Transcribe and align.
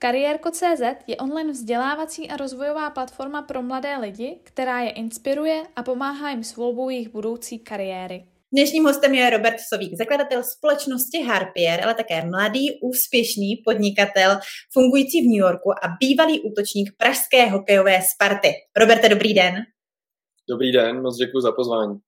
Kariérko.cz 0.00 0.82
je 1.06 1.16
online 1.16 1.52
vzdělávací 1.52 2.30
a 2.30 2.36
rozvojová 2.36 2.90
platforma 2.90 3.42
pro 3.42 3.62
mladé 3.62 3.96
lidi, 3.96 4.38
která 4.42 4.80
je 4.80 4.90
inspiruje 4.90 5.62
a 5.76 5.82
pomáhá 5.82 6.30
jim 6.30 6.44
s 6.44 6.56
volbou 6.56 6.88
jejich 6.90 7.08
budoucí 7.08 7.58
kariéry. 7.58 8.24
Dnešním 8.52 8.84
hostem 8.84 9.14
je 9.14 9.30
Robert 9.30 9.56
Sovík, 9.68 9.96
zakladatel 9.96 10.42
společnosti 10.42 11.22
Harpier, 11.22 11.84
ale 11.84 11.94
také 11.94 12.26
mladý, 12.26 12.80
úspěšný 12.82 13.56
podnikatel, 13.64 14.38
fungující 14.72 15.20
v 15.20 15.28
New 15.30 15.40
Yorku 15.40 15.70
a 15.72 15.96
bývalý 16.00 16.40
útočník 16.40 16.96
pražské 16.96 17.46
hokejové 17.46 18.00
Sparty. 18.02 18.48
Roberte, 18.76 19.08
dobrý 19.08 19.34
den. 19.34 19.54
Dobrý 20.48 20.72
den, 20.72 21.02
moc 21.02 21.16
děkuji 21.16 21.40
za 21.40 21.52
pozvání. 21.52 21.98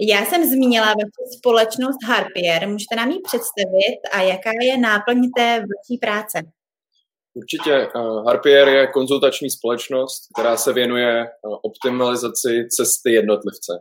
Já 0.00 0.24
jsem 0.24 0.44
zmínila 0.44 0.86
vaši 0.86 1.38
společnost 1.38 1.98
Harpier. 2.06 2.68
Můžete 2.68 2.96
nám 2.96 3.10
ji 3.10 3.20
představit 3.20 4.00
a 4.12 4.22
jaká 4.22 4.50
je 4.62 4.78
náplň 4.78 5.30
té 5.36 5.58
vaší 5.58 5.98
práce? 6.00 6.38
Určitě. 7.34 7.72
Eh, 7.72 7.90
Harpier 8.26 8.68
je 8.68 8.86
konzultační 8.86 9.50
společnost, 9.50 10.20
která 10.38 10.56
se 10.56 10.72
věnuje 10.72 11.22
eh, 11.22 11.28
optimalizaci 11.62 12.66
cesty 12.76 13.12
jednotlivce. 13.12 13.72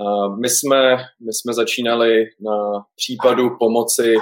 Eh, 0.00 0.40
my 0.40 0.48
jsme, 0.48 0.96
my 1.26 1.32
jsme 1.32 1.54
začínali 1.54 2.24
na 2.40 2.56
případu 2.96 3.50
pomoci 3.58 4.14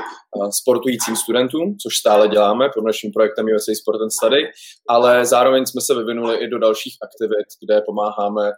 sportujícím 0.51 1.17
studentům, 1.17 1.77
což 1.83 1.97
stále 1.97 2.29
děláme 2.29 2.69
pod 2.75 2.85
naším 2.85 3.13
projektem 3.13 3.47
USA 3.57 3.73
Sport 3.75 4.01
and 4.03 4.11
Study, 4.11 4.43
ale 4.89 5.27
zároveň 5.27 5.67
jsme 5.67 5.81
se 5.81 5.95
vyvinuli 5.95 6.37
i 6.37 6.49
do 6.49 6.59
dalších 6.59 6.95
aktivit, 7.03 7.47
kde 7.63 7.83
pomáháme 7.87 8.53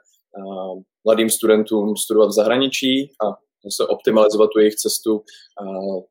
mladým 1.05 1.31
studentům 1.31 1.97
studovat 1.97 2.29
v 2.29 2.35
zahraničí 2.35 3.11
a 3.25 3.46
se 3.71 3.87
optimalizovat 3.87 4.51
tu 4.53 4.59
jejich 4.59 4.75
cestu 4.75 5.23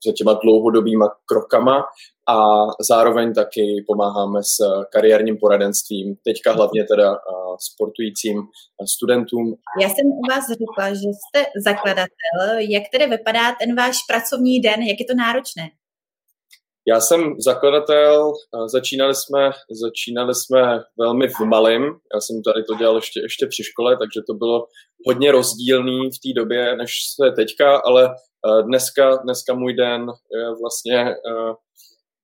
za 0.06 0.12
těma 0.14 0.34
dlouhodobýma 0.44 1.10
krokama 1.26 1.84
a 2.28 2.38
zároveň 2.90 3.34
taky 3.34 3.84
pomáháme 3.88 4.44
s 4.44 4.58
kariérním 4.92 5.38
poradenstvím, 5.38 6.16
teďka 6.24 6.52
hlavně 6.52 6.84
teda 6.84 7.16
sportujícím 7.60 8.42
studentům. 8.96 9.56
Já 9.82 9.90
jsem 9.90 10.06
u 10.06 10.22
vás 10.30 10.44
řekla, 10.48 10.90
že 10.90 11.10
jste 11.16 11.46
zakladatel. 11.64 12.60
Jak 12.60 12.84
tedy 12.92 13.08
vypadá 13.08 13.56
ten 13.60 13.76
váš 13.76 13.98
pracovní 14.10 14.60
den, 14.60 14.82
jak 14.82 15.00
je 15.00 15.06
to 15.06 15.16
náročné? 15.16 15.64
Já 16.88 17.02
jsem 17.02 17.36
zakladatel, 17.40 18.34
začínali 18.66 19.16
jsme, 19.16 19.52
začínali 19.72 20.36
jsme 20.36 20.80
velmi 21.00 21.28
v 21.28 21.40
malém, 21.40 21.84
já 22.14 22.22
jsem 22.22 22.44
tady 22.44 22.64
to 22.64 22.76
dělal 22.76 22.96
ještě, 22.96 23.20
ještě 23.20 23.48
při 23.48 23.64
škole, 23.64 23.98
takže 23.98 24.22
to 24.28 24.34
bylo 24.34 24.66
hodně 25.08 25.32
rozdílný 25.32 26.10
v 26.10 26.20
té 26.24 26.40
době, 26.42 26.76
než 26.76 26.92
se 27.16 27.32
teďka, 27.32 27.78
ale 27.86 28.16
dneska, 28.66 29.16
dneska 29.16 29.54
můj 29.54 29.74
den 29.74 30.02
je 30.36 30.46
vlastně 30.62 31.16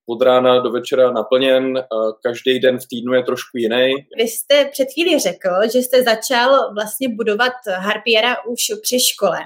od 0.09 0.21
rána 0.21 0.59
do 0.59 0.71
večera 0.71 1.11
naplněn, 1.11 1.83
každý 2.23 2.59
den 2.59 2.79
v 2.79 2.87
týdnu 2.89 3.13
je 3.13 3.23
trošku 3.23 3.57
jiný. 3.57 3.93
Vy 4.17 4.23
jste 4.23 4.65
před 4.71 4.87
chvíli 4.93 5.19
řekl, 5.19 5.49
že 5.73 5.79
jste 5.79 6.03
začal 6.03 6.73
vlastně 6.73 7.09
budovat 7.09 7.53
Harpiera 7.77 8.35
už 8.45 8.61
při 8.81 8.99
škole. 8.99 9.39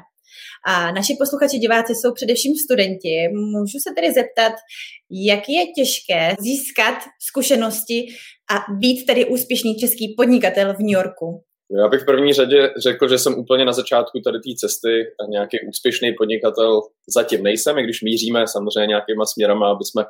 A 0.68 0.92
naši 0.92 1.14
posluchači, 1.20 1.58
diváci 1.58 1.94
jsou 1.96 2.14
především 2.14 2.56
studenti. 2.56 3.16
Můžu 3.34 3.78
se 3.80 3.90
tedy 3.96 4.14
zeptat, 4.14 4.54
jak 5.12 5.44
je 5.50 5.66
těžké 5.78 6.36
získat 6.40 6.96
zkušenosti 7.30 8.06
a 8.52 8.74
být 8.80 9.06
tedy 9.06 9.26
úspěšný 9.26 9.76
český 9.76 10.14
podnikatel 10.18 10.74
v 10.74 10.80
New 10.80 10.94
Yorku? 11.00 11.44
Já 11.82 11.88
bych 11.88 12.02
v 12.02 12.06
první 12.06 12.34
řadě 12.34 12.74
řekl, 12.78 13.10
že 13.10 13.18
jsem 13.18 13.34
úplně 13.34 13.66
na 13.66 13.74
začátku 13.74 14.20
tady 14.20 14.38
té 14.40 14.50
cesty 14.58 15.04
a 15.20 15.30
nějaký 15.30 15.58
úspěšný 15.70 16.14
podnikatel 16.18 16.82
zatím 17.16 17.44
nejsem, 17.44 17.78
i 17.78 17.84
když 17.84 18.02
míříme 18.02 18.48
samozřejmě 18.48 18.88
nějakýma 18.88 19.26
směrama, 19.26 19.72
aby 19.72 19.84
jsme 19.86 20.04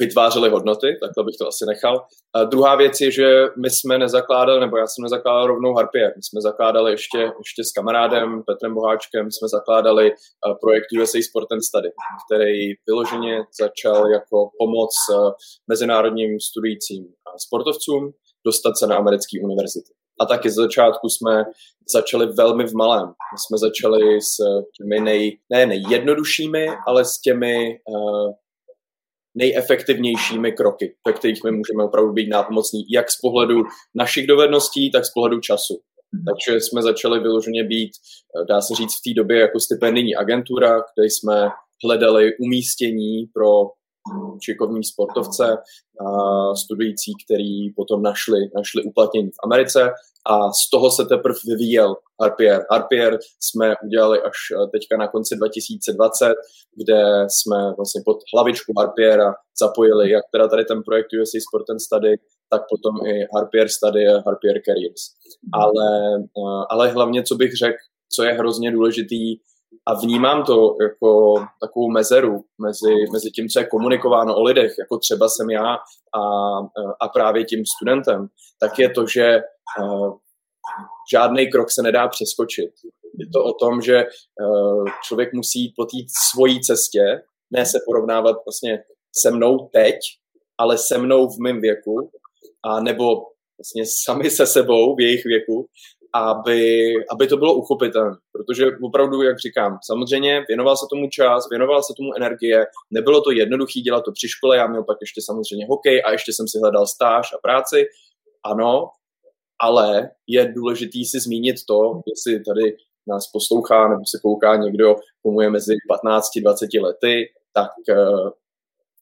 vytvářeli 0.00 0.50
hodnoty, 0.50 0.86
takhle 1.02 1.24
bych 1.24 1.36
to 1.40 1.48
asi 1.48 1.64
nechal. 1.66 1.96
A 2.34 2.44
druhá 2.44 2.76
věc 2.76 3.00
je, 3.00 3.10
že 3.10 3.26
my 3.62 3.70
jsme 3.70 3.98
nezakládali, 3.98 4.60
nebo 4.60 4.76
já 4.76 4.86
jsem 4.86 5.02
nezakládal 5.02 5.46
rovnou 5.46 5.74
Harpier, 5.74 6.12
my 6.16 6.22
jsme 6.22 6.40
zakládali 6.40 6.90
ještě, 6.90 7.18
ještě 7.18 7.64
s 7.64 7.72
kamarádem 7.72 8.42
Petrem 8.46 8.74
Boháčkem, 8.74 9.30
jsme 9.30 9.48
zakládali 9.48 10.12
projekt 10.60 10.86
USA 11.00 11.18
Sport 11.28 11.52
and 11.52 11.62
Study, 11.62 11.88
který 12.26 12.52
vyloženě 12.88 13.42
začal 13.60 14.10
jako 14.10 14.50
pomoc 14.58 14.92
mezinárodním 15.68 16.40
studujícím 16.40 17.04
sportovcům 17.38 18.12
dostat 18.46 18.78
se 18.78 18.86
na 18.86 18.96
americké 18.96 19.40
univerzity. 19.42 19.92
A 20.20 20.26
taky 20.26 20.50
z 20.50 20.54
začátku 20.54 21.08
jsme 21.08 21.44
začali 21.92 22.26
velmi 22.26 22.66
v 22.66 22.74
malém. 22.74 23.06
My 23.08 23.38
jsme 23.38 23.58
začali 23.58 24.20
s 24.20 24.36
těmi 24.76 25.00
nej, 25.00 25.38
ne 25.50 25.66
nejjednoduššími, 25.66 26.66
ale 26.86 27.04
s 27.04 27.20
těmi 27.20 27.78
uh, 27.88 28.32
nejefektivnějšími 29.34 30.52
kroky, 30.52 30.94
ve 31.06 31.12
kterých 31.12 31.44
my 31.44 31.50
můžeme 31.50 31.84
opravdu 31.84 32.12
být 32.12 32.28
nápomocní, 32.28 32.84
jak 32.90 33.10
z 33.10 33.20
pohledu 33.20 33.62
našich 33.94 34.26
dovedností, 34.26 34.90
tak 34.90 35.04
z 35.04 35.12
pohledu 35.14 35.40
času. 35.40 35.80
Mhm. 36.14 36.24
Takže 36.24 36.60
jsme 36.60 36.82
začali 36.82 37.20
vyloženě 37.20 37.64
být, 37.64 37.90
eh, 37.90 38.44
dá 38.48 38.60
se 38.60 38.74
říct, 38.74 38.94
v 38.94 39.02
té 39.04 39.14
době 39.14 39.40
jako 39.40 39.60
stipendijní 39.60 40.16
agentura, 40.16 40.70
kde 40.74 41.06
jsme 41.06 41.48
hledali 41.84 42.30
umístění 42.40 43.26
pro 43.34 43.50
šikovní 44.44 44.84
sportovce, 44.84 45.56
studující, 46.64 47.12
který 47.24 47.72
potom 47.76 48.02
našli, 48.02 48.38
našli 48.56 48.82
uplatnění 48.84 49.30
v 49.30 49.42
Americe 49.44 49.90
a 50.26 50.52
z 50.52 50.70
toho 50.72 50.90
se 50.90 51.04
teprve 51.04 51.38
vyvíjel 51.46 51.96
Harpier. 52.22 52.66
Harpier 52.70 53.18
jsme 53.40 53.74
udělali 53.84 54.18
až 54.22 54.38
eh, 54.52 54.66
teďka 54.72 54.96
na 54.96 55.08
konci 55.08 55.36
2020, 55.36 56.34
kde 56.76 57.02
jsme 57.28 57.58
vlastně 57.76 58.02
pod 58.04 58.18
hlavičku 58.34 58.72
Harpiera 58.78 59.34
zapojili 59.62 60.10
jak 60.10 60.24
teda 60.32 60.48
tady 60.48 60.64
ten 60.64 60.82
projekt 60.82 61.08
USA 61.22 61.38
Sport 61.48 61.70
and 61.70 61.80
Study, 61.80 62.16
tak 62.50 62.62
potom 62.72 63.06
i 63.06 63.26
Harpier 63.34 63.68
Study 63.68 64.08
a 64.08 64.22
Harpier 64.26 64.56
Careers. 64.66 65.02
Ale, 65.52 65.90
eh, 66.16 66.64
ale 66.70 66.88
hlavně, 66.88 67.22
co 67.22 67.34
bych 67.34 67.52
řekl, 67.56 67.78
co 68.14 68.22
je 68.24 68.32
hrozně 68.32 68.72
důležitý, 68.72 69.36
a 69.86 69.94
vnímám 69.94 70.44
to 70.44 70.76
jako 70.82 71.34
takovou 71.60 71.90
mezeru 71.90 72.44
mezi, 72.58 72.94
mezi 73.12 73.30
tím, 73.30 73.48
co 73.48 73.60
je 73.60 73.66
komunikováno 73.66 74.36
o 74.36 74.42
lidech, 74.42 74.72
jako 74.78 74.98
třeba 74.98 75.28
jsem 75.28 75.50
já 75.50 75.74
a, 76.14 76.22
a 77.00 77.08
právě 77.08 77.44
tím 77.44 77.62
studentem, 77.76 78.26
tak 78.60 78.78
je 78.78 78.90
to, 78.90 79.06
že 79.06 79.40
uh, 79.80 80.14
žádný 81.12 81.50
krok 81.50 81.70
se 81.70 81.82
nedá 81.82 82.08
přeskočit. 82.08 82.70
Je 83.18 83.26
to 83.32 83.44
o 83.44 83.52
tom, 83.52 83.80
že 83.80 84.04
uh, 84.04 84.84
člověk 85.04 85.32
musí 85.32 85.60
jít 85.60 85.72
po 85.76 85.84
té 85.84 85.96
svojí 86.30 86.60
cestě, 86.60 87.22
ne 87.50 87.66
se 87.66 87.78
porovnávat 87.86 88.36
vlastně 88.46 88.84
se 89.16 89.30
mnou 89.30 89.68
teď, 89.72 89.96
ale 90.58 90.78
se 90.78 90.98
mnou 90.98 91.28
v 91.28 91.38
mém 91.38 91.60
věku, 91.60 92.10
a 92.64 92.80
nebo 92.80 93.04
vlastně 93.58 93.84
sami 94.04 94.30
se 94.30 94.46
sebou 94.46 94.96
v 94.96 95.00
jejich 95.00 95.24
věku 95.24 95.66
aby, 96.14 96.92
aby 97.10 97.26
to 97.26 97.36
bylo 97.36 97.54
uchopitelné. 97.54 98.16
Protože 98.32 98.66
opravdu, 98.82 99.22
jak 99.22 99.38
říkám, 99.38 99.78
samozřejmě 99.84 100.44
věnoval 100.48 100.76
se 100.76 100.86
tomu 100.90 101.08
čas, 101.08 101.48
věnoval 101.50 101.82
se 101.82 101.94
tomu 101.96 102.10
energie, 102.16 102.66
nebylo 102.90 103.20
to 103.20 103.30
jednoduché 103.30 103.80
dělat 103.80 104.04
to 104.04 104.12
při 104.12 104.28
škole, 104.28 104.56
já 104.56 104.66
měl 104.66 104.84
pak 104.84 104.98
ještě 105.00 105.20
samozřejmě 105.24 105.66
hokej 105.66 106.02
a 106.06 106.12
ještě 106.12 106.32
jsem 106.32 106.48
si 106.48 106.58
hledal 106.58 106.86
stáž 106.86 107.32
a 107.32 107.38
práci. 107.42 107.86
Ano, 108.44 108.90
ale 109.60 110.10
je 110.26 110.52
důležitý 110.52 111.04
si 111.04 111.20
zmínit 111.20 111.56
to, 111.68 112.00
jestli 112.06 112.44
tady 112.44 112.76
nás 113.08 113.26
poslouchá 113.32 113.88
nebo 113.88 114.02
se 114.06 114.18
kouká 114.22 114.56
někdo, 114.56 114.96
komu 115.22 115.40
je 115.40 115.50
mezi 115.50 115.74
15-20 116.06 116.82
lety, 116.82 117.28
tak 117.52 117.70
eh, 117.90 118.30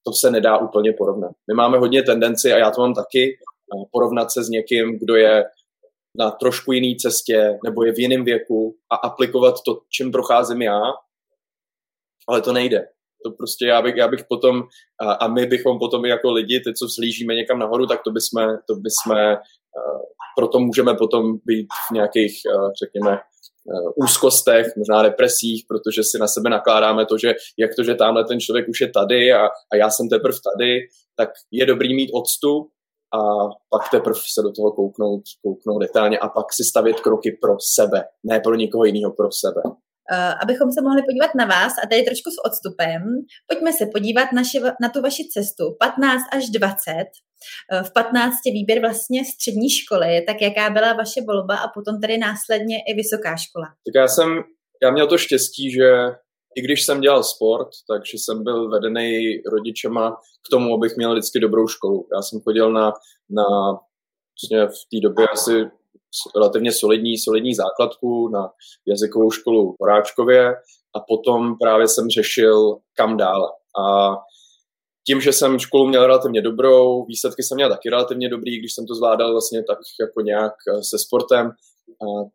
to 0.04 0.12
se 0.12 0.30
nedá 0.30 0.58
úplně 0.58 0.92
porovnat. 0.92 1.32
My 1.48 1.54
máme 1.54 1.78
hodně 1.78 2.02
tendenci, 2.02 2.52
a 2.52 2.58
já 2.58 2.70
to 2.70 2.80
mám 2.80 2.94
taky, 2.94 3.38
eh, 3.38 3.84
porovnat 3.92 4.30
se 4.30 4.44
s 4.44 4.48
někým, 4.48 4.98
kdo 4.98 5.16
je 5.16 5.44
na 6.19 6.30
trošku 6.30 6.72
jiný 6.72 6.96
cestě 6.96 7.58
nebo 7.64 7.84
je 7.84 7.92
v 7.92 7.98
jiném 7.98 8.24
věku 8.24 8.76
a 8.92 8.96
aplikovat 8.96 9.54
to, 9.66 9.80
čím 9.88 10.12
procházím 10.12 10.62
já, 10.62 10.80
ale 12.28 12.42
to 12.42 12.52
nejde. 12.52 12.84
To 13.24 13.30
prostě 13.30 13.66
já 13.66 13.82
bych, 13.82 13.96
já 13.96 14.08
bych 14.08 14.24
potom, 14.28 14.62
a, 15.00 15.12
a 15.12 15.28
my 15.28 15.47
bychom 15.47 15.78
potom 15.78 16.04
jako 16.04 16.33
lidi, 16.33 16.60
ty, 16.60 16.74
co 16.74 16.88
slížíme 16.94 17.34
někam 17.34 17.59
nahoru, 17.59 17.86
tak 17.86 18.03
to 18.03 18.10
bychom, 18.10 18.56
to 18.66 18.74
bychom 18.74 19.36
proto 20.36 20.59
můžeme 20.59 20.94
potom 20.94 21.38
být 21.44 21.66
v 21.88 21.92
nějakých, 21.92 22.33
řekněme, 22.84 23.18
úzkostech, 23.97 24.66
možná 24.77 25.03
depresích, 25.03 25.65
protože 25.68 26.03
si 26.04 26.18
na 26.18 26.28
sebe 26.28 26.50
nakládáme 26.50 27.06
to, 27.06 27.18
že 27.18 27.34
jak 27.59 27.71
to, 27.77 27.83
že 27.84 27.94
tamhle 27.94 28.24
ten 28.24 28.41
člověk 28.41 28.68
už 28.68 28.80
je 28.80 28.91
tady 28.91 29.33
a, 29.33 29.47
a 29.47 29.77
já 29.77 29.91
jsem 29.91 30.09
teprve 30.09 30.38
tady, 30.53 30.80
tak 31.16 31.28
je 31.50 31.66
dobrý 31.66 31.94
mít 31.94 32.10
odstup, 32.15 32.68
a 33.15 33.21
pak 33.71 33.91
teprve 33.91 34.21
se 34.34 34.43
do 34.43 34.53
toho 34.53 34.72
kouknout, 34.72 35.22
kouknout 35.43 35.81
detailně 35.81 36.19
a 36.19 36.28
pak 36.28 36.47
si 36.53 36.65
stavět 36.65 37.01
kroky 37.01 37.39
pro 37.43 37.57
sebe, 37.75 38.05
ne 38.25 38.41
pro 38.41 38.55
nikoho 38.55 38.84
jiného, 38.84 39.13
pro 39.13 39.28
sebe. 39.33 39.60
Uh, 39.65 40.34
abychom 40.43 40.72
se 40.72 40.83
mohli 40.83 41.03
podívat 41.03 41.34
na 41.34 41.45
vás 41.45 41.72
a 41.78 41.87
tady 41.87 42.03
trošku 42.03 42.31
s 42.31 42.45
odstupem, 42.49 43.03
pojďme 43.47 43.72
se 43.72 43.87
podívat 43.87 44.33
naši, 44.33 44.60
na 44.83 44.89
tu 44.89 45.01
vaši 45.03 45.28
cestu 45.33 45.65
15 45.81 46.22
až 46.33 46.51
20. 46.51 46.93
Uh, 47.72 47.83
v 47.87 47.93
15 47.93 48.34
výběr 48.45 48.81
vlastně 48.81 49.25
střední 49.25 49.71
školy, 49.71 50.25
tak 50.27 50.37
jaká 50.43 50.71
byla 50.71 50.93
vaše 50.93 51.21
volba 51.28 51.57
a 51.57 51.69
potom 51.69 52.01
tady 52.01 52.19
následně 52.19 52.77
i 52.89 52.95
vysoká 52.95 53.37
škola? 53.37 53.66
Tak 53.66 53.95
já 54.01 54.09
jsem, 54.09 54.28
já 54.83 54.91
měl 54.91 55.07
to 55.07 55.19
štěstí, 55.19 55.71
že 55.71 55.89
i 56.56 56.60
když 56.62 56.84
jsem 56.84 57.00
dělal 57.00 57.24
sport, 57.24 57.68
takže 57.91 58.12
jsem 58.18 58.45
byl 58.45 58.71
vedený 58.71 59.42
rodičema 59.53 60.16
k 60.47 60.50
tomu, 60.50 60.74
abych 60.74 60.97
měl 60.97 61.12
vždycky 61.12 61.41
dobrou 61.41 61.68
školu. 61.68 62.06
Já 62.15 62.22
jsem 62.22 62.41
chodil 62.41 62.72
na, 62.72 62.92
na 63.30 63.45
vlastně 64.34 64.66
v 64.66 64.83
té 64.91 65.09
době 65.09 65.27
asi 65.33 65.71
relativně 66.36 66.72
solidní, 66.72 67.18
solidní 67.18 67.54
základku 67.54 68.28
na 68.28 68.50
jazykovou 68.86 69.30
školu 69.30 69.72
v 69.72 69.77
Horáčkově 69.80 70.54
a 70.97 71.00
potom 71.09 71.59
právě 71.59 71.89
jsem 71.89 72.09
řešil, 72.09 72.77
kam 72.97 73.16
dále. 73.16 73.48
A 73.84 74.16
tím, 75.06 75.21
že 75.21 75.33
jsem 75.33 75.59
školu 75.59 75.86
měl 75.86 76.06
relativně 76.06 76.42
dobrou, 76.42 77.04
výsledky 77.04 77.42
jsem 77.42 77.56
měl 77.56 77.68
taky 77.68 77.91
relativně 77.91 78.28
dobrý, 78.28 78.59
když 78.59 78.74
jsem 78.74 78.86
to 78.86 78.95
zvládal 78.95 79.33
vlastně 79.33 79.65
tak 79.65 79.78
jako 80.00 80.21
nějak 80.21 80.53
eh, 80.68 80.83
se 80.83 80.98
sportem, 80.98 81.50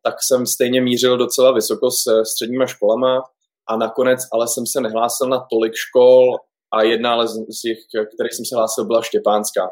tak 0.03 0.15
jsem 0.21 0.45
stejně 0.45 0.81
mířil 0.81 1.17
docela 1.17 1.51
vysoko 1.51 1.91
se 1.91 2.25
středníma 2.25 2.65
školama 2.65 3.21
a 3.69 3.77
nakonec 3.77 4.19
ale 4.33 4.47
jsem 4.47 4.65
se 4.67 4.81
nehlásil 4.81 5.27
na 5.29 5.45
tolik 5.51 5.73
škol 5.75 6.35
a 6.73 6.83
jedna 6.83 7.27
z 7.27 7.61
těch, 7.61 7.77
kterých 8.15 8.33
jsem 8.33 8.45
se 8.45 8.55
hlásil, 8.55 8.85
byla 8.85 9.01
Štěpánská 9.01 9.69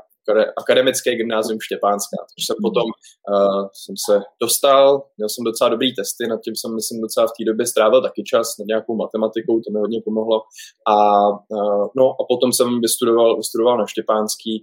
akademické 0.61 1.15
gymnázium 1.15 1.59
Štěpánská. 1.61 2.17
Takže 2.29 2.45
jsem 2.45 2.59
potom 2.67 2.87
uh, 3.31 3.61
jsem 3.81 3.95
se 4.05 4.15
dostal, 4.41 4.85
měl 5.17 5.29
jsem 5.29 5.43
docela 5.43 5.69
dobrý 5.69 5.89
testy, 5.95 6.23
nad 6.27 6.39
tím 6.45 6.55
jsem, 6.55 6.75
myslím, 6.75 7.01
docela 7.01 7.25
v 7.27 7.35
té 7.37 7.43
době 7.51 7.65
strávil 7.73 8.01
taky 8.01 8.21
čas 8.31 8.47
nad 8.59 8.67
nějakou 8.71 8.93
matematikou, 9.03 9.53
to 9.61 9.69
mi 9.73 9.79
hodně 9.79 9.99
pomohlo. 10.07 10.37
A, 10.93 10.95
uh, 11.57 11.85
no, 11.99 12.05
a 12.19 12.21
potom 12.31 12.49
jsem 12.53 12.67
vystudoval, 12.85 13.29
vystudoval 13.41 13.77
na 13.77 13.85
Štěpánský, 13.93 14.53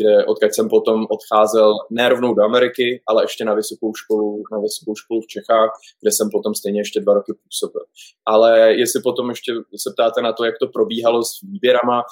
kde, 0.00 0.24
odkud 0.24 0.54
jsem 0.54 0.68
potom 0.68 1.06
odcházel 1.10 1.72
ne 1.90 2.08
rovnou 2.08 2.34
do 2.34 2.42
Ameriky, 2.42 3.02
ale 3.06 3.24
ještě 3.24 3.44
na 3.44 3.54
vysokou 3.54 3.94
školu, 3.94 4.42
na 4.52 4.58
vysokou 4.58 4.94
školu 4.96 5.20
v 5.20 5.26
Čechách, 5.26 5.70
kde 6.00 6.10
jsem 6.12 6.28
potom 6.32 6.54
stejně 6.54 6.80
ještě 6.80 7.00
dva 7.00 7.14
roky 7.14 7.32
působil. 7.44 7.84
Ale 8.26 8.74
jestli 8.74 9.00
potom 9.02 9.28
ještě 9.28 9.52
se 9.54 9.90
ptáte 9.94 10.22
na 10.22 10.32
to, 10.32 10.44
jak 10.44 10.54
to 10.60 10.66
probíhalo 10.66 11.22
s 11.22 11.40
výběrama, 11.42 12.02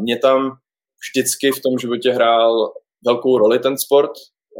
mě 0.00 0.18
tam 0.18 0.50
vždycky 1.04 1.50
v 1.52 1.62
tom 1.62 1.78
životě 1.78 2.10
hrál 2.10 2.72
velkou 3.06 3.38
roli 3.38 3.58
ten 3.58 3.78
sport. 3.78 4.10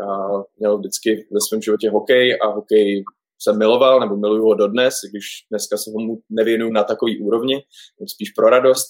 Já 0.00 0.42
měl 0.58 0.78
vždycky 0.78 1.26
ve 1.32 1.40
svém 1.48 1.62
životě 1.62 1.90
hokej 1.90 2.38
a 2.42 2.46
hokej 2.46 3.04
jsem 3.44 3.58
miloval, 3.58 4.00
nebo 4.00 4.16
miluju 4.16 4.44
ho 4.44 4.54
dodnes, 4.54 4.94
když 5.10 5.24
dneska 5.50 5.76
se 5.76 5.90
mu 5.90 6.18
nevěnuju 6.30 6.72
na 6.72 6.84
takový 6.84 7.20
úrovni, 7.20 7.62
spíš 8.06 8.30
pro 8.30 8.50
radost, 8.50 8.86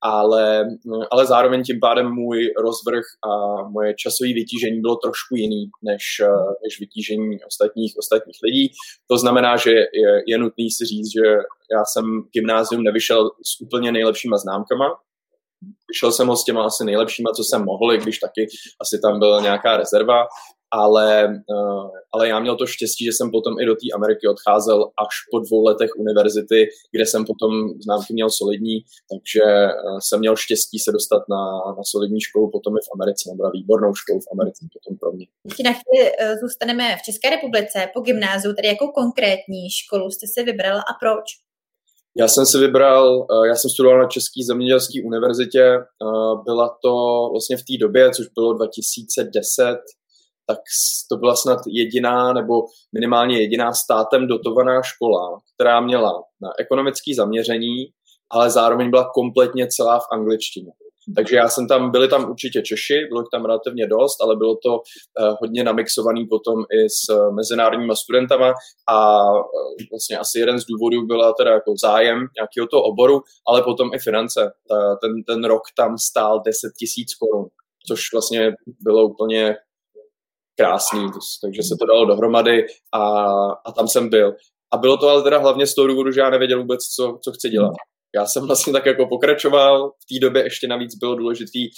ale, 0.00 0.64
ale 1.10 1.26
zároveň 1.26 1.62
tím 1.62 1.80
pádem 1.80 2.12
můj 2.12 2.38
rozvrh 2.58 3.04
a 3.30 3.62
moje 3.68 3.94
časové 3.94 4.32
vytížení 4.34 4.80
bylo 4.80 4.96
trošku 4.96 5.36
jiný 5.36 5.70
než, 5.82 6.02
než 6.64 6.80
vytížení 6.80 7.38
ostatních, 7.46 7.94
ostatních 7.98 8.38
lidí. 8.44 8.70
To 9.10 9.18
znamená, 9.18 9.56
že 9.56 9.70
je, 9.70 10.22
je 10.26 10.38
nutný 10.38 10.70
si 10.70 10.84
říct, 10.84 11.12
že 11.12 11.26
já 11.72 11.84
jsem 11.84 12.04
gymnázium 12.32 12.82
nevyšel 12.82 13.30
s 13.44 13.60
úplně 13.60 13.92
nejlepšíma 13.92 14.36
známkama, 14.36 14.86
Vyšel 15.88 16.12
jsem 16.12 16.28
ho 16.28 16.36
s 16.36 16.44
těma 16.44 16.64
asi 16.64 16.84
nejlepšíma, 16.84 17.30
co 17.36 17.44
jsem 17.44 17.64
mohl, 17.64 17.92
i 17.92 17.98
když 17.98 18.18
taky 18.18 18.46
asi 18.80 18.98
tam 19.02 19.18
byla 19.18 19.40
nějaká 19.40 19.76
rezerva, 19.76 20.26
ale, 20.70 21.28
uh, 21.50 21.90
ale 22.12 22.28
já 22.28 22.40
měl 22.40 22.56
to 22.56 22.66
štěstí, 22.66 23.04
že 23.04 23.12
jsem 23.12 23.30
potom 23.30 23.60
i 23.60 23.66
do 23.66 23.74
té 23.74 23.86
Ameriky 23.94 24.28
odcházel 24.28 24.84
až 24.84 25.14
po 25.30 25.38
dvou 25.38 25.64
letech 25.64 25.90
univerzity, 25.96 26.68
kde 26.92 27.06
jsem 27.06 27.24
potom 27.24 27.50
známky 27.84 28.12
měl 28.12 28.30
solidní, 28.30 28.76
takže 29.12 29.44
uh, 29.44 29.98
jsem 30.06 30.18
měl 30.20 30.36
štěstí 30.36 30.78
se 30.78 30.92
dostat 30.92 31.22
na, 31.30 31.42
na 31.78 31.84
solidní 31.84 32.20
školu 32.20 32.50
potom 32.50 32.72
i 32.76 32.80
v 32.86 32.92
Americe, 32.94 33.30
nebo 33.30 33.44
na 33.44 33.50
výbornou 33.50 33.94
školu 33.94 34.20
v 34.20 34.32
Americe 34.32 34.66
potom 34.74 34.98
pro 34.98 35.12
mě. 35.12 35.26
Ještě 35.44 35.62
na 35.62 35.72
chvíli 35.72 36.04
uh, 36.12 36.40
zůstaneme 36.42 36.96
v 36.96 37.02
České 37.02 37.30
republice 37.30 37.88
po 37.94 38.00
gymnáziu, 38.00 38.54
tedy 38.54 38.68
jakou 38.68 38.88
konkrétní 38.88 39.70
školu 39.70 40.10
jste 40.10 40.26
si 40.26 40.42
vybral 40.42 40.78
a 40.78 40.92
proč? 41.02 41.24
Já 42.20 42.28
jsem 42.28 42.46
si 42.46 42.58
vybral, 42.58 43.26
eh, 43.30 43.48
já 43.48 43.54
jsem 43.54 43.70
studoval 43.70 43.98
na 43.98 44.08
České 44.08 44.40
zemědělské 44.46 45.02
univerzitě, 45.04 45.62
eh, 45.62 45.84
byla 46.44 46.76
to 46.82 46.92
vlastně 47.30 47.56
v 47.56 47.62
té 47.62 47.74
době, 47.80 48.10
což 48.10 48.26
bylo 48.28 48.52
2010, 48.52 49.78
tak 50.48 50.58
to 51.10 51.16
byla 51.16 51.36
snad 51.36 51.58
jediná 51.68 52.32
nebo 52.32 52.54
minimálně 52.94 53.40
jediná 53.40 53.72
státem 53.72 54.26
dotovaná 54.26 54.82
škola, 54.82 55.40
která 55.54 55.80
měla 55.80 56.12
na 56.42 56.50
ekonomické 56.58 57.14
zaměření, 57.16 57.76
ale 58.30 58.50
zároveň 58.50 58.90
byla 58.90 59.10
kompletně 59.14 59.66
celá 59.66 59.98
v 59.98 60.06
angličtině. 60.12 60.72
Takže 61.16 61.36
já 61.36 61.48
jsem 61.48 61.68
tam, 61.68 61.90
byli 61.90 62.08
tam 62.08 62.30
určitě 62.30 62.62
Češi, 62.62 63.06
bylo 63.08 63.24
tam 63.32 63.44
relativně 63.44 63.86
dost, 63.86 64.22
ale 64.22 64.36
bylo 64.36 64.56
to 64.56 64.72
uh, 64.74 65.34
hodně 65.40 65.64
namixovaný 65.64 66.26
potom 66.26 66.54
i 66.54 66.88
s 66.88 67.14
uh, 67.14 67.34
mezinárodníma 67.34 67.94
studentama 67.94 68.54
a 68.88 69.24
uh, 69.30 69.40
vlastně 69.92 70.18
asi 70.18 70.38
jeden 70.38 70.60
z 70.60 70.64
důvodů 70.66 71.06
byla 71.06 71.32
teda 71.32 71.50
jako 71.50 71.74
zájem 71.80 72.18
nějakého 72.18 72.66
toho 72.70 72.82
oboru, 72.82 73.20
ale 73.48 73.62
potom 73.62 73.90
i 73.94 73.98
finance. 73.98 74.52
Ta, 74.68 74.96
ten, 74.96 75.10
ten 75.26 75.44
rok 75.44 75.62
tam 75.76 75.98
stál 75.98 76.42
10 76.44 76.58
tisíc 76.78 77.14
korun, 77.14 77.46
což 77.88 78.00
vlastně 78.12 78.52
bylo 78.80 79.08
úplně 79.08 79.56
krásný, 80.58 81.10
takže 81.42 81.62
se 81.62 81.74
to 81.80 81.86
dalo 81.86 82.04
dohromady 82.04 82.66
a, 82.92 83.00
a 83.66 83.72
tam 83.76 83.88
jsem 83.88 84.08
byl. 84.08 84.34
A 84.72 84.76
bylo 84.76 84.96
to 84.96 85.08
ale 85.08 85.22
teda 85.22 85.38
hlavně 85.38 85.66
z 85.66 85.74
toho 85.74 85.86
důvodu, 85.88 86.12
že 86.12 86.20
já 86.20 86.30
nevěděl 86.30 86.58
vůbec, 86.58 86.80
co, 86.84 87.18
co 87.22 87.32
chci 87.32 87.48
dělat 87.48 87.72
já 88.14 88.26
jsem 88.26 88.46
vlastně 88.46 88.72
tak 88.72 88.86
jako 88.86 89.06
pokračoval. 89.06 89.90
V 89.90 90.14
té 90.14 90.20
době 90.20 90.42
ještě 90.42 90.68
navíc 90.68 90.94
bylo 90.94 91.14
důležitý, 91.14 91.68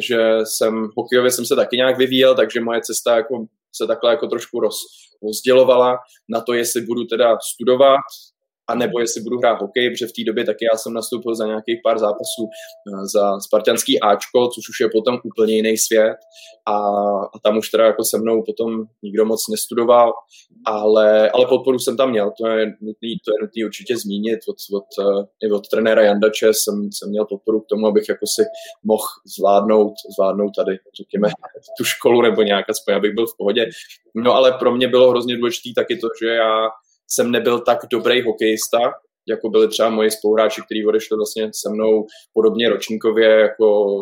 že 0.00 0.38
jsem 0.44 0.88
hokejově 0.96 1.30
jsem 1.30 1.46
se 1.46 1.56
taky 1.56 1.76
nějak 1.76 1.98
vyvíjel, 1.98 2.34
takže 2.34 2.60
moje 2.60 2.80
cesta 2.80 3.16
jako 3.16 3.46
se 3.76 3.86
takhle 3.86 4.10
jako 4.10 4.26
trošku 4.26 4.60
roz, 4.60 4.76
rozdělovala 5.22 5.96
na 6.28 6.40
to, 6.40 6.52
jestli 6.52 6.80
budu 6.80 7.04
teda 7.04 7.36
studovat, 7.54 8.00
a 8.68 8.74
nebo 8.74 9.00
jestli 9.00 9.22
budu 9.22 9.38
hrát 9.38 9.60
hokej, 9.60 9.90
protože 9.90 10.06
v 10.06 10.12
té 10.12 10.22
době 10.26 10.44
taky 10.44 10.64
já 10.72 10.78
jsem 10.78 10.92
nastoupil 10.92 11.34
za 11.34 11.46
nějakých 11.46 11.80
pár 11.84 11.98
zápasů 11.98 12.42
eh, 12.48 13.06
za 13.14 13.40
spartianský 13.40 14.00
Ačko, 14.00 14.48
což 14.48 14.68
už 14.68 14.80
je 14.80 14.88
potom 14.92 15.18
úplně 15.24 15.54
jiný 15.54 15.78
svět. 15.78 16.16
A, 16.66 16.76
a 17.34 17.38
tam 17.42 17.58
už 17.58 17.70
teda 17.70 17.84
jako 17.84 18.04
se 18.04 18.18
mnou 18.18 18.42
potom 18.42 18.84
nikdo 19.02 19.24
moc 19.24 19.48
nestudoval, 19.48 20.12
ale, 20.66 21.30
ale 21.30 21.46
podporu 21.46 21.78
jsem 21.78 21.96
tam 21.96 22.10
měl, 22.10 22.32
to 22.40 22.46
je 22.46 22.66
nutný, 22.66 23.16
to 23.24 23.30
je 23.30 23.38
nutný 23.42 23.64
určitě 23.64 23.96
zmínit, 23.96 24.40
od, 24.48 24.56
od, 24.76 24.84
eh, 25.04 25.46
i 25.46 25.50
od 25.50 25.68
trenéra 25.68 26.02
Jandače 26.02 26.48
jsem, 26.52 26.88
jsem 26.92 27.08
měl 27.10 27.24
podporu 27.24 27.60
k 27.60 27.66
tomu, 27.66 27.86
abych 27.86 28.08
jako 28.08 28.26
si 28.26 28.42
mohl 28.84 29.08
zvládnout, 29.36 29.92
zvládnout 30.16 30.50
tady, 30.56 30.78
řekněme, 30.96 31.28
tu 31.78 31.84
školu 31.84 32.22
nebo 32.22 32.42
nějak 32.42 32.70
aspoň, 32.70 32.94
abych 32.94 33.14
byl 33.14 33.26
v 33.26 33.36
pohodě. 33.38 33.66
No 34.14 34.34
ale 34.34 34.52
pro 34.52 34.74
mě 34.74 34.88
bylo 34.88 35.10
hrozně 35.10 35.36
důležité 35.36 35.80
taky 35.80 35.96
to, 35.96 36.08
že 36.22 36.28
já 36.28 36.68
jsem 37.08 37.30
nebyl 37.30 37.60
tak 37.60 37.78
dobrý 37.92 38.22
hokejista, 38.22 38.78
jako 39.28 39.48
byli 39.48 39.68
třeba 39.68 39.88
moji 39.88 40.10
spoluhráči, 40.10 40.62
kteří 40.62 40.86
odešli 40.86 41.16
vlastně 41.16 41.50
se 41.54 41.70
mnou 41.70 42.06
podobně 42.32 42.68
ročníkově, 42.68 43.28
jako 43.28 43.96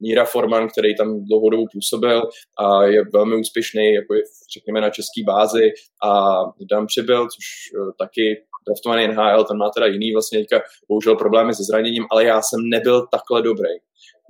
Míra 0.00 0.24
Forman, 0.24 0.68
který 0.68 0.96
tam 0.96 1.24
dlouhodobou 1.24 1.64
působil 1.72 2.22
a 2.58 2.84
je 2.84 3.02
velmi 3.12 3.36
úspěšný, 3.36 3.94
jako 3.94 4.14
je, 4.14 4.22
řekněme, 4.54 4.80
na 4.80 4.90
české 4.90 5.22
bázi. 5.26 5.70
A 6.04 6.38
Dan 6.70 6.86
Přibyl, 6.86 7.22
což 7.24 7.44
uh, 7.78 7.90
taky 7.98 8.36
draftovaný 8.68 9.08
NHL, 9.08 9.44
ten 9.44 9.56
má 9.56 9.70
teda 9.70 9.86
jiný 9.86 10.12
vlastně 10.12 10.38
teďka 10.38 10.60
bohužel 10.88 11.16
problémy 11.16 11.54
se 11.54 11.62
zraněním, 11.62 12.04
ale 12.10 12.24
já 12.24 12.42
jsem 12.42 12.60
nebyl 12.62 13.06
takhle 13.10 13.42
dobrý. 13.42 13.74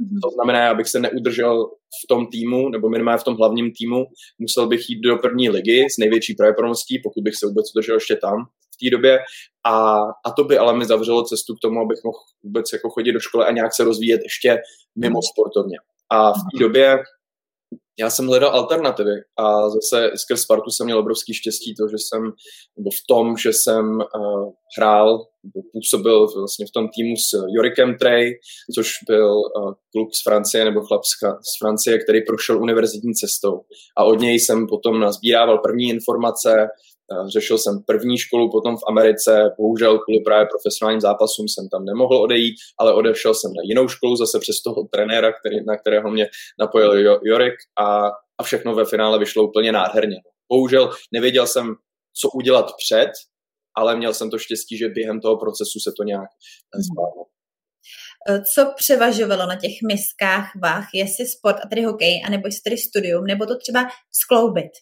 Mm-hmm. 0.02 0.18
To 0.22 0.30
znamená, 0.30 0.70
abych 0.70 0.88
se 0.88 1.00
neudržel 1.00 1.66
v 2.04 2.06
tom 2.08 2.26
týmu, 2.26 2.68
nebo 2.68 2.88
minimálně 2.88 3.18
v 3.18 3.24
tom 3.24 3.36
hlavním 3.36 3.72
týmu, 3.78 4.04
musel 4.38 4.66
bych 4.66 4.90
jít 4.90 5.00
do 5.00 5.16
první 5.16 5.50
ligy 5.50 5.86
s 5.90 5.98
největší 5.98 6.34
pravděpodobností, 6.34 7.00
pokud 7.04 7.22
bych 7.24 7.36
se 7.36 7.46
vůbec 7.46 7.66
udržel 7.74 7.96
ještě 7.96 8.16
tam 8.16 8.46
v 8.74 8.76
té 8.84 8.90
době. 8.90 9.18
A, 9.66 9.98
a 10.26 10.30
to 10.36 10.44
by 10.44 10.58
ale 10.58 10.76
mi 10.76 10.84
zavřelo 10.84 11.22
cestu 11.22 11.54
k 11.54 11.60
tomu, 11.62 11.80
abych 11.80 11.98
mohl 12.04 12.18
vůbec 12.44 12.72
jako 12.72 12.90
chodit 12.90 13.12
do 13.12 13.20
školy 13.20 13.44
a 13.44 13.52
nějak 13.52 13.74
se 13.74 13.84
rozvíjet 13.84 14.20
ještě 14.22 14.58
mimo 14.96 15.20
sportovně. 15.22 15.76
A 16.10 16.32
v 16.32 16.42
té 16.52 16.58
době 16.60 16.98
já 18.00 18.10
jsem 18.10 18.26
hledal 18.26 18.50
alternativy 18.50 19.16
a 19.38 19.70
zase 19.70 20.10
skrz 20.16 20.40
Spartu 20.40 20.70
jsem 20.70 20.84
měl 20.84 20.98
obrovský 20.98 21.34
štěstí 21.34 21.74
to, 21.74 21.88
že 21.88 21.96
jsem, 21.98 22.22
nebo 22.78 22.90
v 22.90 23.02
tom, 23.08 23.36
že 23.36 23.52
jsem 23.52 23.84
uh, 23.90 24.52
hrál, 24.78 25.08
nebo 25.44 25.66
působil 25.72 26.26
vlastně 26.38 26.66
v 26.66 26.74
tom 26.74 26.88
týmu 26.94 27.14
s 27.16 27.28
Jorikem 27.56 27.96
Trey, 28.00 28.32
což 28.74 28.88
byl 29.08 29.36
uh, 29.36 29.72
kluk 29.92 30.08
z 30.14 30.22
Francie, 30.22 30.64
nebo 30.64 30.80
chlap 30.80 31.02
z, 31.04 31.14
z 31.50 31.52
Francie, 31.62 31.98
který 31.98 32.18
prošel 32.24 32.62
univerzitní 32.62 33.14
cestou. 33.14 33.54
A 33.98 34.04
od 34.04 34.20
něj 34.20 34.40
jsem 34.40 34.66
potom 34.66 35.00
nazbírával 35.00 35.58
první 35.58 35.88
informace, 35.88 36.68
řešil 37.28 37.58
jsem 37.58 37.82
první 37.86 38.18
školu 38.18 38.50
potom 38.50 38.76
v 38.76 38.80
Americe, 38.88 39.50
bohužel 39.58 39.98
kvůli 39.98 40.20
právě 40.20 40.46
profesionálním 40.46 41.00
zápasům 41.00 41.48
jsem 41.48 41.68
tam 41.68 41.84
nemohl 41.84 42.16
odejít, 42.16 42.54
ale 42.78 42.94
odešel 42.94 43.34
jsem 43.34 43.50
na 43.52 43.62
jinou 43.64 43.88
školu 43.88 44.16
zase 44.16 44.38
přes 44.38 44.62
toho 44.62 44.84
trenéra, 44.92 45.32
který, 45.32 45.64
na 45.64 45.76
kterého 45.76 46.10
mě 46.10 46.26
napojil 46.58 47.18
Jorik 47.22 47.54
a, 47.78 48.06
a 48.38 48.42
všechno 48.42 48.74
ve 48.74 48.84
finále 48.84 49.18
vyšlo 49.18 49.48
úplně 49.48 49.72
nádherně. 49.72 50.16
Bohužel 50.48 50.90
nevěděl 51.12 51.46
jsem, 51.46 51.74
co 52.20 52.28
udělat 52.28 52.66
před, 52.76 53.10
ale 53.74 53.96
měl 53.96 54.14
jsem 54.14 54.30
to 54.30 54.38
štěstí, 54.38 54.76
že 54.76 54.88
během 54.88 55.20
toho 55.20 55.36
procesu 55.36 55.80
se 55.80 55.92
to 55.96 56.02
nějak 56.02 56.28
zvládlo. 56.74 57.24
Eh, 58.28 58.42
co 58.54 58.72
převažovalo 58.76 59.46
na 59.46 59.56
těch 59.56 59.82
miskách 59.88 60.50
vách, 60.62 60.88
jestli 60.94 61.26
sport 61.26 61.56
a 61.64 61.68
tedy 61.68 61.82
hokej, 61.82 62.22
anebo 62.26 62.48
jestli 62.48 62.60
tedy 62.60 62.76
studium, 62.76 63.24
nebo 63.24 63.46
to 63.46 63.58
třeba 63.58 63.88
skloubit? 64.12 64.72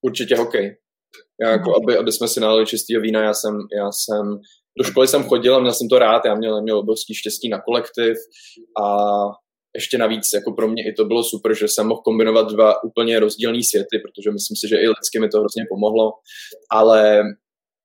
Určitě 0.00 0.36
hokej. 0.36 0.76
Já 1.42 1.50
jako, 1.50 1.76
aby, 1.82 1.96
aby 1.96 2.12
jsme 2.12 2.28
si 2.28 2.40
nalili 2.40 2.66
čistého 2.66 3.02
vína, 3.02 3.22
já 3.22 3.34
jsem, 3.34 3.58
já 3.76 3.92
jsem 3.92 4.40
do 4.78 4.84
školy 4.84 5.08
jsem 5.08 5.24
chodil 5.24 5.56
a 5.56 5.60
měl 5.60 5.72
jsem 5.72 5.88
to 5.88 5.98
rád, 5.98 6.24
já 6.24 6.34
měl, 6.34 6.62
měl 6.62 6.78
obrovský 6.78 7.14
štěstí 7.14 7.48
na 7.48 7.60
kolektiv 7.60 8.16
a 8.82 9.06
ještě 9.74 9.98
navíc 9.98 10.32
jako 10.34 10.52
pro 10.52 10.68
mě 10.68 10.88
i 10.88 10.92
to 10.92 11.04
bylo 11.04 11.24
super, 11.24 11.54
že 11.54 11.68
jsem 11.68 11.86
mohl 11.86 12.00
kombinovat 12.04 12.52
dva 12.52 12.84
úplně 12.84 13.20
rozdílné 13.20 13.58
světy, 13.62 13.98
protože 13.98 14.30
myslím 14.30 14.56
si, 14.56 14.68
že 14.68 14.76
i 14.76 14.88
lidsky 14.88 15.20
mi 15.20 15.28
to 15.28 15.40
hrozně 15.40 15.64
pomohlo, 15.70 16.12
ale 16.70 17.22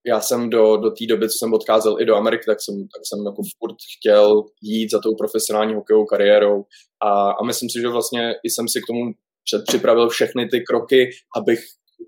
já 0.08 0.22
jsem 0.22 0.50
do, 0.50 0.78
do 0.78 0.92
té 0.92 1.06
doby, 1.06 1.30
co 1.30 1.38
jsem 1.38 1.54
odcházel 1.54 2.02
i 2.02 2.06
do 2.06 2.16
Ameriky, 2.16 2.44
tak 2.46 2.62
jsem, 2.62 2.76
tak 2.76 3.02
jsem 3.06 3.26
jako 3.26 3.42
furt 3.60 3.76
chtěl 3.98 4.44
jít 4.62 4.92
za 4.92 5.00
tou 5.00 5.16
profesionální 5.16 5.74
hokejovou 5.74 6.06
kariérou 6.06 6.64
a, 7.04 7.32
a 7.32 7.44
myslím 7.46 7.70
si, 7.70 7.82
že 7.82 7.88
vlastně 7.88 8.36
i 8.44 8.50
jsem 8.50 8.68
si 8.68 8.82
k 8.82 8.88
tomu 8.88 9.12
předpřipravil 9.46 10.10
všechny 10.10 10.48
ty 10.48 10.62
kroky, 10.62 11.10
abych 11.38 11.60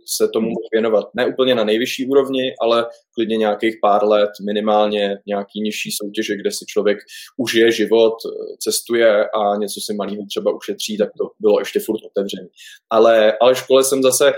se 0.05 0.27
tomu 0.27 0.49
věnovat 0.71 1.05
ne 1.15 1.25
úplně 1.25 1.55
na 1.55 1.63
nejvyšší 1.63 2.07
úrovni, 2.07 2.53
ale 2.61 2.85
klidně 3.13 3.37
nějakých 3.37 3.75
pár 3.81 4.05
let, 4.05 4.29
minimálně 4.45 5.17
nějaký 5.27 5.61
nižší 5.61 5.89
soutěže, 5.91 6.35
kde 6.35 6.51
si 6.51 6.65
člověk 6.65 6.97
užije 7.37 7.71
život, 7.71 8.13
cestuje 8.59 9.25
a 9.29 9.55
něco 9.55 9.81
si 9.81 9.93
malého 9.93 10.25
třeba 10.29 10.55
ušetří, 10.55 10.97
tak 10.97 11.09
to 11.17 11.29
bylo 11.39 11.59
ještě 11.59 11.79
furt 11.79 11.99
otevřené. 12.05 12.47
Ale, 12.89 13.33
ale 13.41 13.55
škole 13.55 13.83
jsem 13.83 14.03
zase 14.03 14.33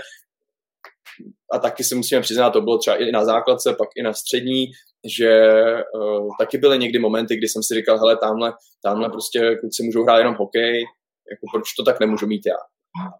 a 1.52 1.58
taky 1.58 1.84
si 1.84 1.94
musíme 1.94 2.20
přiznat, 2.20 2.50
to 2.50 2.60
bylo 2.60 2.78
třeba 2.78 2.96
i 2.96 3.12
na 3.12 3.24
základce, 3.24 3.74
pak 3.78 3.88
i 3.96 4.02
na 4.02 4.12
střední, 4.12 4.66
že 5.18 5.52
uh, 5.94 6.28
taky 6.40 6.58
byly 6.58 6.78
někdy 6.78 6.98
momenty, 6.98 7.36
kdy 7.36 7.48
jsem 7.48 7.62
si 7.62 7.74
říkal, 7.74 7.98
hele, 7.98 8.16
tamhle, 8.16 8.52
tamhle 8.82 9.08
prostě 9.08 9.56
kluci 9.60 9.82
můžou 9.82 10.02
hrát 10.02 10.18
jenom 10.18 10.34
hokej, 10.34 10.84
jako 11.30 11.46
proč 11.52 11.68
to 11.78 11.84
tak 11.84 12.00
nemůžu 12.00 12.26
mít 12.26 12.46
já. 12.46 12.75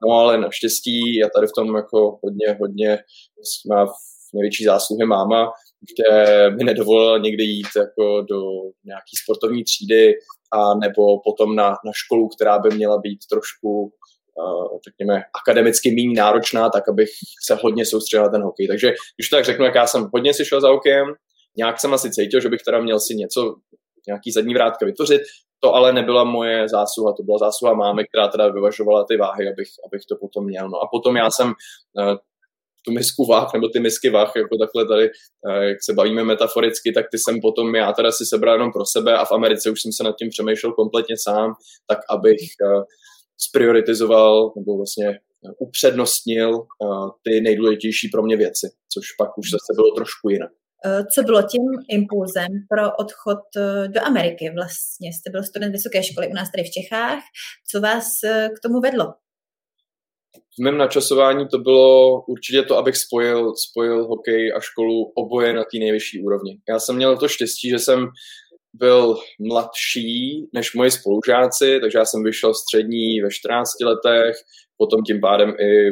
No 0.06 0.12
ale 0.12 0.38
naštěstí 0.38 1.16
já 1.16 1.28
tady 1.34 1.46
v 1.46 1.56
tom 1.56 1.76
jako 1.76 2.18
hodně, 2.24 2.56
hodně 2.60 2.98
má 3.68 3.86
v 3.86 4.34
největší 4.34 4.64
zásluhy 4.64 5.06
máma, 5.06 5.52
kde 5.90 6.50
mi 6.50 6.64
nedovolila 6.64 7.18
někdy 7.18 7.44
jít 7.44 7.66
jako 7.76 8.22
do 8.22 8.42
nějaký 8.84 9.16
sportovní 9.22 9.64
třídy 9.64 10.14
a 10.52 10.74
nebo 10.74 11.20
potom 11.24 11.56
na, 11.56 11.68
na 11.68 11.92
školu, 11.94 12.28
která 12.28 12.58
by 12.58 12.68
měla 12.68 12.98
být 12.98 13.18
trošku 13.30 13.92
řekněme, 14.88 15.22
akademicky 15.40 15.90
méně 15.90 16.20
náročná, 16.20 16.70
tak 16.70 16.88
abych 16.88 17.08
se 17.46 17.54
hodně 17.54 17.86
soustředil 17.86 18.24
na 18.24 18.30
ten 18.30 18.42
hokej. 18.42 18.68
Takže 18.68 18.92
když 19.16 19.28
to 19.28 19.36
tak 19.36 19.44
řeknu, 19.44 19.64
jak 19.64 19.74
já 19.74 19.86
jsem 19.86 20.08
hodně 20.14 20.34
si 20.34 20.44
šel 20.44 20.60
za 20.60 20.68
hokejem, 20.68 21.06
nějak 21.56 21.80
jsem 21.80 21.94
asi 21.94 22.10
cítil, 22.10 22.40
že 22.40 22.48
bych 22.48 22.62
teda 22.62 22.80
měl 22.80 23.00
si 23.00 23.14
něco, 23.14 23.54
nějaký 24.06 24.32
zadní 24.32 24.54
vrátka 24.54 24.86
vytvořit, 24.86 25.22
to 25.60 25.74
ale 25.74 25.92
nebyla 25.92 26.24
moje 26.24 26.68
zásluha, 26.68 27.12
to 27.12 27.22
byla 27.22 27.38
zásluha 27.38 27.74
mámy, 27.74 28.04
která 28.04 28.28
teda 28.28 28.48
vyvažovala 28.48 29.04
ty 29.04 29.16
váhy, 29.16 29.48
abych, 29.48 29.68
abych 29.86 30.02
to 30.08 30.16
potom 30.16 30.44
měl. 30.44 30.68
No 30.68 30.78
a 30.78 30.88
potom 30.92 31.16
já 31.16 31.30
jsem 31.30 31.46
uh, 31.46 32.14
tu 32.86 32.92
misku 32.92 33.26
váh, 33.26 33.52
nebo 33.54 33.68
ty 33.68 33.80
misky 33.80 34.10
váh, 34.10 34.32
jako 34.36 34.56
takhle 34.58 34.86
tady, 34.86 35.10
uh, 35.46 35.62
jak 35.62 35.78
se 35.84 35.92
bavíme 35.92 36.24
metaforicky, 36.24 36.92
tak 36.92 37.06
ty 37.10 37.18
jsem 37.18 37.40
potom 37.40 37.74
já 37.74 37.92
teda 37.92 38.12
si 38.12 38.26
sebral 38.26 38.54
jenom 38.54 38.72
pro 38.72 38.84
sebe 38.86 39.16
a 39.16 39.24
v 39.24 39.32
Americe 39.32 39.70
už 39.70 39.82
jsem 39.82 39.92
se 39.92 40.04
nad 40.04 40.16
tím 40.18 40.28
přemýšlel 40.28 40.72
kompletně 40.72 41.16
sám, 41.18 41.54
tak 41.86 41.98
abych 42.10 42.40
sprioritizoval 43.38 44.52
nebo 44.56 44.76
vlastně 44.76 45.18
upřednostnil 45.58 46.66
ty 47.22 47.40
nejdůležitější 47.40 48.08
pro 48.08 48.22
mě 48.22 48.36
věci, 48.36 48.66
což 48.92 49.12
pak 49.18 49.38
už 49.38 49.50
zase 49.50 49.72
bylo 49.74 49.90
trošku 49.90 50.28
jinak. 50.28 50.50
Eh, 50.86 51.04
co 51.14 51.22
bylo 51.22 51.42
tím 51.42 51.62
impulzem 51.90 52.48
pro 52.68 52.96
odchod 52.96 53.38
eh, 53.56 53.88
do 53.88 54.00
Ameriky 54.04 54.50
vlastně? 54.54 55.12
Jste 55.12 55.30
byl 55.30 55.42
student 55.42 55.72
vysoké 55.72 56.02
školy 56.02 56.28
u 56.28 56.34
nás 56.34 56.50
tady 56.52 56.64
v 56.64 56.70
Čechách. 56.70 57.22
Co 57.70 57.80
vás 57.80 58.06
eh, 58.24 58.48
k 58.56 58.60
tomu 58.62 58.80
vedlo? 58.80 59.04
V 60.58 60.62
mém 60.62 60.78
načasování 60.78 61.48
to 61.48 61.58
bylo 61.58 62.22
určitě 62.28 62.62
to, 62.62 62.76
abych 62.76 62.96
spojil, 62.96 63.52
spojil 63.70 64.06
hokej 64.06 64.52
a 64.56 64.60
školu 64.60 65.12
oboje 65.14 65.52
na 65.52 65.62
té 65.62 65.78
nejvyšší 65.78 66.22
úrovni. 66.22 66.58
Já 66.68 66.78
jsem 66.78 66.96
měl 66.96 67.18
to 67.18 67.28
štěstí, 67.28 67.70
že 67.70 67.78
jsem 67.78 68.06
byl 68.74 69.16
mladší 69.40 70.48
než 70.52 70.74
moji 70.74 70.90
spolužáci, 70.90 71.78
takže 71.80 71.98
já 71.98 72.04
jsem 72.04 72.24
vyšel 72.24 72.54
střední 72.54 73.20
ve 73.20 73.30
14 73.30 73.80
letech, 73.80 74.36
potom 74.76 75.02
tím 75.02 75.20
pádem 75.20 75.50
i 75.50 75.90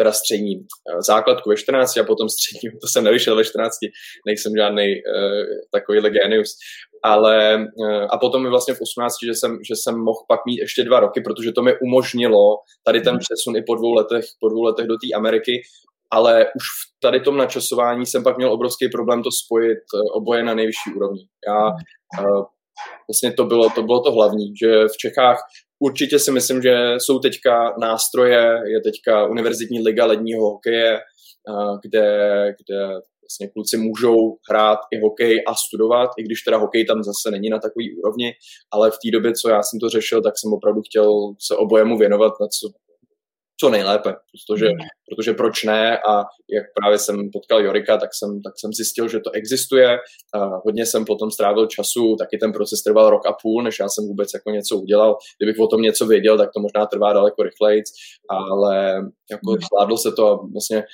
teda 0.00 0.12
střední 0.12 0.54
eh, 0.56 1.02
základku 1.06 1.50
ve 1.50 1.56
14 1.56 1.96
a 1.96 2.04
potom 2.04 2.28
střední, 2.28 2.78
to 2.82 2.86
jsem 2.88 3.04
nevyšel 3.04 3.36
ve 3.36 3.44
14, 3.44 3.76
nejsem 4.26 4.52
žádný 4.56 4.86
uh, 4.94 5.44
takový 5.74 6.00
genius. 6.00 6.50
Ale 7.04 7.36
uh, 7.56 8.06
a 8.10 8.18
potom 8.18 8.42
mi 8.42 8.50
vlastně 8.50 8.74
v 8.74 8.80
18, 8.80 9.14
že 9.24 9.34
jsem, 9.34 9.58
že 9.68 9.74
jsem 9.76 9.94
mohl 9.98 10.22
pak 10.28 10.40
mít 10.46 10.58
ještě 10.58 10.84
dva 10.84 11.00
roky, 11.00 11.20
protože 11.20 11.52
to 11.52 11.62
mi 11.62 11.72
umožnilo 11.86 12.56
tady 12.86 13.00
ten 13.00 13.18
přesun 13.18 13.56
i 13.56 13.62
po 13.66 13.74
dvou 13.74 13.92
letech, 13.94 14.24
po 14.40 14.48
dvou 14.48 14.62
letech 14.62 14.86
do 14.86 14.94
té 14.94 15.08
Ameriky, 15.16 15.52
ale 16.12 16.46
už 16.56 16.64
v 16.64 17.00
tady 17.02 17.20
tom 17.20 17.36
načasování 17.36 18.06
jsem 18.06 18.22
pak 18.22 18.36
měl 18.36 18.52
obrovský 18.52 18.88
problém 18.88 19.22
to 19.22 19.30
spojit 19.44 19.82
oboje 20.12 20.42
na 20.42 20.54
nejvyšší 20.54 20.90
úrovni. 20.96 21.22
Já 21.48 21.60
uh, 21.66 22.44
vlastně 23.08 23.32
to 23.32 23.44
bylo, 23.44 23.70
to 23.70 23.82
bylo 23.82 24.00
to 24.00 24.12
hlavní, 24.12 24.46
že 24.62 24.70
v 24.94 24.96
Čechách 24.96 25.38
Určitě 25.82 26.18
si 26.18 26.30
myslím, 26.30 26.62
že 26.62 26.94
jsou 26.98 27.18
teďka 27.18 27.74
nástroje, 27.80 28.62
je 28.66 28.80
teďka 28.80 29.26
univerzitní 29.26 29.80
liga 29.82 30.06
ledního 30.06 30.50
hokeje, 30.50 31.00
kde, 31.82 32.06
kde 32.58 32.88
vlastně 33.24 33.48
kluci 33.48 33.76
můžou 33.76 34.36
hrát 34.50 34.78
i 34.92 35.00
hokej 35.00 35.42
a 35.46 35.54
studovat, 35.54 36.10
i 36.18 36.22
když 36.22 36.42
teda 36.42 36.56
hokej 36.56 36.84
tam 36.84 37.02
zase 37.02 37.30
není 37.30 37.48
na 37.48 37.58
takový 37.58 37.96
úrovni, 37.98 38.32
ale 38.72 38.90
v 38.90 38.98
té 39.04 39.10
době, 39.12 39.32
co 39.32 39.48
já 39.48 39.62
jsem 39.62 39.80
to 39.80 39.88
řešil, 39.88 40.22
tak 40.22 40.34
jsem 40.38 40.52
opravdu 40.52 40.82
chtěl 40.82 41.34
se 41.40 41.56
obojemu 41.56 41.98
věnovat, 41.98 42.32
na 42.40 42.46
co 42.46 42.68
co 43.60 43.70
nejlépe, 43.70 44.14
protože, 44.32 44.66
mm. 44.66 44.78
protože 45.08 45.32
proč 45.32 45.64
ne 45.64 45.98
a 45.98 46.24
jak 46.56 46.64
právě 46.74 46.98
jsem 46.98 47.16
potkal 47.32 47.60
Jorika, 47.60 47.96
tak 47.96 48.10
jsem, 48.12 48.42
tak 48.42 48.54
jsem 48.56 48.72
zjistil, 48.72 49.08
že 49.08 49.20
to 49.20 49.30
existuje. 49.30 49.98
A 50.34 50.38
hodně 50.64 50.86
jsem 50.86 51.04
potom 51.04 51.30
strávil 51.30 51.66
času, 51.66 52.16
taky 52.18 52.38
ten 52.38 52.52
proces 52.52 52.82
trval 52.82 53.10
rok 53.10 53.26
a 53.26 53.32
půl, 53.42 53.62
než 53.62 53.78
já 53.80 53.88
jsem 53.88 54.04
vůbec 54.04 54.28
jako 54.34 54.50
něco 54.50 54.76
udělal. 54.76 55.16
Kdybych 55.38 55.58
o 55.58 55.66
tom 55.66 55.82
něco 55.82 56.06
věděl, 56.06 56.38
tak 56.38 56.50
to 56.56 56.60
možná 56.60 56.86
trvá 56.86 57.12
daleko 57.12 57.42
rychleji, 57.42 57.82
ale 58.30 58.94
jako 59.30 59.50
mm. 59.50 59.58
zvládlo 59.68 59.98
se 59.98 60.12
to 60.12 60.26
a 60.26 60.46
vlastně 60.52 60.84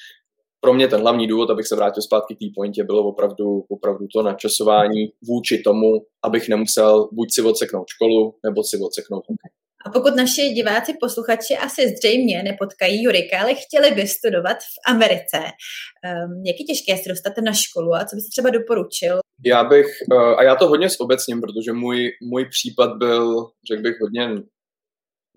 pro 0.61 0.75
mě 0.75 0.89
ten 0.89 1.01
hlavní 1.01 1.27
důvod, 1.27 1.51
abych 1.51 1.67
se 1.67 1.77
vrátil 1.77 2.03
zpátky 2.03 2.37
k 2.37 2.39
té 2.39 2.47
pointě, 2.55 2.85
bylo 2.85 3.09
opravdu, 3.09 3.65
opravdu 3.69 4.07
to 4.15 4.23
načasování 4.23 5.07
vůči 5.29 5.63
tomu, 5.65 5.93
abych 6.25 6.49
nemusel 6.49 7.09
buď 7.13 7.29
si 7.33 7.43
odseknout 7.43 7.89
školu, 7.89 8.35
nebo 8.45 8.65
si 8.65 8.77
odseknout 8.85 9.25
hokej. 9.29 9.66
A 9.87 9.91
pokud 9.91 10.17
naši 10.17 10.43
diváci, 10.49 10.93
posluchači 11.01 11.57
asi 11.57 11.83
zřejmě 11.89 12.43
nepotkají 12.43 13.03
Jurika, 13.03 13.41
ale 13.41 13.55
chtěli 13.55 13.91
by 13.95 14.07
studovat 14.07 14.57
v 14.57 14.91
Americe, 14.91 15.39
um, 15.39 16.43
jak 16.47 16.57
je 16.61 16.65
těžké 16.65 17.03
se 17.03 17.09
dostat 17.09 17.33
na 17.45 17.53
školu 17.53 17.95
a 17.95 18.05
co 18.05 18.17
byste 18.17 18.31
třeba 18.31 18.51
doporučil? 18.51 19.19
Já 19.47 19.65
bych, 19.65 19.87
uh, 20.13 20.39
a 20.39 20.43
já 20.43 20.57
to 20.57 20.69
hodně 20.69 20.89
zobecním, 20.89 21.41
protože 21.41 21.73
můj, 21.73 22.11
můj 22.23 22.45
případ 22.45 22.91
byl, 22.99 23.47
řekl 23.71 23.83
bych, 23.83 23.97
hodně 24.01 24.43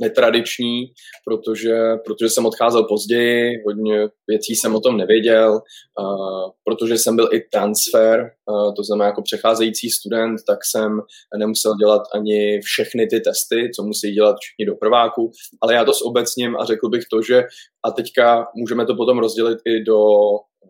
netradiční, 0.02 0.86
protože, 1.26 1.76
protože 2.06 2.30
jsem 2.30 2.46
odcházel 2.46 2.84
později, 2.84 3.64
hodně 3.66 4.08
věcí 4.28 4.56
jsem 4.56 4.76
o 4.76 4.80
tom 4.80 4.98
nevěděl, 4.98 5.52
uh, 5.52 6.52
protože 6.64 6.98
jsem 6.98 7.16
byl 7.16 7.30
i 7.34 7.40
transfer, 7.40 8.20
uh, 8.20 8.74
to 8.76 8.84
znamená 8.84 9.06
jako 9.06 9.22
přecházející 9.22 9.90
student, 9.90 10.40
tak 10.48 10.60
jsem 10.66 11.00
nemusel 11.38 11.76
dělat 11.76 12.02
ani 12.14 12.60
všechny 12.62 13.08
ty 13.08 13.20
testy, 13.20 13.72
co 13.76 13.84
musí 13.84 14.12
dělat 14.12 14.36
všichni 14.40 14.66
do 14.66 14.76
prváku, 14.76 15.32
ale 15.62 15.74
já 15.74 15.86
to 15.86 15.94
s 15.94 16.06
obecním 16.06 16.56
a 16.58 16.66
řekl 16.66 16.90
bych 16.90 17.04
to, 17.12 17.22
že 17.22 17.44
a 17.86 17.92
teďka 17.92 18.46
můžeme 18.56 18.86
to 18.86 18.96
potom 18.96 19.20
rozdělit 19.20 19.60
i 19.66 19.84
do 19.84 20.00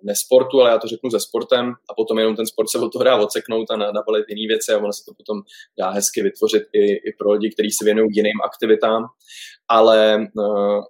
nesportu, 0.04 0.62
ale 0.62 0.70
já 0.70 0.78
to 0.78 0.88
řeknu 0.88 1.10
ze 1.10 1.20
sportem 1.20 1.74
a 1.90 1.94
potom 1.94 2.20
jenom 2.20 2.36
ten 2.36 2.48
sport 2.48 2.70
se 2.70 2.78
od 2.78 2.94
toho 2.94 3.04
dá 3.04 3.16
odseknout 3.16 3.72
a 3.72 3.76
nabalit 3.76 4.26
jiné 4.30 4.48
věci 4.48 4.72
a 4.74 4.78
ono 4.78 4.94
se 4.94 5.06
to 5.06 5.14
potom 5.18 5.42
dá 5.80 5.90
hezky 5.90 6.22
vytvořit 6.22 6.64
i, 6.74 6.86
i 6.94 7.14
pro 7.20 7.32
lidi, 7.32 7.50
kteří 7.52 7.72
se 7.72 7.86
věnují 7.86 8.10
jiným 8.12 8.42
aktivitám. 8.46 9.04
Ale 9.68 10.18
uh, 10.38 10.84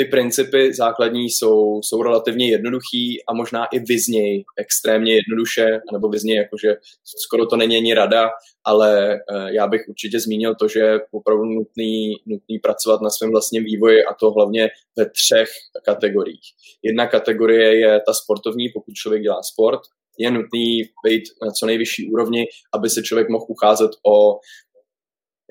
ty 0.00 0.04
principy 0.04 0.74
základní 0.74 1.30
jsou, 1.30 1.80
jsou 1.82 2.02
relativně 2.02 2.50
jednoduchý 2.50 3.24
a 3.28 3.34
možná 3.34 3.64
i 3.64 3.78
vyzněj 3.78 4.44
extrémně 4.58 5.14
jednoduše, 5.14 5.80
nebo 5.92 6.08
vyzněj 6.08 6.36
jakože 6.36 6.76
skoro 7.24 7.46
to 7.46 7.56
není 7.56 7.76
ani 7.76 7.94
rada, 7.94 8.30
ale 8.64 9.14
uh, 9.14 9.46
já 9.46 9.66
bych 9.66 9.88
určitě 9.88 10.20
zmínil 10.20 10.54
to, 10.54 10.68
že 10.68 10.80
je 10.80 11.00
opravdu 11.10 11.44
nutný, 11.44 12.14
nutný 12.26 12.58
pracovat 12.58 13.00
na 13.00 13.10
svém 13.10 13.30
vlastním 13.30 13.64
vývoji 13.64 14.04
a 14.04 14.14
to 14.14 14.30
hlavně 14.30 14.68
ve 14.96 15.10
třech 15.10 15.48
kategoriích. 15.84 16.48
Jedna 16.82 17.06
kategorie 17.06 17.78
je 17.78 18.00
ta 18.06 18.12
sportovní, 18.12 18.68
pokud 18.68 18.94
člověk 18.94 19.22
dělá 19.22 19.42
sport, 19.42 19.80
je 20.18 20.30
nutný 20.30 20.82
být 21.04 21.22
na 21.46 21.50
co 21.50 21.66
nejvyšší 21.66 22.10
úrovni, 22.10 22.46
aby 22.74 22.90
se 22.90 23.02
člověk 23.02 23.28
mohl 23.28 23.44
ucházet 23.48 23.90
o 24.06 24.38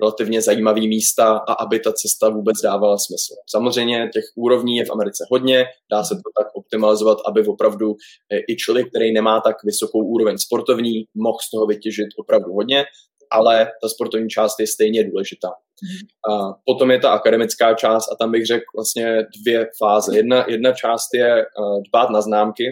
relativně 0.00 0.42
zajímavý 0.42 0.88
místa 0.88 1.40
a 1.48 1.52
aby 1.52 1.80
ta 1.80 1.92
cesta 1.92 2.28
vůbec 2.28 2.60
dávala 2.62 2.98
smysl. 2.98 3.34
Samozřejmě 3.50 4.10
těch 4.12 4.24
úrovní 4.34 4.76
je 4.76 4.84
v 4.84 4.90
Americe 4.90 5.24
hodně, 5.30 5.64
dá 5.90 6.04
se 6.04 6.14
to 6.14 6.30
tak 6.38 6.46
optimalizovat, 6.54 7.18
aby 7.26 7.46
opravdu 7.46 7.94
eh, 8.32 8.38
i 8.48 8.56
člověk, 8.56 8.88
který 8.88 9.12
nemá 9.12 9.40
tak 9.40 9.56
vysokou 9.64 9.98
úroveň 10.04 10.38
sportovní, 10.38 11.04
mohl 11.14 11.38
z 11.42 11.50
toho 11.50 11.66
vytěžit 11.66 12.08
opravdu 12.18 12.52
hodně, 12.52 12.84
ale 13.30 13.66
ta 13.82 13.88
sportovní 13.88 14.28
část 14.28 14.60
je 14.60 14.66
stejně 14.66 15.04
důležitá. 15.04 15.48
A 16.30 16.52
potom 16.64 16.90
je 16.90 16.98
ta 16.98 17.10
akademická 17.10 17.74
část 17.74 18.12
a 18.12 18.16
tam 18.16 18.30
bych 18.30 18.46
řekl 18.46 18.64
vlastně 18.76 19.26
dvě 19.42 19.68
fáze. 19.78 20.16
Jedna, 20.16 20.44
jedna 20.48 20.72
část 20.72 21.14
je 21.14 21.40
eh, 21.40 21.44
dbát 21.88 22.10
na 22.10 22.20
známky, 22.20 22.64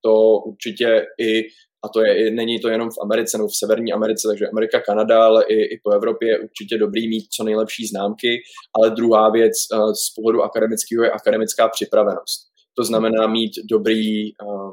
to 0.00 0.38
určitě 0.38 1.06
i 1.20 1.42
a 1.84 1.88
to 1.88 2.00
je, 2.00 2.30
není 2.30 2.60
to 2.60 2.68
jenom 2.68 2.90
v 2.90 3.02
Americe 3.02 3.38
nebo 3.38 3.48
v 3.48 3.56
Severní 3.56 3.92
Americe, 3.92 4.28
takže 4.28 4.48
Amerika, 4.48 4.80
Kanada, 4.80 5.24
ale 5.24 5.44
i, 5.44 5.54
i 5.54 5.80
po 5.84 5.90
Evropě 5.90 6.28
je 6.28 6.38
určitě 6.38 6.78
dobrý 6.78 7.08
mít 7.08 7.26
co 7.30 7.44
nejlepší 7.44 7.86
známky, 7.86 8.38
ale 8.78 8.90
druhá 8.90 9.30
věc 9.30 9.52
uh, 9.74 9.92
z 9.92 10.14
pohledu 10.14 10.42
akademického 10.42 11.04
je 11.04 11.10
akademická 11.10 11.68
připravenost. 11.68 12.40
To 12.78 12.84
znamená 12.84 13.26
mít 13.26 13.52
dobrý 13.70 14.36
uh, 14.36 14.72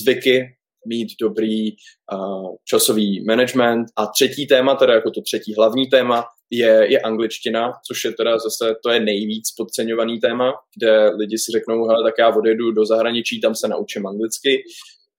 zvyky, 0.00 0.44
mít 0.86 1.08
dobrý 1.20 1.70
uh, 1.70 2.54
časový 2.64 3.24
management. 3.24 3.86
A 3.96 4.06
třetí 4.06 4.46
téma, 4.46 4.74
teda 4.74 4.94
jako 4.94 5.10
to 5.10 5.20
třetí 5.22 5.54
hlavní 5.54 5.86
téma, 5.86 6.24
je, 6.50 6.86
je 6.88 7.00
angličtina, 7.00 7.72
což 7.86 8.04
je 8.04 8.12
teda 8.12 8.38
zase, 8.38 8.74
to 8.82 8.90
je 8.90 9.00
nejvíc 9.00 9.50
podceňovaný 9.56 10.20
téma, 10.20 10.52
kde 10.76 11.08
lidi 11.08 11.38
si 11.38 11.52
řeknou, 11.52 11.84
hele, 11.84 12.04
tak 12.04 12.14
já 12.18 12.36
odjedu 12.36 12.72
do 12.72 12.86
zahraničí, 12.86 13.40
tam 13.40 13.54
se 13.54 13.68
naučím 13.68 14.06
anglicky. 14.06 14.62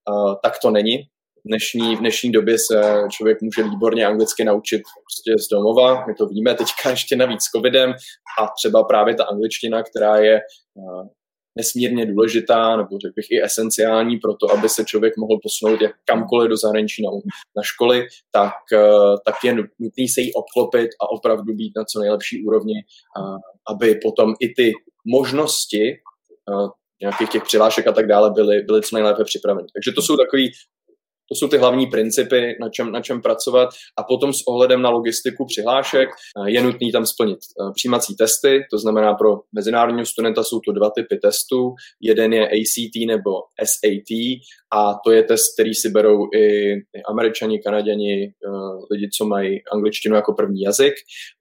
Uh, 0.09 0.35
tak 0.43 0.53
to 0.61 0.71
není. 0.71 0.97
V 1.45 1.47
dnešní, 1.47 1.95
v 1.95 1.99
dnešní 1.99 2.31
době 2.31 2.57
se 2.57 3.03
člověk 3.11 3.41
může 3.41 3.63
výborně 3.63 4.05
anglicky 4.05 4.43
naučit 4.43 4.81
prostě 4.81 5.43
z 5.43 5.47
domova, 5.49 6.05
my 6.05 6.13
to 6.13 6.25
víme, 6.25 6.55
teďka 6.55 6.89
ještě 6.89 7.15
navíc 7.15 7.43
s 7.43 7.51
covidem 7.55 7.93
a 8.41 8.47
třeba 8.59 8.83
právě 8.83 9.15
ta 9.15 9.23
angličtina, 9.23 9.83
která 9.83 10.17
je 10.17 10.39
uh, 10.73 11.07
nesmírně 11.55 12.05
důležitá, 12.05 12.77
nebo 12.77 12.99
řekl 12.99 13.13
bych 13.15 13.31
i 13.31 13.43
esenciální 13.43 14.17
pro 14.17 14.33
to, 14.33 14.51
aby 14.51 14.69
se 14.69 14.85
člověk 14.85 15.17
mohl 15.17 15.39
posunout 15.43 15.81
jak 15.81 15.91
kamkoliv 16.05 16.49
do 16.49 16.57
zahraničí 16.57 17.03
na, 17.03 17.11
na 17.57 17.63
školy, 17.63 18.07
tak, 18.31 18.53
eh, 18.73 19.15
tak 19.25 19.35
je 19.43 19.55
nutný 19.79 20.07
se 20.07 20.21
jí 20.21 20.33
obklopit 20.33 20.89
a 21.01 21.11
opravdu 21.11 21.53
být 21.53 21.71
na 21.75 21.83
co 21.85 21.99
nejlepší 21.99 22.45
úrovni, 22.45 22.73
aby 23.67 23.99
potom 24.03 24.33
i 24.39 24.53
ty 24.53 24.71
možnosti 25.05 25.91
eh, 25.91 26.67
nějakých 27.01 27.29
těch 27.29 27.43
přihlášek 27.43 27.87
a 27.87 27.91
tak 27.91 28.07
dále 28.07 28.31
byly, 28.31 28.61
byly 28.61 28.81
co 28.81 28.95
nejlépe 28.95 29.23
připraveny. 29.23 29.67
Takže 29.73 29.91
to 29.91 30.01
jsou 30.01 30.17
takový 30.17 30.51
to 31.31 31.35
jsou 31.35 31.47
ty 31.47 31.57
hlavní 31.57 31.87
principy, 31.87 32.57
na 32.59 32.69
čem, 32.69 32.91
na 32.91 33.01
čem 33.01 33.21
pracovat. 33.21 33.69
A 33.97 34.03
potom 34.03 34.33
s 34.33 34.47
ohledem 34.47 34.81
na 34.81 34.89
logistiku 34.89 35.45
přihlášek 35.45 36.09
eh, 36.09 36.51
je 36.51 36.61
nutný 36.61 36.91
tam 36.91 37.05
splnit 37.05 37.39
eh, 37.39 37.71
přijímací 37.75 38.15
testy, 38.15 38.65
to 38.71 38.77
znamená 38.77 39.13
pro 39.13 39.39
mezinárodního 39.55 40.05
studenta 40.05 40.43
jsou 40.43 40.59
to 40.59 40.71
dva 40.71 40.89
typy 40.89 41.17
testů. 41.17 41.73
Jeden 42.01 42.33
je 42.33 42.47
ACT 42.47 43.07
nebo 43.07 43.31
SAT 43.63 44.11
a 44.75 44.93
to 45.05 45.11
je 45.11 45.23
test, 45.23 45.53
který 45.53 45.73
si 45.73 45.89
berou 45.89 46.27
i 46.35 46.73
američani, 47.09 47.59
kanaděni, 47.59 48.23
eh, 48.23 48.49
lidi, 48.91 49.09
co 49.17 49.25
mají 49.25 49.61
angličtinu 49.73 50.15
jako 50.15 50.33
první 50.33 50.61
jazyk. 50.61 50.93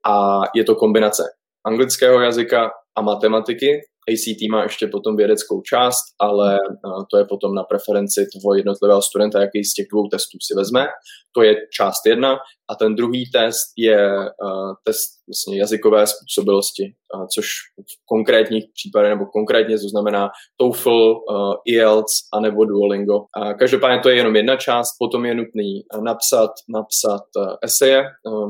A 0.06 0.40
je 0.54 0.64
to 0.64 0.74
kombinace 0.74 1.22
anglického 1.66 2.20
jazyka 2.20 2.70
a 2.96 3.02
matematiky, 3.02 3.80
ACT 4.08 4.50
má 4.50 4.62
ještě 4.62 4.86
potom 4.86 5.16
vědeckou 5.16 5.60
část, 5.60 6.04
ale 6.20 6.54
eh, 6.54 7.04
to 7.10 7.18
je 7.18 7.24
potom 7.24 7.54
na 7.54 7.62
preferenci 7.62 8.26
toho 8.32 8.54
jednotlivého 8.54 9.02
studenta, 9.02 9.40
jaký 9.40 9.64
z 9.64 9.74
těch 9.74 9.86
dvou 9.92 10.08
testů 10.08 10.38
si 10.46 10.54
vezme. 10.56 10.86
To 11.34 11.42
je 11.42 11.54
část 11.76 12.06
jedna. 12.06 12.38
A 12.70 12.74
ten 12.74 12.94
druhý 12.94 13.30
test 13.30 13.72
je 13.76 14.16
uh, 14.18 14.72
test 14.84 15.19
vlastně 15.30 15.58
jazykové 15.60 16.06
způsobilosti, 16.06 16.84
což 17.34 17.46
v 17.76 17.94
konkrétních 18.06 18.64
případech 18.74 19.10
nebo 19.10 19.26
konkrétně 19.26 19.78
to 19.78 19.88
znamená 19.88 20.30
TOEFL, 20.56 20.90
uh, 20.90 21.54
IELTS 21.66 22.14
a 22.34 22.40
nebo 22.40 22.64
Duolingo. 22.64 23.18
Každopádně 23.58 24.00
to 24.02 24.08
je 24.08 24.16
jenom 24.16 24.36
jedna 24.36 24.56
část, 24.56 24.88
potom 24.98 25.24
je 25.24 25.34
nutný 25.34 25.82
napsat, 26.04 26.50
napsat 26.68 27.22
uh, 27.36 27.54
eseje, 27.62 28.02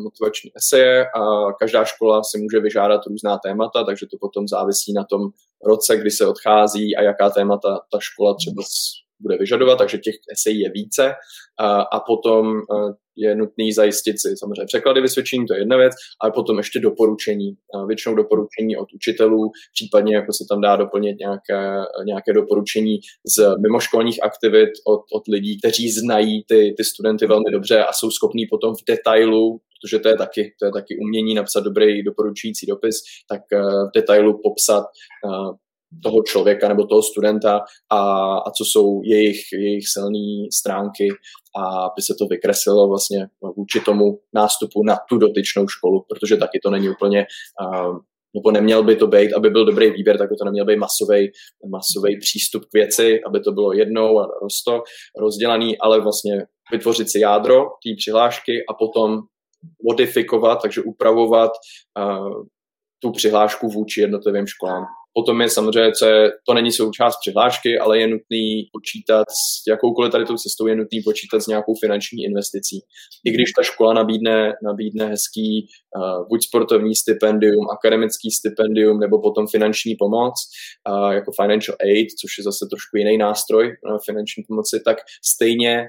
motivační 0.02 0.50
eseje 0.56 1.04
a 1.04 1.52
každá 1.60 1.84
škola 1.84 2.22
si 2.22 2.38
může 2.38 2.60
vyžádat 2.60 3.00
různá 3.06 3.38
témata, 3.38 3.84
takže 3.84 4.06
to 4.10 4.16
potom 4.20 4.48
závisí 4.48 4.92
na 4.92 5.04
tom 5.04 5.20
roce, 5.66 5.96
kdy 5.96 6.10
se 6.10 6.26
odchází 6.26 6.96
a 6.96 7.02
jaká 7.02 7.30
témata 7.30 7.80
ta 7.92 7.98
škola 8.00 8.34
třeba 8.34 8.62
bude 9.20 9.36
vyžadovat, 9.36 9.78
takže 9.78 9.98
těch 9.98 10.14
esejí 10.32 10.60
je 10.60 10.70
více. 10.70 11.12
A, 11.60 12.00
potom 12.00 12.60
je 13.16 13.34
nutný 13.34 13.72
zajistit 13.72 14.20
si 14.20 14.28
samozřejmě 14.36 14.64
překlady 14.66 15.00
vysvědčení, 15.00 15.46
to 15.46 15.54
je 15.54 15.60
jedna 15.60 15.76
věc, 15.76 15.92
ale 16.22 16.32
potom 16.32 16.58
ještě 16.58 16.80
doporučení, 16.80 17.52
většinou 17.86 18.14
doporučení 18.14 18.76
od 18.76 18.88
učitelů, 18.94 19.50
případně 19.74 20.16
jako 20.16 20.32
se 20.32 20.44
tam 20.50 20.60
dá 20.60 20.76
doplnit 20.76 21.16
nějaké, 21.18 21.84
nějaké 22.06 22.32
doporučení 22.32 22.98
z 23.36 23.56
mimoškolních 23.62 24.24
aktivit 24.24 24.70
od, 24.86 25.00
od 25.14 25.22
lidí, 25.28 25.58
kteří 25.58 25.90
znají 25.90 26.44
ty, 26.48 26.74
ty 26.76 26.84
studenty 26.84 27.26
velmi 27.26 27.50
dobře 27.52 27.84
a 27.84 27.92
jsou 27.92 28.10
schopní 28.10 28.46
potom 28.46 28.74
v 28.74 28.84
detailu 28.88 29.60
protože 29.82 29.98
to 29.98 30.08
je 30.08 30.16
taky, 30.16 30.54
to 30.60 30.66
je 30.66 30.72
taky 30.72 30.98
umění 30.98 31.34
napsat 31.34 31.60
dobrý 31.60 32.02
doporučující 32.02 32.66
dopis, 32.66 32.96
tak 33.28 33.40
v 33.86 33.90
detailu 33.94 34.40
popsat 34.42 34.84
toho 36.02 36.22
člověka 36.22 36.68
nebo 36.68 36.86
toho 36.86 37.02
studenta 37.02 37.60
a, 37.90 37.98
a 38.38 38.50
co 38.50 38.64
jsou 38.64 39.00
jejich, 39.04 39.40
jejich 39.52 39.88
silné 39.88 40.46
stránky 40.52 41.08
a 41.56 41.62
aby 41.62 42.02
se 42.02 42.14
to 42.18 42.26
vykreslilo 42.26 42.88
vlastně 42.88 43.26
vůči 43.56 43.80
tomu 43.80 44.18
nástupu 44.34 44.82
na 44.84 44.96
tu 45.08 45.18
dotyčnou 45.18 45.68
školu, 45.68 46.04
protože 46.08 46.36
taky 46.36 46.60
to 46.62 46.70
není 46.70 46.88
úplně 46.88 47.26
uh, 47.60 47.98
nebo 48.34 48.50
neměl 48.50 48.84
by 48.84 48.96
to 48.96 49.06
být, 49.06 49.32
aby 49.32 49.50
byl 49.50 49.64
dobrý 49.64 49.90
výběr, 49.90 50.18
tak 50.18 50.30
by 50.30 50.36
to 50.36 50.44
neměl 50.44 50.66
být 50.66 50.76
masový, 50.76 51.30
masový 51.70 52.18
přístup 52.18 52.64
k 52.64 52.74
věci, 52.74 53.20
aby 53.26 53.40
to 53.40 53.52
bylo 53.52 53.72
jednou 53.72 54.20
a 54.20 54.28
rosto 54.42 54.82
rozdělaný, 55.18 55.78
ale 55.78 56.00
vlastně 56.00 56.46
vytvořit 56.72 57.10
si 57.10 57.20
jádro 57.20 57.64
té 57.64 57.90
přihlášky 57.96 58.52
a 58.68 58.74
potom 58.74 59.18
modifikovat, 59.82 60.62
takže 60.62 60.82
upravovat 60.82 61.50
uh, 61.98 62.44
tu 63.02 63.10
přihlášku 63.10 63.68
vůči 63.68 64.00
jednotlivým 64.00 64.46
školám. 64.46 64.84
Potom 65.14 65.40
je 65.40 65.48
samozřejmě, 65.48 65.92
co 65.92 66.06
je, 66.06 66.32
to 66.46 66.54
není 66.54 66.72
součást 66.72 67.16
přihlášky, 67.20 67.78
ale 67.78 67.98
je 67.98 68.06
nutný 68.06 68.64
počítat 68.72 69.24
s 69.28 69.66
jakoukoliv 69.68 70.12
tady 70.12 70.24
tou 70.24 70.36
cestou, 70.36 70.66
je 70.66 70.76
nutný 70.76 71.00
počítat 71.04 71.40
s 71.40 71.46
nějakou 71.46 71.74
finanční 71.80 72.24
investicí. 72.24 72.80
I 73.24 73.30
když 73.30 73.52
ta 73.52 73.62
škola 73.62 73.92
nabídne, 73.94 74.52
nabídne 74.64 75.06
hezký 75.06 75.66
uh, 75.96 76.28
buď 76.28 76.40
sportovní 76.48 76.94
stipendium, 76.94 77.66
akademický 77.70 78.30
stipendium, 78.30 79.00
nebo 79.00 79.22
potom 79.22 79.46
finanční 79.46 79.94
pomoc, 79.98 80.34
uh, 80.88 81.10
jako 81.10 81.32
financial 81.42 81.76
aid, 81.80 82.08
což 82.20 82.38
je 82.38 82.44
zase 82.44 82.66
trošku 82.70 82.96
jiný 82.96 83.18
nástroj 83.18 83.64
na 83.90 83.98
finanční 84.06 84.42
pomoci, 84.48 84.80
tak 84.84 84.96
stejně 85.24 85.84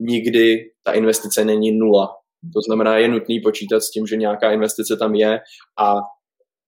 nikdy 0.00 0.64
ta 0.82 0.92
investice 0.92 1.44
není 1.44 1.72
nula. 1.72 2.08
To 2.54 2.60
znamená, 2.66 2.98
je 2.98 3.08
nutný 3.08 3.40
počítat 3.40 3.80
s 3.80 3.90
tím, 3.90 4.06
že 4.06 4.16
nějaká 4.16 4.52
investice 4.52 4.96
tam 4.96 5.14
je 5.14 5.40
a 5.78 5.94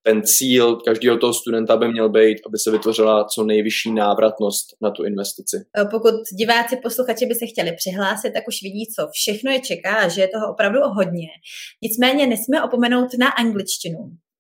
ten 0.07 0.23
cíl 0.25 0.77
každého 0.77 1.17
toho 1.19 1.35
studenta 1.35 1.77
by 1.77 1.89
měl 1.89 2.09
být, 2.09 2.39
aby 2.47 2.59
se 2.59 2.71
vytvořila 2.71 3.25
co 3.25 3.45
nejvyšší 3.45 3.93
návratnost 3.93 4.67
na 4.83 4.91
tu 4.91 5.05
investici. 5.05 5.57
E, 5.57 5.85
pokud 5.85 6.15
diváci, 6.39 6.77
posluchači 6.83 7.27
by 7.27 7.35
se 7.35 7.47
chtěli 7.47 7.73
přihlásit, 7.77 8.31
tak 8.31 8.49
už 8.49 8.63
vidí, 8.63 8.87
co 8.97 9.09
všechno 9.13 9.51
je 9.51 9.61
čeká 9.61 10.09
že 10.09 10.21
je 10.21 10.29
toho 10.29 10.53
opravdu 10.53 10.81
hodně. 10.81 11.29
Nicméně 11.83 12.27
nesmíme 12.27 12.63
opomenout 12.63 13.09
na 13.19 13.29
angličtinu. 13.29 13.99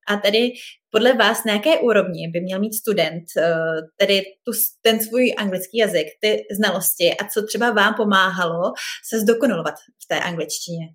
A 0.09 0.16
tedy 0.16 0.53
podle 0.90 1.12
vás 1.12 1.44
na 1.44 1.53
jaké 1.53 1.79
úrovni 1.79 2.29
by 2.29 2.40
měl 2.40 2.61
mít 2.61 2.74
student 2.74 3.24
e, 3.37 3.53
tedy 3.96 4.22
tu, 4.44 4.53
ten 4.83 5.00
svůj 5.00 5.35
anglický 5.37 5.79
jazyk, 5.79 6.07
ty 6.20 6.46
znalosti 6.57 7.14
a 7.20 7.29
co 7.29 7.42
třeba 7.42 7.70
vám 7.70 7.94
pomáhalo 7.94 8.72
se 9.09 9.20
zdokonalovat 9.20 9.74
v 9.74 10.09
té 10.09 10.20
angličtině? 10.20 10.87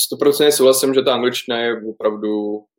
Stoprocentně 0.00 0.52
souhlasím, 0.52 0.94
že 0.94 1.02
ta 1.02 1.14
angličtina 1.14 1.58
je 1.58 1.72
opravdu, 1.90 2.30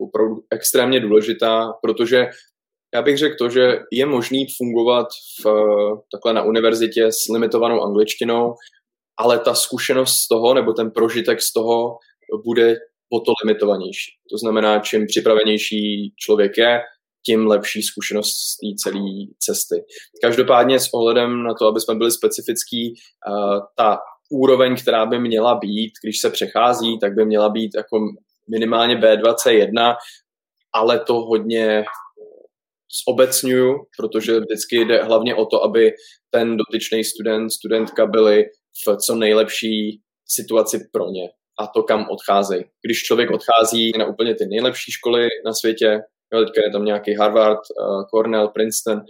opravdu 0.01 0.35
extrémně 0.51 0.99
důležitá, 0.99 1.73
protože 1.81 2.25
já 2.95 3.01
bych 3.01 3.17
řekl 3.17 3.35
to, 3.39 3.49
že 3.49 3.79
je 3.91 4.05
možný 4.05 4.47
fungovat 4.57 5.07
v, 5.43 5.47
takhle 6.11 6.33
na 6.33 6.43
univerzitě 6.43 7.07
s 7.07 7.27
limitovanou 7.33 7.81
angličtinou, 7.81 8.53
ale 9.19 9.39
ta 9.39 9.53
zkušenost 9.53 10.11
z 10.11 10.27
toho, 10.27 10.53
nebo 10.53 10.73
ten 10.73 10.91
prožitek 10.91 11.41
z 11.41 11.53
toho 11.53 11.97
bude 12.45 12.75
o 13.13 13.19
to 13.19 13.31
limitovanější. 13.43 14.11
To 14.31 14.37
znamená, 14.37 14.79
čím 14.79 15.05
připravenější 15.07 16.13
člověk 16.17 16.57
je, 16.57 16.79
tím 17.25 17.47
lepší 17.47 17.81
zkušenost 17.81 18.29
z 18.29 18.57
té 18.57 18.67
celé 18.83 19.05
cesty. 19.39 19.75
Každopádně 20.21 20.79
s 20.79 20.93
ohledem 20.93 21.43
na 21.43 21.53
to, 21.53 21.67
aby 21.67 21.79
jsme 21.79 21.95
byli 21.95 22.11
specifický, 22.11 22.93
ta 23.77 23.97
úroveň, 24.29 24.75
která 24.75 25.05
by 25.05 25.19
měla 25.19 25.55
být, 25.55 25.91
když 26.03 26.19
se 26.19 26.29
přechází, 26.29 26.99
tak 26.99 27.13
by 27.13 27.25
měla 27.25 27.49
být 27.49 27.71
jako 27.75 27.99
minimálně 28.49 28.95
B21, 28.95 29.95
ale 30.73 30.99
to 30.99 31.13
hodně 31.13 31.83
zobecňuju, 33.07 33.75
protože 33.97 34.39
vždycky 34.39 34.85
jde 34.85 35.03
hlavně 35.03 35.35
o 35.35 35.45
to, 35.45 35.63
aby 35.63 35.93
ten 36.29 36.57
dotyčný 36.57 37.03
student, 37.03 37.51
studentka 37.51 38.05
byli 38.05 38.45
v 38.87 38.97
co 38.97 39.15
nejlepší 39.15 40.01
situaci 40.27 40.89
pro 40.91 41.09
ně 41.09 41.29
a 41.59 41.67
to, 41.67 41.83
kam 41.83 42.05
odcházejí. 42.09 42.63
Když 42.85 43.03
člověk 43.03 43.29
odchází 43.31 43.91
na 43.97 44.05
úplně 44.05 44.35
ty 44.35 44.45
nejlepší 44.45 44.91
školy 44.91 45.27
na 45.45 45.53
světě, 45.53 46.01
jo, 46.33 46.45
teďka 46.45 46.61
je 46.65 46.71
tam 46.71 46.85
nějaký 46.85 47.15
Harvard, 47.15 47.59
uh, 47.59 48.03
Cornell, 48.05 48.47
Princeton, 48.47 49.01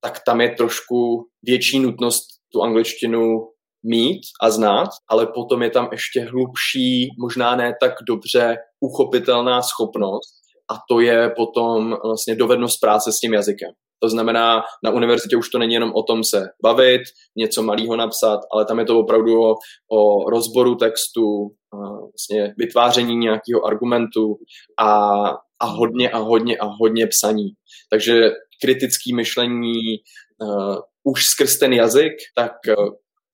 tak 0.00 0.20
tam 0.26 0.40
je 0.40 0.50
trošku 0.50 1.26
větší 1.42 1.78
nutnost 1.78 2.26
tu 2.52 2.62
angličtinu 2.62 3.48
mít 3.84 4.20
a 4.42 4.50
znát, 4.50 4.88
ale 5.10 5.26
potom 5.26 5.62
je 5.62 5.70
tam 5.70 5.88
ještě 5.92 6.20
hlubší, 6.20 7.08
možná 7.20 7.56
ne 7.56 7.74
tak 7.80 7.92
dobře 8.08 8.56
uchopitelná 8.80 9.62
schopnost 9.62 10.34
a 10.70 10.74
to 10.90 11.00
je 11.00 11.30
potom 11.36 11.96
vlastně 12.04 12.36
dovednost 12.36 12.80
práce 12.80 13.12
s 13.12 13.18
tím 13.18 13.32
jazykem. 13.32 13.70
To 14.02 14.08
znamená, 14.08 14.62
na 14.84 14.90
univerzitě 14.90 15.36
už 15.36 15.48
to 15.48 15.58
není 15.58 15.74
jenom 15.74 15.92
o 15.94 16.02
tom 16.02 16.24
se 16.24 16.48
bavit, 16.62 17.02
něco 17.36 17.62
malého 17.62 17.96
napsat, 17.96 18.40
ale 18.52 18.64
tam 18.64 18.78
je 18.78 18.84
to 18.84 18.98
opravdu 18.98 19.42
o, 19.42 19.54
o 19.92 20.30
rozboru 20.30 20.74
textu, 20.74 21.50
vlastně 22.12 22.54
vytváření 22.58 23.16
nějakého 23.16 23.66
argumentu 23.66 24.36
a, 24.78 25.20
a 25.60 25.66
hodně 25.66 26.10
a 26.10 26.18
hodně 26.18 26.58
a 26.58 26.66
hodně 26.66 27.06
psaní. 27.06 27.48
Takže 27.90 28.30
kritické 28.62 29.14
myšlení 29.14 29.98
uh, 30.42 30.76
už 31.04 31.24
skrz 31.24 31.58
ten 31.58 31.72
jazyk, 31.72 32.12
tak 32.36 32.52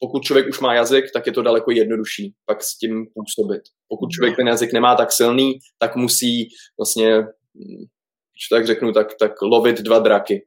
pokud 0.00 0.22
člověk 0.22 0.48
už 0.48 0.60
má 0.60 0.74
jazyk, 0.74 1.04
tak 1.14 1.26
je 1.26 1.32
to 1.32 1.42
daleko 1.42 1.70
jednodušší 1.70 2.34
pak 2.46 2.62
s 2.62 2.78
tím 2.78 3.06
působit. 3.14 3.62
Pokud 3.88 4.10
člověk 4.10 4.36
ten 4.36 4.48
jazyk 4.48 4.72
nemá 4.72 4.94
tak 4.94 5.12
silný, 5.12 5.58
tak 5.78 5.96
musí 5.96 6.48
vlastně, 6.78 7.16
když 8.34 8.48
tak 8.50 8.66
řeknu, 8.66 8.92
tak, 8.92 9.08
tak 9.20 9.42
lovit 9.42 9.80
dva 9.80 9.98
draky. 9.98 10.46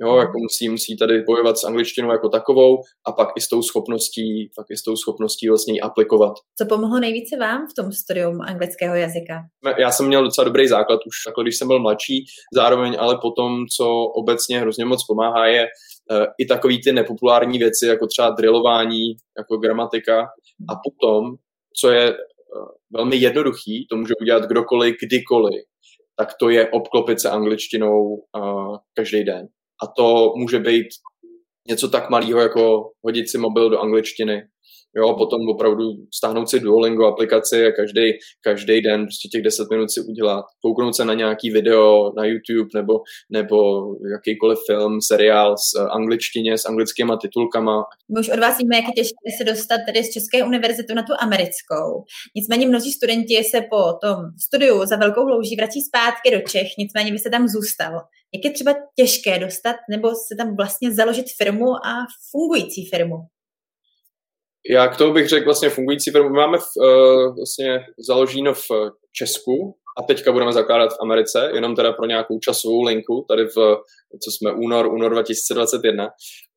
Jo, 0.00 0.16
jako 0.16 0.32
musí, 0.38 0.68
musí 0.68 0.96
tady 0.96 1.22
bojovat 1.22 1.58
s 1.58 1.64
angličtinou 1.64 2.12
jako 2.12 2.28
takovou 2.28 2.76
a 3.06 3.12
pak 3.12 3.28
i 3.36 3.40
s 3.40 3.48
tou 3.48 3.62
schopností, 3.62 4.50
pak 4.56 4.66
i 4.70 4.76
s 4.76 4.82
tou 4.82 4.96
schopností 4.96 5.48
vlastně 5.48 5.74
ji 5.74 5.80
aplikovat. 5.80 6.32
Co 6.58 6.66
pomohlo 6.66 7.00
nejvíce 7.00 7.36
vám 7.36 7.66
v 7.66 7.74
tom 7.74 7.92
studium 7.92 8.40
anglického 8.40 8.94
jazyka? 8.94 9.34
Já 9.78 9.90
jsem 9.90 10.06
měl 10.06 10.24
docela 10.24 10.44
dobrý 10.44 10.68
základ 10.68 11.00
už 11.06 11.14
takhle, 11.26 11.44
když 11.44 11.56
jsem 11.56 11.68
byl 11.68 11.80
mladší, 11.80 12.24
zároveň 12.54 12.96
ale 12.98 13.18
potom, 13.22 13.64
co 13.76 13.86
obecně 14.04 14.60
hrozně 14.60 14.84
moc 14.84 15.06
pomáhá, 15.06 15.46
je 15.46 15.66
i 16.38 16.46
takový 16.46 16.82
ty 16.82 16.92
nepopulární 16.92 17.58
věci, 17.58 17.86
jako 17.86 18.06
třeba 18.06 18.30
drillování, 18.30 19.16
jako 19.38 19.56
gramatika 19.56 20.20
a 20.68 20.74
potom, 20.84 21.34
co 21.80 21.90
je 21.90 22.10
uh, 22.10 22.16
velmi 22.96 23.16
jednoduchý, 23.16 23.86
to 23.90 23.96
může 23.96 24.14
udělat 24.20 24.44
kdokoliv, 24.44 24.96
kdykoliv, 25.02 25.62
tak 26.16 26.28
to 26.40 26.48
je 26.48 26.70
obklopit 26.70 27.20
se 27.20 27.30
angličtinou 27.30 28.14
uh, 28.36 28.76
každý 28.94 29.24
den. 29.24 29.46
A 29.82 29.86
to 29.96 30.32
může 30.36 30.58
být 30.58 30.86
něco 31.68 31.88
tak 31.88 32.10
malého, 32.10 32.40
jako 32.40 32.90
hodit 33.04 33.30
si 33.30 33.38
mobil 33.38 33.70
do 33.70 33.80
angličtiny, 33.80 34.42
Jo, 34.96 35.14
potom 35.18 35.48
opravdu 35.48 35.84
stáhnout 36.14 36.50
si 36.50 36.60
Duolingo 36.60 37.06
aplikaci 37.06 37.66
a 37.66 37.72
každý, 37.72 38.12
každý 38.40 38.80
den 38.82 39.00
prostě 39.04 39.28
těch 39.28 39.42
10 39.42 39.70
minut 39.70 39.90
si 39.90 40.00
udělat. 40.00 40.44
Kouknout 40.62 40.96
se 40.96 41.04
na 41.04 41.14
nějaký 41.14 41.50
video 41.50 42.12
na 42.16 42.24
YouTube 42.24 42.68
nebo, 42.74 42.92
nebo 43.30 43.56
jakýkoliv 44.12 44.58
film, 44.66 44.98
seriál 45.02 45.54
s 45.56 45.78
angličtině, 45.90 46.58
s 46.58 46.64
anglickýma 46.64 47.16
titulkama. 47.16 47.84
My 48.14 48.20
už 48.20 48.28
od 48.28 48.40
vás 48.40 48.58
víme, 48.58 48.76
jak 48.76 48.84
je 48.88 48.92
těžké 48.92 49.28
se 49.38 49.44
dostat 49.44 49.80
tedy 49.86 50.04
z 50.04 50.12
České 50.12 50.44
univerzity 50.44 50.94
na 50.94 51.02
tu 51.02 51.12
americkou. 51.18 52.04
Nicméně 52.36 52.66
mnozí 52.66 52.92
studenti 52.92 53.44
se 53.44 53.60
po 53.60 53.82
tom 54.02 54.16
studiu 54.46 54.86
za 54.86 54.96
velkou 54.96 55.24
louží 55.26 55.56
vrací 55.56 55.80
zpátky 55.80 56.30
do 56.30 56.40
Čech, 56.50 56.68
nicméně 56.78 57.12
vy 57.12 57.18
se 57.18 57.30
tam 57.30 57.48
zůstal. 57.48 57.92
Jak 58.34 58.44
je 58.44 58.50
třeba 58.50 58.74
těžké 58.96 59.38
dostat 59.38 59.76
nebo 59.90 60.08
se 60.08 60.34
tam 60.38 60.56
vlastně 60.56 60.94
založit 60.94 61.26
firmu 61.42 61.68
a 61.86 61.92
fungující 62.30 62.88
firmu? 62.94 63.16
Já 64.70 64.88
k 64.88 64.96
tomu 64.96 65.12
bych 65.12 65.28
řekl 65.28 65.44
vlastně 65.44 65.70
fungující 65.70 66.10
firmu. 66.10 66.28
Máme 66.28 66.58
v, 66.58 66.70
uh, 66.76 67.36
vlastně 67.36 67.86
založeno 68.08 68.54
v 68.54 68.70
Česku 69.12 69.76
a 69.98 70.02
teďka 70.02 70.32
budeme 70.32 70.52
zakládat 70.52 70.92
v 70.92 71.02
Americe, 71.02 71.50
jenom 71.54 71.76
teda 71.76 71.92
pro 71.92 72.06
nějakou 72.06 72.38
časovou 72.38 72.82
linku, 72.82 73.24
tady 73.28 73.44
v, 73.44 73.56
co 74.24 74.30
jsme 74.30 74.52
únor, 74.52 74.86
únor 74.86 75.12
2021, 75.12 76.08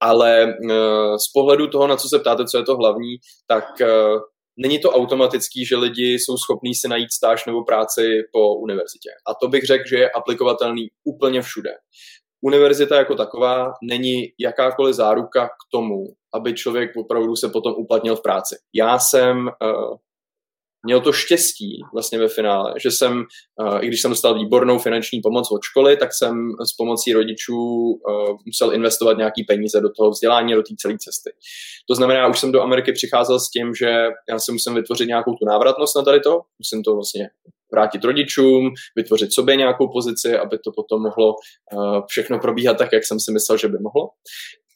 ale 0.02 0.46
uh, 0.46 0.70
z 1.16 1.32
pohledu 1.34 1.68
toho, 1.68 1.88
na 1.88 1.96
co 1.96 2.10
se 2.10 2.20
ptáte, 2.20 2.46
co 2.46 2.58
je 2.58 2.64
to 2.64 2.76
hlavní, 2.76 3.16
tak 3.48 3.66
uh, 3.82 4.22
není 4.58 4.80
to 4.80 4.90
automatický, 4.90 5.66
že 5.66 5.78
lidi 5.78 6.14
jsou 6.14 6.38
schopní 6.38 6.76
si 6.76 6.88
najít 6.88 7.12
stáž 7.12 7.46
nebo 7.46 7.64
práci 7.64 8.22
po 8.34 8.56
univerzitě. 8.56 9.10
A 9.28 9.34
to 9.42 9.48
bych 9.48 9.64
řekl, 9.64 9.84
že 9.90 9.98
je 9.98 10.12
aplikovatelný 10.12 10.88
úplně 11.04 11.42
všude. 11.42 11.70
Univerzita 12.42 12.96
jako 12.96 13.16
taková 13.16 13.74
není 13.84 14.24
jakákoliv 14.40 14.96
záruka 14.96 15.48
k 15.48 15.72
tomu, 15.72 16.06
aby 16.34 16.54
člověk 16.54 16.92
opravdu 16.98 17.36
se 17.36 17.50
potom 17.50 17.74
uplatnil 17.78 18.16
v 18.16 18.22
práci. 18.22 18.56
Já 18.74 19.00
jsem 19.00 19.38
uh, 19.38 19.96
měl 20.86 21.02
to 21.02 21.12
štěstí 21.12 21.82
vlastně 21.94 22.20
ve 22.20 22.28
finále, 22.28 22.74
že 22.84 22.92
jsem, 22.92 23.26
uh, 23.62 23.84
i 23.84 23.88
když 23.88 24.02
jsem 24.02 24.12
dostal 24.12 24.36
výbornou 24.36 24.80
finanční 24.80 25.22
pomoc 25.22 25.52
od 25.52 25.64
školy, 25.64 25.98
tak 25.98 26.10
jsem 26.14 26.52
s 26.70 26.76
pomocí 26.76 27.14
rodičů 27.14 27.56
uh, 27.56 28.38
musel 28.46 28.74
investovat 28.74 29.18
nějaký 29.18 29.44
peníze 29.44 29.82
do 29.82 29.90
toho 29.98 30.10
vzdělání, 30.10 30.54
do 30.54 30.62
té 30.62 30.76
celé 30.78 30.98
cesty. 30.98 31.30
To 31.90 31.96
znamená, 31.96 32.28
už 32.28 32.40
jsem 32.40 32.52
do 32.52 32.62
Ameriky 32.62 32.92
přicházel 32.92 33.40
s 33.40 33.50
tím, 33.50 33.76
že 33.76 33.90
já 34.30 34.40
si 34.40 34.52
musím 34.52 34.76
vytvořit 34.76 35.08
nějakou 35.08 35.32
tu 35.32 35.46
návratnost 35.46 35.96
na 35.96 36.04
tady 36.04 36.20
to, 36.20 36.42
musím 36.60 36.84
to 36.84 36.96
vlastně 36.96 37.30
vrátit 37.74 38.04
rodičům, 38.04 38.70
vytvořit 38.96 39.34
sobě 39.34 39.56
nějakou 39.56 39.88
pozici, 39.94 40.38
aby 40.38 40.58
to 40.60 40.72
potom 40.76 41.02
mohlo 41.02 41.34
uh, 41.74 42.02
všechno 42.08 42.40
probíhat 42.40 42.78
tak, 42.78 42.90
jak 42.94 43.06
jsem 43.06 43.20
si 43.20 43.32
myslel, 43.32 43.58
že 43.58 43.68
by 43.68 43.78
mohlo. 43.78 44.10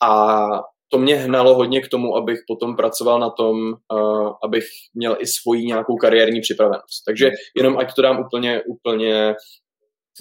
A 0.04 0.48
to 0.92 0.98
mě 0.98 1.16
hnalo 1.16 1.56
hodně 1.56 1.82
k 1.82 1.90
tomu, 1.90 2.16
abych 2.16 2.40
potom 2.48 2.76
pracoval 2.76 3.20
na 3.20 3.30
tom, 3.30 3.58
uh, 3.94 4.32
abych 4.44 4.64
měl 4.94 5.18
i 5.20 5.28
svoji 5.28 5.66
nějakou 5.66 5.96
kariérní 5.96 6.42
připravenost. 6.42 7.06
Takže 7.08 7.32
jenom 7.58 7.78
ať 7.78 7.94
to 7.94 8.02
dám 8.02 8.20
úplně, 8.20 8.62
úplně 8.68 9.36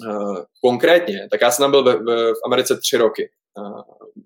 uh, 0.06 0.38
konkrétně, 0.64 1.28
tak 1.30 1.40
já 1.40 1.50
jsem 1.50 1.62
tam 1.62 1.70
byl 1.70 1.84
v 2.34 2.46
Americe 2.46 2.78
tři 2.78 2.96
roky. 2.96 3.30
Uh, 3.58 3.82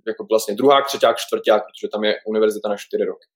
jako 0.06 0.26
vlastně 0.30 0.54
druhák, 0.54 0.86
třeťák, 0.86 1.16
čtvrták, 1.16 1.62
protože 1.62 1.88
tam 1.92 2.04
je 2.04 2.14
univerzita 2.26 2.68
na 2.68 2.76
čtyři 2.76 3.04
roky. 3.04 3.26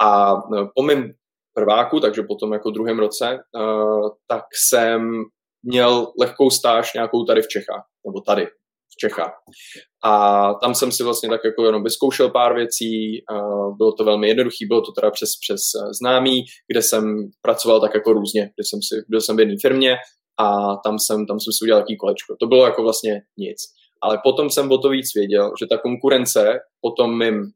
A 0.00 0.34
po 0.74 0.82
mém 0.82 1.12
prváku, 1.54 2.00
takže 2.00 2.22
potom 2.22 2.52
jako 2.52 2.70
druhém 2.70 2.98
roce, 2.98 3.38
uh, 3.56 4.08
tak 4.26 4.44
jsem 4.68 5.24
měl 5.62 6.12
lehkou 6.20 6.50
stáž 6.50 6.94
nějakou 6.94 7.24
tady 7.24 7.42
v 7.42 7.48
Čechách, 7.48 7.84
nebo 8.06 8.20
tady 8.20 8.46
v 8.92 8.96
Čechách. 9.00 9.32
A 10.04 10.54
tam 10.54 10.74
jsem 10.74 10.92
si 10.92 11.02
vlastně 11.02 11.28
tak 11.28 11.40
jako 11.44 11.66
jenom 11.66 11.84
vyzkoušel 11.84 12.30
pár 12.30 12.54
věcí, 12.54 13.24
bylo 13.76 13.92
to 13.92 14.04
velmi 14.04 14.28
jednoduché, 14.28 14.66
bylo 14.68 14.80
to 14.80 14.92
teda 14.92 15.10
přes, 15.10 15.30
přes 15.40 15.60
eh, 15.76 15.94
známý, 16.00 16.44
kde 16.72 16.82
jsem 16.82 17.30
pracoval 17.42 17.80
tak 17.80 17.94
jako 17.94 18.12
různě, 18.12 18.42
kde 18.42 18.64
jsem 18.64 18.80
si, 18.82 19.04
byl 19.08 19.20
jsem 19.20 19.36
v 19.36 19.40
jedné 19.40 19.54
firmě 19.62 19.96
a 20.40 20.76
tam 20.84 20.98
jsem, 20.98 21.26
tam 21.26 21.40
jsem 21.40 21.52
si 21.52 21.64
udělal 21.64 21.82
taký 21.82 21.96
kolečko. 21.96 22.36
To 22.40 22.46
bylo 22.46 22.64
jako 22.64 22.82
vlastně 22.82 23.22
nic. 23.36 23.58
Ale 24.02 24.20
potom 24.24 24.50
jsem 24.50 24.72
o 24.72 24.78
to 24.78 24.88
víc 24.88 25.14
věděl, 25.14 25.52
že 25.60 25.66
ta 25.66 25.78
konkurence 25.78 26.58
potom 26.80 27.18
mým, 27.18 27.50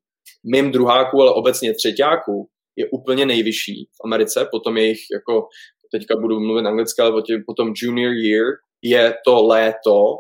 mým 0.45 0.73
druháků, 0.73 1.23
ale 1.23 1.33
obecně 1.33 1.75
třetíáků 1.75 2.49
je 2.77 2.89
úplně 2.93 3.27
nejvyšší 3.27 3.85
v 3.85 4.05
Americe, 4.05 4.49
potom 4.51 4.77
jejich 4.77 5.01
jako, 5.15 5.49
teďka 5.93 6.17
budu 6.17 6.41
mluvit 6.41 6.67
anglicky, 6.67 7.03
ale 7.03 7.23
potom 7.47 7.73
junior 7.77 8.13
year 8.13 8.47
je 8.83 9.15
to 9.25 9.47
léto, 9.47 10.15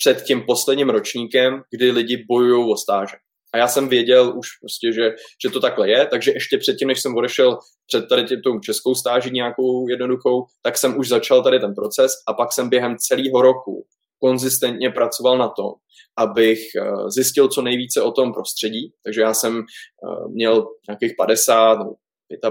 před 0.00 0.22
tím 0.22 0.42
posledním 0.46 0.90
ročníkem, 0.90 1.62
kdy 1.70 1.90
lidi 1.90 2.24
bojují 2.28 2.72
o 2.72 2.76
stáže. 2.76 3.16
A 3.54 3.58
já 3.58 3.68
jsem 3.68 3.88
věděl 3.88 4.38
už 4.38 4.48
prostě, 4.60 4.92
že, 4.92 5.10
že 5.44 5.50
to 5.50 5.60
takhle 5.60 5.90
je, 5.90 6.06
takže 6.06 6.30
ještě 6.30 6.58
předtím, 6.58 6.88
než 6.88 7.02
jsem 7.02 7.16
odešel 7.16 7.58
před 7.86 8.08
tady 8.08 8.40
tou 8.42 8.58
českou 8.58 8.94
stáži 8.94 9.30
nějakou 9.30 9.88
jednoduchou, 9.88 10.44
tak 10.62 10.78
jsem 10.78 10.98
už 10.98 11.08
začal 11.08 11.42
tady 11.42 11.60
ten 11.60 11.74
proces 11.74 12.12
a 12.28 12.32
pak 12.34 12.52
jsem 12.52 12.68
během 12.68 12.96
celého 12.98 13.42
roku 13.42 13.86
konzistentně 14.24 14.90
pracoval 14.90 15.38
na 15.38 15.48
tom, 15.48 15.72
abych 16.16 16.58
eh, 16.74 17.10
zjistil 17.10 17.48
co 17.48 17.62
nejvíce 17.62 18.02
o 18.02 18.12
tom 18.12 18.32
prostředí. 18.32 18.92
Takže 19.04 19.20
já 19.20 19.34
jsem 19.34 19.58
eh, 19.58 20.28
měl 20.28 20.66
nějakých 20.88 21.12
50 21.16 21.78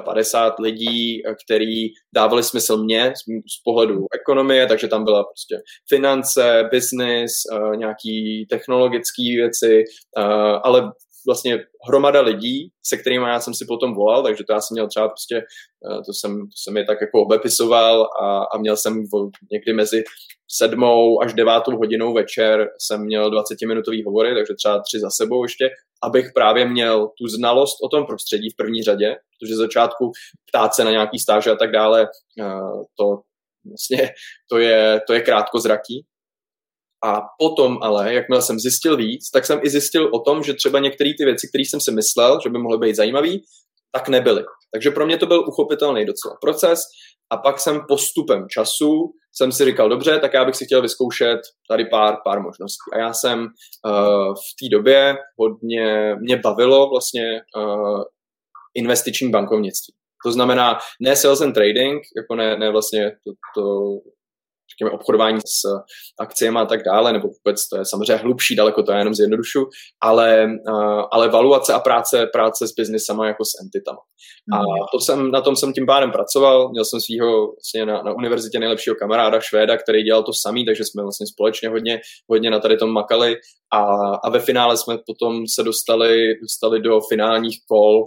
55 0.05 0.63
lidí, 0.63 1.25
eh, 1.25 1.35
který 1.45 1.87
dávali 2.15 2.43
smysl 2.43 2.83
mě 2.83 3.13
z 3.57 3.63
pohledu 3.63 4.05
ekonomie, 4.21 4.67
takže 4.67 4.87
tam 4.87 5.03
byla 5.03 5.23
prostě 5.23 5.55
finance, 5.89 6.69
business, 6.71 7.31
nějaký 7.75 8.45
technologické 8.49 9.23
věci, 9.35 9.83
ale 10.63 10.91
vlastně 11.25 11.59
hromada 11.87 12.21
lidí, 12.21 12.69
se 12.85 12.97
kterými 12.97 13.25
já 13.25 13.39
jsem 13.39 13.53
si 13.53 13.65
potom 13.65 13.95
volal, 13.95 14.23
takže 14.23 14.43
to 14.43 14.53
já 14.53 14.61
jsem 14.61 14.75
měl 14.75 14.87
třeba 14.87 15.07
prostě, 15.07 15.41
to 16.05 16.13
jsem, 16.13 16.39
to 16.39 16.55
jsem 16.55 16.77
je 16.77 16.85
tak 16.85 16.97
jako 17.01 17.21
obepisoval 17.21 18.09
a, 18.21 18.43
a 18.43 18.57
měl 18.57 18.77
jsem 18.77 19.03
někdy 19.51 19.73
mezi 19.73 20.03
sedmou 20.51 21.21
až 21.21 21.33
devátou 21.33 21.77
hodinou 21.77 22.13
večer 22.13 22.69
jsem 22.79 23.01
měl 23.05 23.31
20-minutový 23.31 24.05
hovory, 24.05 24.33
takže 24.33 24.53
třeba 24.53 24.81
tři 24.81 24.99
za 24.99 25.09
sebou 25.09 25.43
ještě, 25.43 25.69
abych 26.03 26.31
právě 26.35 26.65
měl 26.65 27.07
tu 27.07 27.27
znalost 27.27 27.77
o 27.83 27.87
tom 27.87 28.05
prostředí 28.05 28.49
v 28.49 28.55
první 28.55 28.83
řadě, 28.83 29.15
protože 29.39 29.55
začátku 29.55 30.11
ptát 30.49 30.73
se 30.73 30.83
na 30.83 30.91
nějaký 30.91 31.19
stáže 31.19 31.51
a 31.51 31.55
tak 31.55 31.71
dále, 31.71 32.07
to 32.97 33.21
vlastně 33.67 34.09
to 34.49 34.57
je, 34.57 35.01
to 35.07 35.13
je 35.13 35.21
krátkozraký. 35.21 36.05
A 37.03 37.21
potom 37.39 37.77
ale, 37.81 38.13
jakmile 38.13 38.41
jsem 38.41 38.59
zjistil 38.59 38.97
víc, 38.97 39.29
tak 39.33 39.45
jsem 39.45 39.59
i 39.63 39.69
zjistil 39.69 40.09
o 40.13 40.19
tom, 40.19 40.43
že 40.43 40.53
třeba 40.53 40.79
některé 40.79 41.09
ty 41.17 41.25
věci, 41.25 41.47
které 41.47 41.61
jsem 41.61 41.81
si 41.81 41.91
myslel, 41.91 42.39
že 42.43 42.49
by 42.49 42.59
mohly 42.59 42.77
být 42.77 42.95
zajímavé, 42.95 43.29
tak 43.91 44.09
nebyly. 44.09 44.43
Takže 44.73 44.91
pro 44.91 45.05
mě 45.05 45.17
to 45.17 45.25
byl 45.25 45.45
uchopitelný 45.47 46.05
docela 46.05 46.37
proces 46.41 46.79
a 47.29 47.37
pak 47.37 47.59
jsem 47.59 47.81
postupem 47.87 48.45
času 48.49 49.13
jsem 49.35 49.51
si 49.51 49.65
říkal, 49.65 49.89
dobře, 49.89 50.19
tak 50.19 50.33
já 50.33 50.45
bych 50.45 50.55
si 50.55 50.65
chtěl 50.65 50.81
vyzkoušet 50.81 51.39
tady 51.69 51.85
pár, 51.85 52.15
pár 52.25 52.41
možností. 52.41 52.89
A 52.93 52.97
já 52.99 53.13
jsem 53.13 53.39
uh, 53.39 54.33
v 54.33 54.51
té 54.59 54.69
době 54.71 55.15
hodně, 55.39 56.15
mě 56.15 56.37
bavilo 56.37 56.89
vlastně 56.89 57.41
uh, 57.57 58.01
investiční 58.75 59.29
bankovnictví. 59.29 59.93
To 60.25 60.31
znamená 60.31 60.77
ne 61.01 61.15
sales 61.15 61.41
and 61.41 61.53
trading, 61.53 62.01
jako 62.17 62.35
ne, 62.35 62.57
ne 62.57 62.71
vlastně 62.71 63.11
to, 63.11 63.31
to 63.55 63.89
řekněme, 64.73 64.91
obchodování 64.91 65.39
s 65.39 65.61
akciemi 66.19 66.59
a 66.59 66.65
tak 66.65 66.83
dále, 66.83 67.13
nebo 67.13 67.27
vůbec 67.27 67.67
to 67.69 67.77
je 67.77 67.85
samozřejmě 67.85 68.15
hlubší, 68.15 68.55
daleko 68.55 68.83
to 68.83 68.91
je 68.91 68.97
jenom 68.97 69.13
zjednodušu, 69.13 69.65
ale, 70.01 70.47
ale 71.11 71.29
valuace 71.29 71.73
a 71.73 71.79
práce, 71.79 72.27
práce 72.33 72.67
s 72.67 72.71
biznisama 72.71 73.27
jako 73.27 73.45
s 73.45 73.51
entitama. 73.61 73.99
A 74.53 74.57
mhm. 74.57 74.65
to 74.93 74.99
jsem, 74.99 75.31
na 75.31 75.41
tom 75.41 75.55
jsem 75.55 75.73
tím 75.73 75.85
pádem 75.85 76.11
pracoval, 76.11 76.69
měl 76.69 76.85
jsem 76.85 76.99
svého 77.01 77.47
vlastně 77.47 77.85
na, 77.85 78.01
na 78.03 78.13
univerzitě 78.13 78.59
nejlepšího 78.59 78.95
kamaráda 78.95 79.39
Švéda, 79.39 79.77
který 79.77 80.03
dělal 80.03 80.23
to 80.23 80.31
samý, 80.33 80.65
takže 80.65 80.83
jsme 80.85 81.03
vlastně 81.03 81.27
společně 81.27 81.69
hodně, 81.69 82.01
hodně 82.29 82.51
na 82.51 82.59
tady 82.59 82.77
tom 82.77 82.89
makali 82.89 83.35
a, 83.73 83.81
a 84.23 84.29
ve 84.29 84.39
finále 84.39 84.77
jsme 84.77 84.97
potom 85.05 85.47
se 85.47 85.63
dostali, 85.63 86.39
dostali 86.41 86.81
do 86.81 86.99
finálních 87.09 87.57
kol 87.67 88.03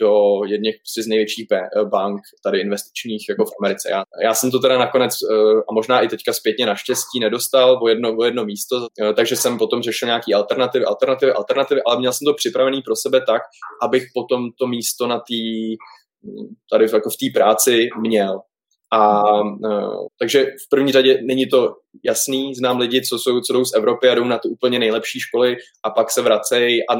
do 0.00 0.40
jedných 0.46 0.76
z 1.02 1.06
největších 1.06 1.46
bank 1.84 2.20
tady 2.44 2.60
investičních 2.60 3.26
jako 3.28 3.44
v 3.44 3.52
Americe. 3.62 3.88
Já, 3.90 4.04
já 4.22 4.34
jsem 4.34 4.50
to 4.50 4.58
teda 4.58 4.78
nakonec 4.78 5.14
e, 5.14 5.34
a 5.68 5.72
možná 5.72 6.00
i 6.00 6.08
teďka 6.08 6.32
zpětně 6.32 6.66
naštěstí 6.66 7.20
nedostal 7.20 7.78
o 7.82 7.88
jedno, 7.88 8.16
o 8.16 8.24
jedno 8.24 8.44
místo, 8.44 8.86
e, 9.00 9.14
takže 9.14 9.36
jsem 9.36 9.58
potom 9.58 9.82
řešil 9.82 10.06
nějaký 10.06 10.34
alternativy, 10.34 10.84
alternativy, 10.84 11.32
alternativy, 11.32 11.80
ale 11.86 11.98
měl 11.98 12.12
jsem 12.12 12.24
to 12.24 12.34
připravený 12.34 12.82
pro 12.82 12.96
sebe 12.96 13.20
tak, 13.26 13.42
abych 13.82 14.04
potom 14.14 14.48
to 14.58 14.66
místo 14.66 15.06
na 15.06 15.18
té 15.18 15.40
tady 16.72 16.86
jako 16.92 17.10
v 17.10 17.16
té 17.16 17.38
práci 17.38 17.88
měl. 18.00 18.40
A 18.92 19.22
takže 20.18 20.44
v 20.44 20.68
první 20.70 20.92
řadě 20.92 21.20
není 21.22 21.46
to 21.46 21.74
jasný, 22.04 22.54
znám 22.54 22.78
lidi, 22.78 23.02
co, 23.02 23.18
jsou, 23.18 23.40
co 23.40 23.52
jdou 23.52 23.64
z 23.64 23.74
Evropy 23.74 24.08
a 24.08 24.14
jdou 24.14 24.24
na 24.24 24.38
ty 24.38 24.48
úplně 24.48 24.78
nejlepší 24.78 25.20
školy 25.20 25.56
a 25.84 25.90
pak 25.90 26.10
se 26.10 26.22
vracejí 26.22 26.88
a 26.88 26.94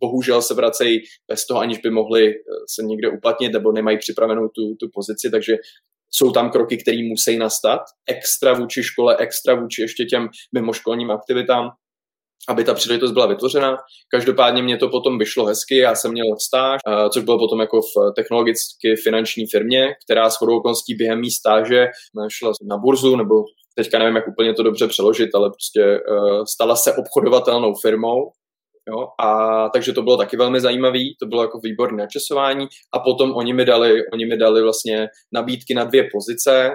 bohužel 0.00 0.42
se 0.42 0.54
vracejí 0.54 0.98
bez 1.28 1.46
toho, 1.46 1.60
aniž 1.60 1.78
by 1.78 1.90
mohli 1.90 2.28
eh, 2.28 2.34
se 2.68 2.82
někde 2.82 3.08
uplatnit 3.08 3.52
nebo 3.52 3.72
nemají 3.72 3.98
připravenou 3.98 4.48
tu, 4.48 4.74
tu 4.74 4.88
pozici, 4.94 5.30
takže 5.30 5.56
jsou 6.10 6.30
tam 6.30 6.50
kroky, 6.50 6.76
které 6.76 6.98
musí 7.08 7.38
nastat, 7.38 7.80
extra 8.08 8.52
vůči 8.52 8.82
škole, 8.82 9.16
extra 9.18 9.54
vůči 9.54 9.82
ještě 9.82 10.04
těm 10.04 10.28
mimoškolním 10.54 11.10
aktivitám, 11.10 11.70
aby 12.48 12.64
ta 12.64 12.74
příležitost 12.74 13.12
byla 13.12 13.26
vytvořena. 13.26 13.76
Každopádně 14.10 14.62
mě 14.62 14.76
to 14.76 14.88
potom 14.88 15.18
vyšlo 15.18 15.46
hezky, 15.46 15.76
já 15.76 15.94
jsem 15.94 16.10
měl 16.12 16.26
stáž, 16.40 16.80
eh, 16.88 17.10
což 17.10 17.24
bylo 17.24 17.38
potom 17.38 17.60
jako 17.60 17.80
v 17.80 18.14
technologicky 18.16 18.96
finanční 19.04 19.46
firmě, 19.46 19.94
která 20.04 20.30
s 20.30 20.36
chodou 20.36 20.56
okolností 20.56 20.94
během 20.94 21.20
mý 21.20 21.30
stáže 21.30 21.86
šla 22.28 22.52
na 22.68 22.76
burzu, 22.78 23.16
nebo 23.16 23.34
teďka 23.74 23.98
nevím, 23.98 24.16
jak 24.16 24.28
úplně 24.28 24.54
to 24.54 24.62
dobře 24.62 24.88
přeložit, 24.88 25.30
ale 25.34 25.50
prostě 25.50 25.82
eh, 25.82 26.46
stala 26.46 26.76
se 26.76 26.94
obchodovatelnou 26.94 27.74
firmou, 27.82 28.30
Jo? 28.88 29.08
A 29.20 29.68
takže 29.68 29.92
to 29.92 30.02
bylo 30.02 30.16
taky 30.16 30.36
velmi 30.36 30.60
zajímavý, 30.60 31.16
to 31.20 31.26
bylo 31.26 31.42
jako 31.42 31.58
výborné 31.62 32.02
načasování 32.02 32.66
a 32.94 32.98
potom 32.98 33.32
oni 33.34 33.52
mi 33.52 33.64
dali, 33.64 34.02
oni 34.12 34.26
mi 34.26 34.36
dali 34.36 34.62
vlastně 34.62 35.08
nabídky 35.32 35.74
na 35.74 35.84
dvě 35.84 36.08
pozice, 36.12 36.70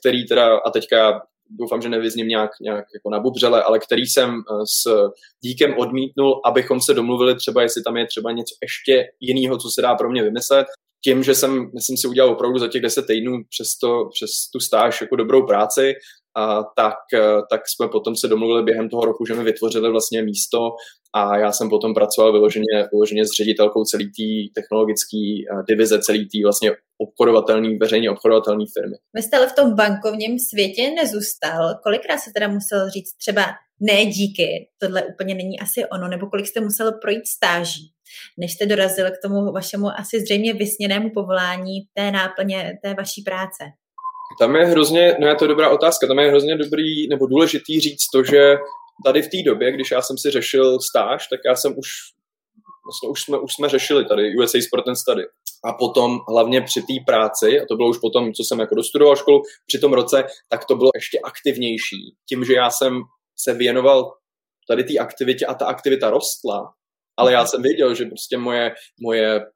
který 0.00 0.26
teda, 0.26 0.58
a 0.58 0.70
teďka 0.70 1.20
doufám, 1.50 1.82
že 1.82 1.88
nevyzním 1.88 2.28
nějak, 2.28 2.50
nějak 2.60 2.84
jako 2.94 3.10
na 3.10 3.20
bubřele, 3.20 3.62
ale 3.62 3.78
který 3.78 4.06
jsem 4.06 4.30
s 4.78 5.10
díkem 5.44 5.74
odmítnul, 5.78 6.40
abychom 6.44 6.80
se 6.80 6.94
domluvili 6.94 7.36
třeba, 7.36 7.62
jestli 7.62 7.82
tam 7.82 7.96
je 7.96 8.06
třeba 8.06 8.32
něco 8.32 8.54
ještě 8.62 9.04
jiného, 9.20 9.58
co 9.58 9.68
se 9.74 9.82
dá 9.82 9.94
pro 9.94 10.10
mě 10.10 10.22
vymyslet. 10.22 10.66
Tím, 11.04 11.22
že 11.22 11.34
jsem, 11.34 11.70
myslím 11.74 11.96
si, 11.96 12.08
udělal 12.08 12.30
opravdu 12.30 12.58
za 12.58 12.68
těch 12.68 12.82
deset 12.82 13.06
týdnů 13.06 13.32
přes, 13.48 13.78
to, 13.78 14.08
přes 14.14 14.30
tu 14.52 14.60
stáž 14.60 15.00
jako 15.00 15.16
dobrou 15.16 15.46
práci, 15.46 15.94
a 16.36 16.62
tak, 16.76 16.94
tak 17.50 17.60
jsme 17.68 17.88
potom 17.88 18.16
se 18.16 18.28
domluvili 18.28 18.62
během 18.62 18.88
toho 18.88 19.04
roku, 19.04 19.26
že 19.26 19.34
mi 19.34 19.44
vytvořili 19.44 19.90
vlastně 19.90 20.22
místo 20.22 20.58
a 21.14 21.38
já 21.38 21.52
jsem 21.52 21.68
potom 21.70 21.94
pracoval 21.94 22.32
vyloženě, 22.32 22.88
vyloženě 22.92 23.24
s 23.24 23.36
ředitelkou 23.38 23.84
celé 23.84 24.04
té 24.04 24.60
technologické 24.60 25.16
divize, 25.68 25.98
celé 25.98 26.18
té 26.18 26.38
vlastně 26.44 26.70
obchodovatelné, 26.98 27.68
veřejně 27.80 28.10
obchodovatelné 28.10 28.64
firmy. 28.78 28.96
Vy 29.14 29.22
jste 29.22 29.36
ale 29.36 29.46
v 29.46 29.52
tom 29.52 29.74
bankovním 29.74 30.38
světě 30.38 30.90
nezůstal. 30.90 31.74
Kolikrát 31.82 32.18
se 32.18 32.30
teda 32.34 32.48
musel 32.48 32.90
říct 32.90 33.12
třeba 33.12 33.44
ne 33.80 34.06
díky, 34.06 34.68
tohle 34.78 35.04
úplně 35.04 35.34
není 35.34 35.60
asi 35.60 35.84
ono, 35.92 36.08
nebo 36.08 36.26
kolik 36.26 36.46
jste 36.46 36.60
musel 36.60 36.92
projít 36.92 37.26
stáží, 37.26 37.92
než 38.36 38.52
jste 38.52 38.66
dorazil 38.66 39.10
k 39.10 39.22
tomu 39.22 39.52
vašemu 39.52 39.86
asi 39.86 40.20
zřejmě 40.20 40.54
vysněnému 40.54 41.10
povolání 41.14 41.80
té 41.94 42.10
náplně 42.10 42.78
té 42.82 42.94
vaší 42.94 43.22
práce? 43.22 43.64
Tam 44.40 44.56
je 44.56 44.64
hrozně, 44.66 45.16
no 45.20 45.26
je 45.26 45.34
to 45.34 45.46
dobrá 45.46 45.70
otázka, 45.70 46.06
tam 46.06 46.18
je 46.18 46.28
hrozně 46.28 46.56
dobrý 46.56 47.08
nebo 47.08 47.26
důležitý 47.26 47.80
říct 47.80 48.10
to, 48.12 48.24
že 48.24 48.56
tady 49.04 49.22
v 49.22 49.28
té 49.28 49.42
době, 49.46 49.72
když 49.72 49.90
já 49.90 50.02
jsem 50.02 50.18
si 50.18 50.30
řešil 50.30 50.80
stáž, 50.80 51.26
tak 51.26 51.40
já 51.46 51.54
jsem 51.54 51.74
už, 51.78 51.88
vlastně 52.84 53.08
už 53.08 53.22
jsme, 53.22 53.38
už 53.38 53.54
jsme 53.54 53.68
řešili 53.68 54.04
tady 54.04 54.36
USA 54.38 54.58
Sport 54.60 54.88
and 54.88 54.96
Study. 54.96 55.22
A 55.64 55.72
potom 55.72 56.18
hlavně 56.28 56.60
při 56.60 56.80
té 56.80 56.94
práci, 57.06 57.60
a 57.60 57.66
to 57.68 57.76
bylo 57.76 57.88
už 57.88 57.98
potom, 57.98 58.32
co 58.32 58.44
jsem 58.44 58.58
jako 58.58 58.74
dostudoval 58.74 59.16
školu, 59.16 59.42
při 59.66 59.78
tom 59.78 59.92
roce, 59.92 60.24
tak 60.48 60.64
to 60.64 60.76
bylo 60.76 60.90
ještě 60.94 61.18
aktivnější. 61.24 62.14
Tím, 62.28 62.44
že 62.44 62.54
já 62.54 62.70
jsem 62.70 63.00
se 63.36 63.54
věnoval 63.54 64.12
tady 64.68 64.84
té 64.84 64.98
aktivitě 64.98 65.46
a 65.46 65.54
ta 65.54 65.66
aktivita 65.66 66.10
rostla, 66.10 66.72
ale 67.18 67.32
já 67.32 67.46
jsem 67.46 67.62
věděl, 67.62 67.94
že 67.94 68.04
prostě 68.04 68.38
moje, 68.38 68.74
moje 69.00 69.46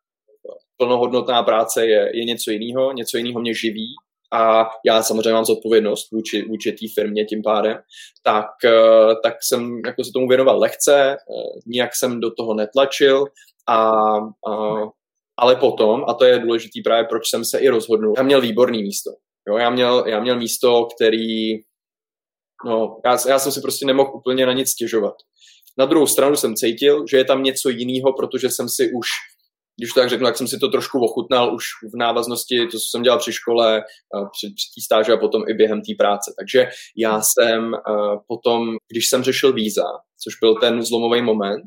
plnohodnotná 0.76 1.42
práce 1.42 1.86
je, 1.86 2.10
je 2.14 2.24
něco 2.24 2.50
jiného, 2.50 2.92
něco 2.92 3.16
jiného 3.16 3.40
mě 3.40 3.54
živí 3.54 3.94
a 4.32 4.68
já 4.86 5.02
samozřejmě 5.02 5.32
mám 5.32 5.44
zodpovědnost 5.44 6.10
vůči, 6.12 6.42
vůči 6.42 6.72
té 6.72 6.86
firmě 6.94 7.24
tím 7.24 7.42
pádem, 7.42 7.78
tak, 8.22 8.46
eh, 8.64 9.14
tak 9.22 9.34
jsem 9.42 9.80
jako 9.86 10.04
se 10.04 10.10
tomu 10.14 10.28
věnoval 10.28 10.58
lehce, 10.58 11.12
eh, 11.12 11.60
nijak 11.66 11.90
jsem 11.94 12.20
do 12.20 12.30
toho 12.30 12.54
netlačil 12.54 13.24
a, 13.68 13.78
a 13.78 14.52
ale 15.38 15.56
potom, 15.56 16.04
a 16.08 16.14
to 16.14 16.24
je 16.24 16.38
důležitý 16.38 16.82
právě, 16.82 17.04
proč 17.04 17.28
jsem 17.30 17.44
se 17.44 17.58
i 17.58 17.68
rozhodnul, 17.68 18.14
já 18.16 18.22
měl 18.22 18.40
výborný 18.40 18.82
místo. 18.82 19.10
Jo, 19.48 19.56
já, 19.56 19.70
měl, 19.70 20.04
já 20.06 20.20
měl 20.20 20.38
místo, 20.38 20.86
který, 20.94 21.54
no, 22.66 23.00
já, 23.04 23.16
já 23.28 23.38
jsem 23.38 23.52
si 23.52 23.60
prostě 23.60 23.86
nemohl 23.86 24.10
úplně 24.14 24.46
na 24.46 24.52
nic 24.52 24.70
stěžovat. 24.70 25.14
Na 25.78 25.86
druhou 25.86 26.06
stranu 26.06 26.36
jsem 26.36 26.54
cítil, 26.54 27.04
že 27.10 27.16
je 27.16 27.24
tam 27.24 27.42
něco 27.42 27.68
jiného, 27.68 28.12
protože 28.12 28.50
jsem 28.50 28.68
si 28.68 28.90
už 28.94 29.08
když 29.80 29.92
to 29.92 30.00
tak 30.00 30.10
řeknu, 30.10 30.26
tak 30.26 30.36
jsem 30.36 30.48
si 30.48 30.58
to 30.58 30.68
trošku 30.68 31.00
ochutnal 31.04 31.54
už 31.54 31.64
v 31.94 31.96
návaznosti, 31.96 32.66
to, 32.66 32.78
co 32.78 32.84
jsem 32.90 33.02
dělal 33.02 33.18
při 33.18 33.32
škole, 33.32 33.82
při, 34.32 34.46
při 34.46 34.66
té 34.74 34.84
stáži 34.84 35.12
a 35.12 35.16
potom 35.16 35.42
i 35.48 35.54
během 35.54 35.80
té 35.80 35.92
práce. 35.98 36.34
Takže 36.38 36.68
já 36.96 37.20
jsem 37.20 37.72
potom, 38.28 38.76
když 38.92 39.08
jsem 39.08 39.22
řešil 39.22 39.52
víza, 39.52 39.84
což 40.22 40.34
byl 40.40 40.54
ten 40.54 40.82
zlomový 40.82 41.22
moment, 41.22 41.62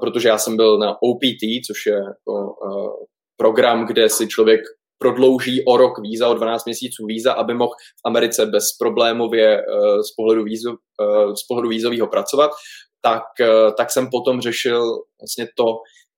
protože 0.00 0.28
já 0.28 0.38
jsem 0.38 0.56
byl 0.56 0.78
na 0.78 0.90
OPT, 1.02 1.42
což 1.66 1.86
je 1.86 1.94
jako, 1.94 2.54
program, 3.36 3.86
kde 3.86 4.08
si 4.08 4.28
člověk 4.28 4.60
prodlouží 4.98 5.64
o 5.64 5.76
rok 5.76 5.98
víza, 6.02 6.28
o 6.28 6.34
12 6.34 6.64
měsíců 6.64 7.06
víza, 7.06 7.32
aby 7.32 7.54
mohl 7.54 7.72
v 7.72 8.06
Americe 8.06 8.46
bezproblémově 8.46 9.62
z 10.10 10.14
pohledu, 10.16 10.44
vízu, 10.44 10.76
z 11.42 11.46
pohledu 11.48 11.68
vízového 11.68 12.06
pracovat, 12.06 12.50
tak, 13.04 13.22
tak 13.76 13.90
jsem 13.90 14.08
potom 14.10 14.40
řešil 14.40 14.82
vlastně 15.20 15.46
to, 15.56 15.64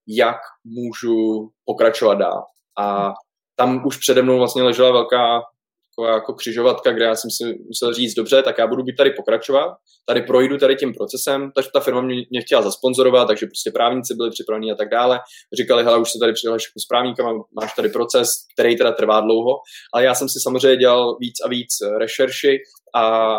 jak 0.09 0.37
můžu 0.65 1.49
pokračovat 1.65 2.15
dál. 2.15 2.43
A 2.79 3.13
tam 3.57 3.87
už 3.87 3.97
přede 3.97 4.23
mnou 4.23 4.39
vlastně 4.39 4.63
ležela 4.63 4.93
velká 4.93 5.41
jako 6.15 6.35
křižovatka, 6.35 6.93
kde 6.93 7.05
já 7.05 7.15
jsem 7.15 7.31
si 7.31 7.45
musel 7.67 7.95
říct, 7.95 8.15
dobře, 8.15 8.43
tak 8.43 8.59
já 8.59 8.67
budu 8.67 8.83
být 8.83 8.97
tady 8.97 9.11
pokračovat, 9.11 9.77
tady 10.07 10.23
projdu 10.23 10.59
tady 10.59 10.77
tím 10.77 10.95
procesem, 10.95 11.53
takže 11.55 11.71
ta 11.73 11.81
firma 11.81 12.01
mě, 12.01 12.15
mě 12.31 12.41
chtěla 12.41 12.63
zasponzorovat, 12.63 13.29
takže 13.29 13.47
prostě 13.47 13.71
právníci 13.71 14.15
byli 14.15 14.31
připraveni 14.31 14.73
a 14.73 14.75
tak 14.75 14.89
dále. 14.89 15.21
Říkali, 15.61 15.85
hele, 15.85 15.99
už 15.99 16.13
se 16.13 16.19
tady 16.19 16.33
přihlaš 16.33 16.63
s 16.63 16.87
právníkama, 16.87 17.33
máš 17.61 17.75
tady 17.75 17.89
proces, 17.89 18.29
který 18.55 18.77
teda 18.77 18.93
trvá 18.93 19.21
dlouho, 19.21 19.51
ale 19.95 20.05
já 20.05 20.15
jsem 20.15 20.29
si 20.29 20.39
samozřejmě 20.43 20.77
dělal 20.77 21.17
víc 21.21 21.35
a 21.45 21.49
víc 21.49 21.69
rešerši 21.99 22.59
a 22.95 23.37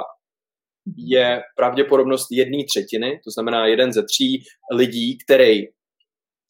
je 0.97 1.41
pravděpodobnost 1.55 2.27
jedné 2.31 2.57
třetiny, 2.69 3.19
to 3.23 3.31
znamená 3.31 3.65
jeden 3.65 3.93
ze 3.93 4.03
tří 4.03 4.43
lidí, 4.73 5.17
který 5.17 5.63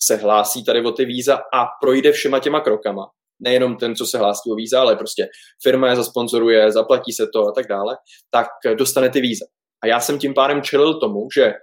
se 0.01 0.15
hlásí 0.15 0.65
tady 0.65 0.81
o 0.81 0.91
ty 0.91 1.05
víza 1.05 1.35
a 1.53 1.65
projde 1.81 2.11
všema 2.11 2.39
těma 2.39 2.59
krokama. 2.59 3.05
Nejenom 3.39 3.77
ten, 3.77 3.95
co 3.95 4.05
se 4.05 4.17
hlásí 4.17 4.51
o 4.51 4.55
víza, 4.55 4.81
ale 4.81 4.95
prostě 4.95 5.27
firma 5.63 5.89
je 5.89 5.95
zasponzoruje, 5.95 6.71
zaplatí 6.71 7.11
se 7.13 7.27
to 7.33 7.47
a 7.47 7.51
tak 7.51 7.67
dále, 7.67 7.97
tak 8.31 8.47
dostane 8.77 9.09
ty 9.09 9.21
víza. 9.21 9.45
A 9.83 9.87
já 9.87 9.99
jsem 9.99 10.19
tím 10.19 10.33
pádem 10.33 10.61
čelil 10.61 10.99
tomu, 10.99 11.27
že 11.35 11.53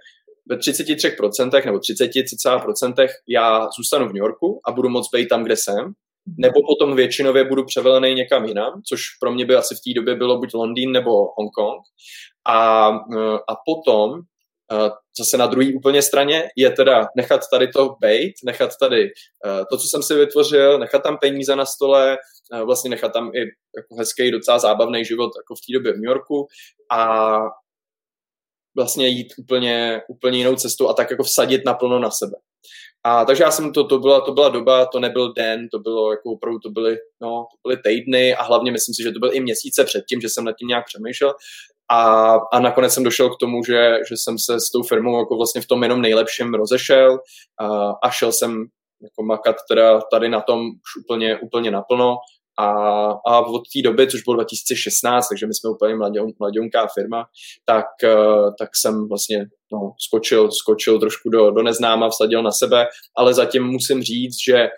ve 0.49 0.57
33% 0.57 1.65
nebo 1.65 1.77
30% 1.77 3.07
já 3.29 3.67
zůstanu 3.77 4.05
v 4.05 4.13
New 4.13 4.23
Yorku 4.23 4.59
a 4.67 4.71
budu 4.71 4.89
moc 4.89 5.09
být 5.13 5.27
tam, 5.27 5.43
kde 5.43 5.55
jsem, 5.55 5.93
nebo 6.37 6.61
potom 6.67 6.95
většinově 6.95 7.43
budu 7.43 7.65
převelený 7.65 8.15
někam 8.15 8.45
jinam, 8.45 8.81
což 8.89 9.01
pro 9.19 9.31
mě 9.31 9.45
by 9.45 9.55
asi 9.55 9.75
v 9.75 9.79
té 9.79 9.99
době 9.99 10.15
bylo 10.15 10.37
buď 10.37 10.53
Londýn 10.53 10.91
nebo 10.91 11.11
Hongkong. 11.37 11.81
A, 12.45 12.87
a 13.47 13.55
potom 13.65 14.21
Zase 15.19 15.37
na 15.37 15.47
druhé 15.47 15.71
úplně 15.75 16.01
straně 16.01 16.49
je 16.55 16.71
teda 16.71 17.07
nechat 17.17 17.41
tady 17.51 17.67
to 17.67 17.95
bejt, 17.99 18.33
nechat 18.45 18.71
tady 18.79 19.03
eh, 19.45 19.65
to, 19.69 19.77
co 19.77 19.87
jsem 19.87 20.03
si 20.03 20.15
vytvořil, 20.15 20.79
nechat 20.79 21.03
tam 21.03 21.17
peníze 21.17 21.55
na 21.55 21.65
stole, 21.65 22.17
vlastně 22.65 22.89
nechat 22.89 23.13
tam 23.13 23.31
i 23.35 23.39
jako 23.77 23.95
hezký, 23.97 24.31
docela 24.31 24.59
zábavný 24.59 25.05
život 25.05 25.31
jako 25.37 25.55
v 25.55 25.59
té 25.59 25.73
době 25.73 25.91
v 25.91 25.95
New 25.95 26.05
Yorku 26.05 26.47
a 26.91 27.39
vlastně 28.75 29.07
jít 29.07 29.33
úplně, 29.37 30.01
úplně 30.09 30.37
jinou 30.37 30.55
cestou 30.55 30.89
a 30.89 30.93
tak 30.93 31.11
jako 31.11 31.23
vsadit 31.23 31.61
naplno 31.65 31.99
na 31.99 32.11
sebe. 32.11 32.37
A 33.05 33.25
takže 33.25 33.43
já 33.43 33.51
jsem 33.51 33.73
to, 33.73 33.83
to 33.83 33.99
byla, 33.99 34.21
to 34.21 34.31
byla 34.31 34.49
doba, 34.49 34.85
to 34.85 34.99
nebyl 34.99 35.33
den, 35.33 35.69
to 35.69 35.79
bylo 35.79 36.11
jako 36.11 36.31
opravdu, 36.31 36.59
to 36.59 36.69
byly, 36.69 36.97
no, 37.21 37.45
to 37.51 37.69
byly 37.69 37.81
týdny 37.81 38.35
a 38.35 38.43
hlavně 38.43 38.71
myslím 38.71 38.95
si, 38.95 39.03
že 39.03 39.11
to 39.11 39.19
byl 39.19 39.33
i 39.33 39.39
měsíce 39.39 39.83
předtím, 39.83 40.21
že 40.21 40.29
jsem 40.29 40.45
nad 40.45 40.55
tím 40.59 40.67
nějak 40.67 40.85
přemýšlel. 40.85 41.33
A, 41.91 42.31
a 42.53 42.59
nakonec 42.59 42.93
jsem 42.93 43.03
došel 43.03 43.29
k 43.29 43.39
tomu, 43.39 43.63
že, 43.63 43.99
že 44.09 44.15
jsem 44.17 44.39
se 44.39 44.59
s 44.59 44.71
tou 44.71 44.83
firmou 44.83 45.19
jako 45.19 45.37
vlastně 45.37 45.61
v 45.61 45.67
tom 45.67 45.83
jenom 45.83 46.01
nejlepším 46.01 46.53
rozešel 46.53 47.19
a, 47.59 47.91
a 48.03 48.09
šel 48.09 48.31
jsem 48.31 48.65
jako 49.01 49.23
makat 49.23 49.55
teda 49.69 50.01
tady 50.01 50.29
na 50.29 50.41
tom 50.41 50.59
už 50.59 51.03
úplně, 51.03 51.39
úplně 51.39 51.71
naplno 51.71 52.17
a, 52.57 52.69
a 53.27 53.39
od 53.39 53.61
té 53.73 53.81
doby, 53.81 54.07
což 54.07 54.23
bylo 54.23 54.35
2016, 54.35 55.27
takže 55.27 55.47
my 55.47 55.53
jsme 55.53 55.69
úplně 55.69 55.95
mladionká 56.39 56.87
firma, 56.93 57.25
tak, 57.65 57.85
eh, 58.03 58.51
tak 58.59 58.69
jsem 58.75 59.07
vlastně 59.07 59.45
no, 59.71 59.91
skočil, 60.07 60.51
skočil 60.51 60.99
trošku 60.99 61.29
do, 61.29 61.51
do 61.51 61.63
neznáma, 61.63 62.09
vsadil 62.09 62.43
na 62.43 62.51
sebe, 62.51 62.87
ale 63.17 63.33
zatím 63.33 63.63
musím 63.63 64.03
říct, 64.03 64.35
že 64.47 64.69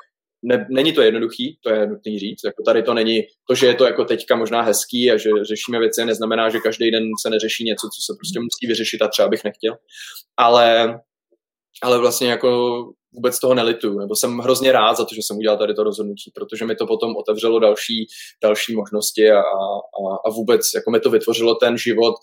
ne, 0.43 0.67
není 0.69 0.93
to 0.93 1.01
jednoduchý, 1.01 1.57
to 1.63 1.69
je 1.69 1.87
nutný 1.87 2.19
říct. 2.19 2.41
Jako 2.45 2.63
tady 2.63 2.83
to 2.83 2.93
není, 2.93 3.23
to, 3.47 3.55
že 3.55 3.67
je 3.67 3.75
to 3.75 3.85
jako 3.85 4.05
teďka 4.05 4.35
možná 4.35 4.61
hezký 4.61 5.11
a 5.11 5.17
že 5.17 5.29
řešíme 5.41 5.79
věci, 5.79 6.05
neznamená, 6.05 6.49
že 6.49 6.59
každý 6.59 6.91
den 6.91 7.03
se 7.21 7.29
neřeší 7.29 7.63
něco, 7.63 7.87
co 7.87 8.13
se 8.13 8.17
prostě 8.17 8.39
musí 8.39 8.67
vyřešit 8.67 9.01
a 9.01 9.07
třeba 9.07 9.27
bych 9.27 9.43
nechtěl. 9.43 9.75
Ale, 10.37 10.99
ale 11.83 11.99
vlastně 11.99 12.29
jako 12.29 12.77
vůbec 13.13 13.39
toho 13.39 13.53
nelitu, 13.53 13.99
nebo 13.99 14.15
jsem 14.15 14.37
hrozně 14.37 14.71
rád 14.71 14.97
za 14.97 15.05
to, 15.05 15.15
že 15.15 15.21
jsem 15.21 15.37
udělal 15.37 15.57
tady 15.57 15.73
to 15.73 15.83
rozhodnutí, 15.83 16.31
protože 16.35 16.65
mi 16.65 16.75
to 16.75 16.87
potom 16.87 17.15
otevřelo 17.15 17.59
další, 17.59 18.07
další 18.43 18.75
možnosti 18.75 19.31
a, 19.31 19.39
a, 19.39 20.15
a 20.25 20.29
vůbec 20.29 20.61
jako 20.75 20.91
mi 20.91 20.99
to 20.99 21.09
vytvořilo 21.09 21.55
ten 21.55 21.77
život 21.77 22.15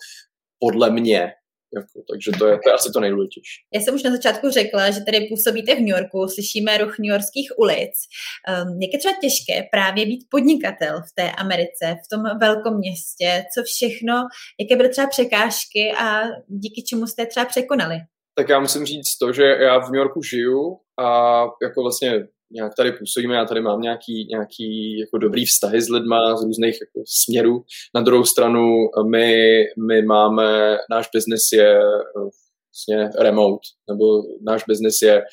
podle 0.59 0.89
mě, 0.89 1.31
jako, 1.75 2.05
takže 2.11 2.31
to 2.39 2.47
je, 2.47 2.59
to 2.63 2.69
je 2.69 2.73
asi 2.73 2.91
to 2.91 2.99
nejdůležitější. 2.99 3.61
Já 3.73 3.81
jsem 3.81 3.95
už 3.95 4.03
na 4.03 4.11
začátku 4.11 4.49
řekla, 4.49 4.91
že 4.91 4.99
tady 5.01 5.27
působíte 5.29 5.75
v 5.75 5.79
New 5.79 5.95
Yorku, 5.97 6.27
slyšíme 6.27 6.77
ruch 6.77 6.99
New 6.99 7.11
Yorkských 7.11 7.51
ulic. 7.57 7.95
Um, 8.49 8.81
je 8.81 8.99
třeba 8.99 9.15
těžké 9.21 9.67
právě 9.71 10.05
být 10.05 10.25
podnikatel 10.29 11.01
v 11.09 11.11
té 11.15 11.31
Americe, 11.31 11.85
v 12.05 12.07
tom 12.15 12.21
velkom 12.39 12.77
městě, 12.77 13.43
co 13.53 13.63
všechno, 13.63 14.13
jaké 14.59 14.75
byly 14.75 14.89
třeba 14.89 15.07
překážky 15.07 15.91
a 15.97 16.23
díky 16.47 16.83
čemu 16.83 17.07
jste 17.07 17.25
třeba 17.25 17.45
překonali? 17.45 17.95
Tak 18.37 18.49
já 18.49 18.59
musím 18.59 18.85
říct 18.85 19.17
to, 19.21 19.33
že 19.33 19.43
já 19.43 19.79
v 19.79 19.91
New 19.91 20.01
Yorku 20.01 20.21
žiju 20.21 20.77
a 20.99 21.39
jako 21.63 21.81
vlastně 21.81 22.27
nějak 22.51 22.75
tady 22.77 22.91
působíme, 22.91 23.35
já 23.35 23.45
tady 23.45 23.61
mám 23.61 23.81
nějaký, 23.81 24.27
nějaký 24.29 24.99
jako 24.99 25.17
dobrý 25.17 25.45
vztahy 25.45 25.81
s 25.81 25.89
lidma 25.89 26.37
z 26.37 26.43
různých 26.43 26.77
jako 26.81 27.03
směrů. 27.23 27.63
Na 27.95 28.01
druhou 28.01 28.25
stranu 28.25 28.75
my, 29.09 29.59
my 29.87 30.01
máme, 30.01 30.77
náš 30.91 31.09
biznis 31.13 31.41
je 31.53 31.79
vlastně 32.71 33.09
remote, 33.19 33.67
nebo 33.89 34.05
náš 34.47 34.63
biznis 34.67 35.01
je 35.01 35.23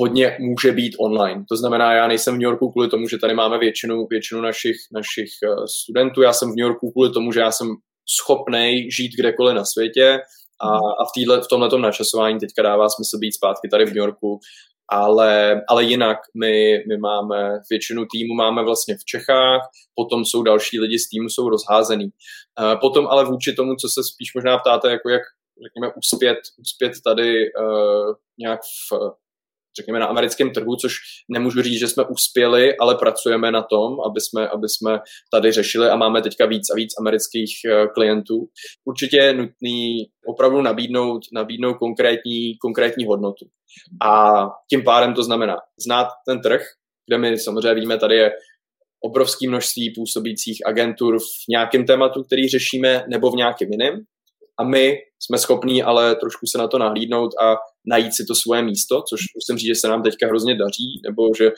hodně 0.00 0.36
může 0.40 0.72
být 0.72 0.96
online. 0.98 1.44
To 1.48 1.56
znamená, 1.56 1.94
já 1.94 2.08
nejsem 2.08 2.34
v 2.34 2.38
New 2.38 2.44
Yorku 2.50 2.70
kvůli 2.70 2.88
tomu, 2.88 3.08
že 3.08 3.18
tady 3.18 3.34
máme 3.34 3.58
většinu, 3.58 4.06
většinu 4.10 4.40
našich, 4.40 4.76
našich 4.92 5.30
eh, 5.44 5.66
studentů, 5.82 6.22
já 6.22 6.32
jsem 6.32 6.48
v 6.48 6.56
New 6.56 6.66
Yorku 6.66 6.92
kvůli 6.92 7.10
tomu, 7.12 7.32
že 7.32 7.40
já 7.40 7.52
jsem 7.52 7.66
schopný 8.20 8.90
žít 8.90 9.12
kdekoliv 9.18 9.54
na 9.54 9.64
světě, 9.64 10.18
a, 10.62 10.68
a 11.00 11.04
v, 11.04 11.12
týhle, 11.14 11.40
v 11.40 11.48
tomhle 11.48 11.78
načasování 11.78 12.38
teďka 12.38 12.62
dává 12.62 12.88
smysl 12.88 13.18
být 13.18 13.32
zpátky 13.32 13.68
tady 13.68 13.84
v 13.84 13.88
New 13.88 13.96
Yorku, 13.96 14.38
ale, 14.92 15.62
ale 15.68 15.84
jinak 15.84 16.18
my, 16.40 16.84
my 16.88 16.96
máme 16.98 17.58
většinu 17.70 18.06
týmu 18.12 18.34
máme 18.34 18.64
vlastně 18.64 18.94
v 18.94 19.04
Čechách, 19.04 19.60
potom 19.94 20.24
jsou 20.24 20.42
další 20.42 20.80
lidi 20.80 20.98
z 20.98 21.08
týmu, 21.08 21.28
jsou 21.28 21.48
rozházený. 21.48 22.10
Potom 22.80 23.06
ale 23.06 23.24
vůči 23.24 23.52
tomu, 23.52 23.74
co 23.74 23.88
se 23.88 24.00
spíš 24.12 24.34
možná 24.34 24.58
ptáte, 24.58 24.90
jako 24.90 25.08
jak 25.08 25.22
řekněme, 25.66 25.92
uspět, 25.96 26.38
uspět 26.60 26.92
tady 27.04 27.52
uh, 27.52 28.14
nějak 28.38 28.60
v, 28.60 28.92
řekněme, 29.80 29.98
na 29.98 30.06
americkém 30.06 30.50
trhu, 30.50 30.76
což 30.76 30.94
nemůžu 31.28 31.62
říct, 31.62 31.78
že 31.78 31.88
jsme 31.88 32.04
uspěli, 32.04 32.76
ale 32.76 32.94
pracujeme 32.94 33.50
na 33.50 33.62
tom, 33.62 33.96
aby 34.06 34.20
jsme, 34.20 34.48
aby 34.48 34.68
jsme 34.68 34.98
tady 35.32 35.52
řešili 35.52 35.88
a 35.88 35.96
máme 35.96 36.22
teďka 36.22 36.46
víc 36.46 36.70
a 36.70 36.74
víc 36.74 36.90
amerických 37.00 37.52
eh, 37.66 37.86
klientů. 37.94 38.48
Určitě 38.84 39.16
je 39.16 39.32
nutný 39.34 40.06
opravdu 40.26 40.62
nabídnout, 40.62 41.22
nabídnout 41.32 41.74
konkrétní, 41.74 42.56
konkrétní 42.58 43.06
hodnotu. 43.06 43.46
A 44.02 44.44
tím 44.70 44.84
pádem 44.84 45.14
to 45.14 45.22
znamená 45.22 45.56
znát 45.86 46.08
ten 46.28 46.40
trh, 46.40 46.62
kde 47.06 47.18
my 47.18 47.38
samozřejmě 47.38 47.74
víme, 47.74 47.98
tady 47.98 48.16
je 48.16 48.30
obrovské 49.04 49.48
množství 49.48 49.94
působících 49.94 50.66
agentur 50.66 51.18
v 51.18 51.48
nějakém 51.48 51.86
tématu, 51.86 52.24
který 52.24 52.48
řešíme, 52.48 53.04
nebo 53.08 53.30
v 53.30 53.36
nějakém 53.36 53.68
jiném 53.70 54.04
a 54.60 54.64
my 54.64 54.96
jsme 55.22 55.38
schopní 55.38 55.82
ale 55.82 56.16
trošku 56.16 56.46
se 56.46 56.58
na 56.58 56.68
to 56.68 56.78
nahlídnout 56.78 57.30
a 57.42 57.56
najít 57.86 58.14
si 58.14 58.24
to 58.28 58.34
svoje 58.34 58.62
místo, 58.62 59.02
což 59.08 59.20
musím 59.36 59.58
říct, 59.58 59.76
že 59.76 59.80
se 59.80 59.88
nám 59.88 60.02
teďka 60.02 60.26
hrozně 60.26 60.54
daří, 60.54 61.00
nebo 61.06 61.22
že 61.38 61.50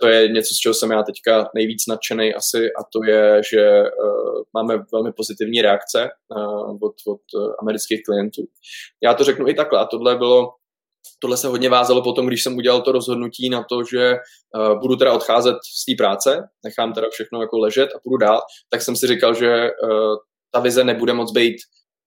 to 0.00 0.08
je 0.08 0.28
něco, 0.28 0.54
z 0.54 0.58
čeho 0.58 0.74
jsem 0.74 0.90
já 0.90 1.02
teďka 1.02 1.48
nejvíc 1.54 1.82
nadšený 1.88 2.34
asi 2.34 2.58
a 2.58 2.80
to 2.92 3.04
je, 3.12 3.40
že 3.52 3.82
uh, 3.82 4.42
máme 4.54 4.82
velmi 4.92 5.12
pozitivní 5.12 5.62
reakce 5.62 6.08
uh, 6.36 6.70
od, 6.70 6.94
od 7.06 7.20
uh, 7.34 7.52
amerických 7.62 8.00
klientů. 8.06 8.42
Já 9.02 9.14
to 9.14 9.24
řeknu 9.24 9.48
i 9.48 9.54
takhle 9.54 9.78
a 9.78 9.84
tohle 9.84 10.16
bylo 10.16 10.48
Tohle 11.22 11.36
se 11.36 11.48
hodně 11.48 11.68
vázalo 11.68 12.02
potom, 12.02 12.26
když 12.26 12.42
jsem 12.42 12.56
udělal 12.56 12.82
to 12.82 12.92
rozhodnutí 12.92 13.50
na 13.50 13.64
to, 13.68 13.84
že 13.84 14.14
uh, 14.14 14.80
budu 14.80 14.96
teda 14.96 15.12
odcházet 15.12 15.56
z 15.80 15.84
té 15.84 15.92
práce, 15.98 16.42
nechám 16.64 16.92
teda 16.92 17.06
všechno 17.10 17.40
jako 17.40 17.58
ležet 17.58 17.88
a 17.96 17.98
půjdu 18.04 18.16
dál, 18.16 18.40
tak 18.70 18.82
jsem 18.82 18.96
si 18.96 19.06
říkal, 19.06 19.34
že 19.34 19.50
uh, 19.62 20.16
ta 20.54 20.60
vize 20.60 20.84
nebude 20.84 21.12
moc 21.12 21.32
být 21.32 21.56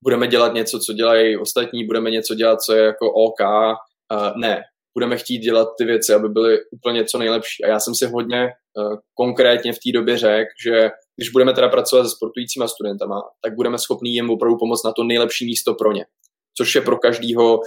budeme 0.03 0.27
dělat 0.27 0.53
něco, 0.53 0.79
co 0.79 0.93
dělají 0.93 1.37
ostatní, 1.37 1.85
budeme 1.85 2.11
něco 2.11 2.35
dělat, 2.35 2.61
co 2.61 2.73
je 2.73 2.83
jako 2.83 3.13
OK. 3.13 3.39
Uh, 3.41 4.37
ne, 4.37 4.61
budeme 4.97 5.17
chtít 5.17 5.39
dělat 5.39 5.67
ty 5.77 5.85
věci, 5.85 6.13
aby 6.13 6.29
byly 6.29 6.57
úplně 6.71 7.05
co 7.05 7.17
nejlepší. 7.17 7.63
A 7.63 7.67
já 7.67 7.79
jsem 7.79 7.95
si 7.95 8.05
hodně 8.05 8.43
uh, 8.43 8.95
konkrétně 9.13 9.73
v 9.73 9.79
té 9.85 9.91
době 9.93 10.17
řekl, 10.17 10.49
že 10.65 10.89
když 11.15 11.29
budeme 11.29 11.53
teda 11.53 11.69
pracovat 11.69 12.03
se 12.03 12.09
sportujícíma 12.09 12.67
studentama, 12.67 13.21
tak 13.43 13.55
budeme 13.55 13.77
schopni 13.77 14.11
jim 14.11 14.29
opravdu 14.29 14.57
pomoct 14.57 14.83
na 14.83 14.91
to 14.91 15.03
nejlepší 15.03 15.45
místo 15.45 15.73
pro 15.73 15.91
ně. 15.91 16.05
Což 16.57 16.75
je 16.75 16.81
pro 16.81 16.97
každýho 16.97 17.59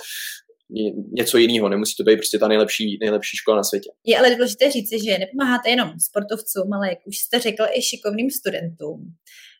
něco 1.12 1.38
jiného, 1.38 1.68
nemusí 1.68 1.94
to 1.96 2.02
být 2.02 2.16
prostě 2.16 2.38
ta 2.38 2.48
nejlepší, 2.48 2.98
nejlepší 3.00 3.36
škola 3.36 3.56
na 3.56 3.64
světě. 3.64 3.90
Je 4.04 4.18
ale 4.18 4.34
důležité 4.34 4.70
říci, 4.70 5.04
že 5.04 5.18
nepomáháte 5.18 5.70
jenom 5.70 5.88
sportovcům, 5.98 6.72
ale 6.72 6.88
jak 6.88 6.98
už 7.06 7.18
jste 7.18 7.38
řekl, 7.38 7.64
i 7.72 7.82
šikovným 7.82 8.30
studentům. 8.30 9.14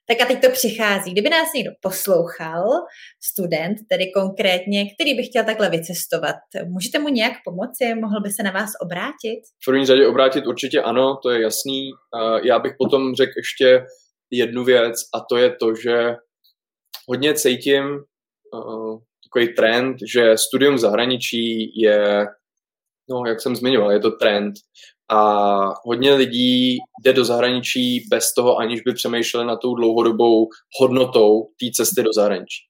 Tak 0.08 0.20
a 0.20 0.24
teď 0.24 0.42
to 0.42 0.50
přichází. 0.50 1.12
Kdyby 1.12 1.28
nás 1.30 1.52
někdo 1.54 1.70
poslouchal, 1.82 2.64
student 3.24 3.78
tedy 3.90 4.12
konkrétně, 4.14 4.84
který 4.94 5.14
by 5.14 5.22
chtěl 5.22 5.44
takhle 5.44 5.70
vycestovat, 5.70 6.36
můžete 6.66 6.98
mu 6.98 7.08
nějak 7.08 7.32
pomoci? 7.44 7.94
Mohl 7.94 8.20
by 8.20 8.30
se 8.30 8.42
na 8.42 8.50
vás 8.50 8.70
obrátit? 8.82 9.40
V 9.62 9.64
první 9.66 9.86
řadě 9.86 10.06
obrátit 10.06 10.46
určitě 10.46 10.82
ano, 10.82 11.16
to 11.22 11.30
je 11.30 11.42
jasný. 11.42 11.90
Já 12.44 12.58
bych 12.58 12.72
potom 12.78 13.14
řekl 13.14 13.32
ještě 13.36 13.84
jednu 14.30 14.64
věc 14.64 14.94
a 15.14 15.20
to 15.28 15.36
je 15.36 15.50
to, 15.50 15.74
že 15.74 16.14
hodně 17.08 17.34
cítím 17.34 17.84
takový 19.26 19.54
trend, 19.54 19.96
že 20.12 20.36
studium 20.36 20.78
zahraničí 20.78 21.80
je, 21.80 22.26
no 23.10 23.22
jak 23.26 23.40
jsem 23.40 23.56
zmiňoval, 23.56 23.92
je 23.92 24.00
to 24.00 24.10
trend 24.10 24.54
a 25.10 25.64
hodně 25.84 26.14
lidí 26.14 26.78
jde 27.04 27.12
do 27.12 27.24
zahraničí 27.24 28.06
bez 28.10 28.34
toho, 28.36 28.56
aniž 28.56 28.80
by 28.80 28.92
přemýšleli 28.92 29.46
na 29.46 29.56
tou 29.56 29.74
dlouhodobou 29.74 30.48
hodnotou 30.80 31.42
té 31.60 31.66
cesty 31.74 32.02
do 32.02 32.12
zahraničí. 32.12 32.64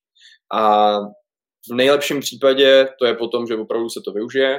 A 0.54 0.96
v 1.70 1.74
nejlepším 1.74 2.20
případě 2.20 2.88
to 2.98 3.06
je 3.06 3.14
potom, 3.14 3.46
že 3.46 3.54
opravdu 3.54 3.88
se 3.88 4.00
to 4.04 4.12
využije. 4.12 4.58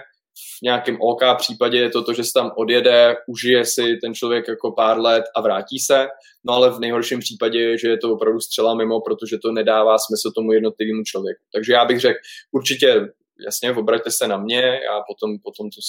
V 0.60 0.62
nějakém 0.64 0.98
OK 1.02 1.22
případě 1.38 1.78
je 1.78 1.90
to 1.90 2.04
to, 2.04 2.14
že 2.14 2.24
se 2.24 2.32
tam 2.34 2.52
odjede, 2.58 3.16
užije 3.28 3.66
si 3.66 3.98
ten 4.04 4.14
člověk 4.14 4.48
jako 4.48 4.72
pár 4.72 5.00
let 5.00 5.24
a 5.36 5.42
vrátí 5.42 5.80
se. 5.80 6.08
No 6.46 6.54
ale 6.54 6.70
v 6.70 6.80
nejhorším 6.80 7.20
případě 7.20 7.60
je, 7.60 7.78
že 7.78 7.88
je 7.88 7.98
to 7.98 8.14
opravdu 8.14 8.40
střela 8.40 8.76
mimo, 8.76 9.02
protože 9.02 9.38
to 9.38 9.52
nedává 9.52 9.96
smysl 9.98 10.32
tomu 10.36 10.52
jednotlivému 10.52 11.04
člověku. 11.04 11.42
Takže 11.54 11.74
já 11.74 11.86
bych 11.86 12.00
řekl, 12.00 12.20
určitě 12.52 13.08
jasně, 13.46 13.72
obraťte 13.72 14.12
se 14.12 14.28
na 14.28 14.38
mě, 14.38 14.62
já 14.62 15.02
potom, 15.08 15.38
potom 15.44 15.70
to 15.70 15.82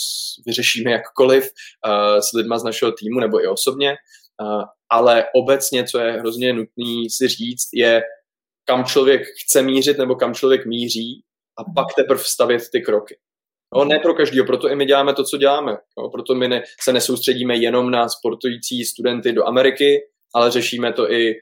vyřešíme 0.47 0.91
jakkoliv 0.91 1.45
uh, 1.45 2.19
s 2.19 2.37
lidma 2.37 2.59
z 2.59 2.65
našeho 2.65 2.93
týmu 2.93 3.21
nebo 3.21 3.45
i 3.45 3.47
osobně, 3.47 3.97
uh, 4.43 4.63
ale 4.91 5.25
obecně, 5.35 5.85
co 5.85 5.99
je 5.99 6.13
hrozně 6.13 6.53
nutný 6.53 7.11
si 7.11 7.29
říct, 7.29 7.69
je, 7.75 8.03
kam 8.65 8.85
člověk 8.85 9.23
chce 9.45 9.63
mířit 9.63 9.99
nebo 9.99 10.15
kam 10.15 10.35
člověk 10.35 10.67
míří 10.67 11.23
a 11.59 11.65
pak 11.65 11.87
teprve 11.97 12.25
stavět 12.25 12.63
ty 12.73 12.81
kroky. 12.81 13.17
No, 13.75 13.85
ne 13.85 13.99
pro 13.99 14.15
každého, 14.15 14.47
proto 14.47 14.69
i 14.69 14.77
my 14.77 14.87
děláme 14.87 15.15
to, 15.15 15.25
co 15.25 15.37
děláme. 15.37 15.77
No, 15.99 16.09
proto 16.11 16.35
my 16.35 16.49
ne, 16.49 16.63
se 16.81 16.93
nesoustředíme 16.93 17.57
jenom 17.57 17.91
na 17.91 18.09
sportující 18.09 18.85
studenty 18.85 19.33
do 19.33 19.47
Ameriky, 19.47 20.01
ale 20.35 20.51
řešíme 20.51 20.93
to 20.93 21.13
i 21.13 21.35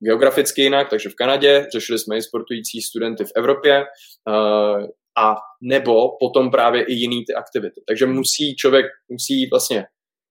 geograficky 0.00 0.62
jinak, 0.62 0.90
takže 0.90 1.08
v 1.08 1.14
Kanadě, 1.14 1.66
řešili 1.72 1.98
jsme 1.98 2.16
i 2.16 2.22
sportující 2.22 2.82
studenty 2.82 3.24
v 3.24 3.32
Evropě, 3.36 3.84
uh, 4.28 4.86
a 5.18 5.36
nebo 5.62 6.16
potom 6.20 6.50
právě 6.50 6.84
i 6.84 6.92
jiný 6.92 7.24
ty 7.24 7.34
aktivity. 7.34 7.80
Takže 7.88 8.06
musí 8.06 8.56
člověk 8.56 8.86
musí 9.08 9.48
vlastně 9.50 9.86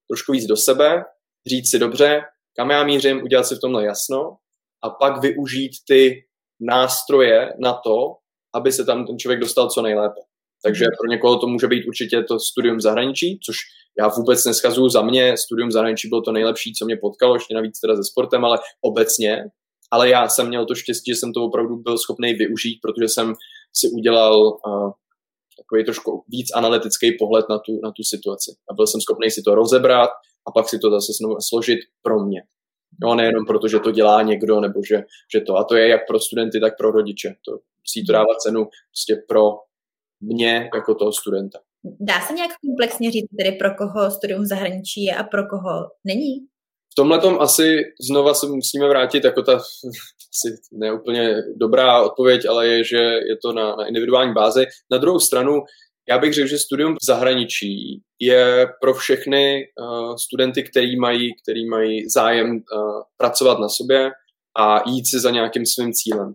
trošku 0.09 0.31
víc 0.31 0.45
do 0.45 0.57
sebe, 0.57 1.03
říct 1.47 1.69
si 1.69 1.79
dobře, 1.79 2.21
kam 2.55 2.69
já 2.69 2.83
mířím, 2.83 3.23
udělat 3.23 3.43
si 3.43 3.55
v 3.55 3.59
tomhle 3.59 3.85
jasno 3.85 4.37
a 4.83 4.89
pak 4.89 5.21
využít 5.21 5.71
ty 5.87 6.25
nástroje 6.61 7.53
na 7.63 7.73
to, 7.73 8.15
aby 8.53 8.71
se 8.71 8.85
tam 8.85 9.05
ten 9.05 9.19
člověk 9.19 9.39
dostal 9.39 9.69
co 9.69 9.81
nejlépe. 9.81 10.21
Takže 10.63 10.85
pro 10.99 11.09
někoho 11.09 11.39
to 11.39 11.47
může 11.47 11.67
být 11.67 11.85
určitě 11.87 12.23
to 12.23 12.39
studium 12.39 12.79
zahraničí, 12.79 13.39
což 13.45 13.55
já 13.99 14.07
vůbec 14.07 14.45
neschazuju 14.45 14.89
za 14.89 15.01
mě. 15.01 15.37
Studium 15.37 15.71
zahraničí 15.71 16.09
bylo 16.09 16.21
to 16.21 16.31
nejlepší, 16.31 16.73
co 16.73 16.85
mě 16.85 16.97
potkalo, 16.97 17.35
ještě 17.35 17.55
navíc 17.55 17.79
teda 17.79 17.95
se 17.95 18.03
sportem, 18.03 18.45
ale 18.45 18.59
obecně. 18.81 19.43
Ale 19.91 20.09
já 20.09 20.29
jsem 20.29 20.47
měl 20.47 20.65
to 20.65 20.75
štěstí, 20.75 21.11
že 21.11 21.15
jsem 21.15 21.33
to 21.33 21.43
opravdu 21.43 21.75
byl 21.77 21.97
schopný 21.97 22.33
využít, 22.33 22.79
protože 22.81 23.07
jsem 23.07 23.33
si 23.73 23.89
udělal 23.89 24.47
uh, 24.47 24.91
takový 25.57 25.85
trošku 25.85 26.23
víc 26.27 26.47
analytický 26.55 27.17
pohled 27.19 27.45
na 27.49 27.59
tu, 27.59 27.79
na 27.83 27.91
tu 27.91 28.03
situaci. 28.03 28.55
A 28.69 28.73
byl 28.73 28.87
jsem 28.87 29.01
schopný 29.01 29.31
si 29.31 29.41
to 29.41 29.55
rozebrat 29.55 30.09
a 30.47 30.51
pak 30.51 30.69
si 30.69 30.79
to 30.79 30.91
zase 30.91 31.11
složit 31.39 31.79
pro 32.01 32.19
mě. 32.19 32.41
No, 33.01 33.15
nejenom 33.15 33.45
proto, 33.45 33.67
že 33.67 33.79
to 33.79 33.91
dělá 33.91 34.21
někdo, 34.21 34.59
nebo 34.59 34.79
že, 34.83 35.03
že 35.33 35.41
to. 35.41 35.55
A 35.55 35.63
to 35.63 35.75
je 35.75 35.87
jak 35.87 36.07
pro 36.07 36.19
studenty, 36.19 36.59
tak 36.59 36.77
pro 36.77 36.91
rodiče. 36.91 37.35
To 37.45 37.51
musí 37.83 38.05
to 38.05 38.13
dávat 38.13 38.41
cenu 38.41 38.65
prostě 38.65 39.23
pro 39.27 39.51
mě 40.21 40.69
jako 40.75 40.95
toho 40.95 41.11
studenta. 41.11 41.59
Dá 41.83 42.21
se 42.21 42.33
nějak 42.33 42.51
komplexně 42.61 43.11
říct 43.11 43.29
tedy 43.37 43.51
pro 43.51 43.75
koho 43.75 44.11
studium 44.11 44.43
v 44.43 44.47
zahraničí 44.47 45.03
je 45.03 45.15
a 45.15 45.23
pro 45.23 45.47
koho 45.47 45.91
není? 46.03 46.48
Tomhle 46.99 47.19
tom 47.19 47.37
asi 47.39 47.77
znova 48.09 48.33
se 48.33 48.47
musíme 48.47 48.87
vrátit 48.87 49.23
jako 49.23 49.41
ta 49.41 49.55
asi 49.55 50.57
neúplně 50.71 51.35
dobrá 51.55 52.03
odpověď, 52.03 52.45
ale 52.49 52.67
je, 52.67 52.83
že 52.83 52.97
je 52.97 53.37
to 53.41 53.53
na, 53.53 53.75
na 53.75 53.85
individuální 53.87 54.33
bázi. 54.33 54.65
Na 54.91 54.97
druhou 54.97 55.19
stranu, 55.19 55.51
já 56.09 56.17
bych 56.17 56.33
řekl, 56.33 56.47
že 56.47 56.57
studium 56.57 56.95
v 56.95 57.05
zahraničí 57.05 58.01
je 58.19 58.67
pro 58.81 58.93
všechny 58.93 59.63
uh, 59.81 60.15
studenty, 60.15 60.63
který 60.63 60.99
mají, 60.99 61.31
který 61.43 61.69
mají 61.69 62.09
zájem 62.09 62.51
uh, 62.51 62.61
pracovat 63.17 63.59
na 63.59 63.69
sobě 63.69 64.11
a 64.57 64.89
jít 64.89 65.05
si 65.05 65.19
za 65.19 65.31
nějakým 65.31 65.65
svým 65.65 65.93
cílem. 65.93 66.33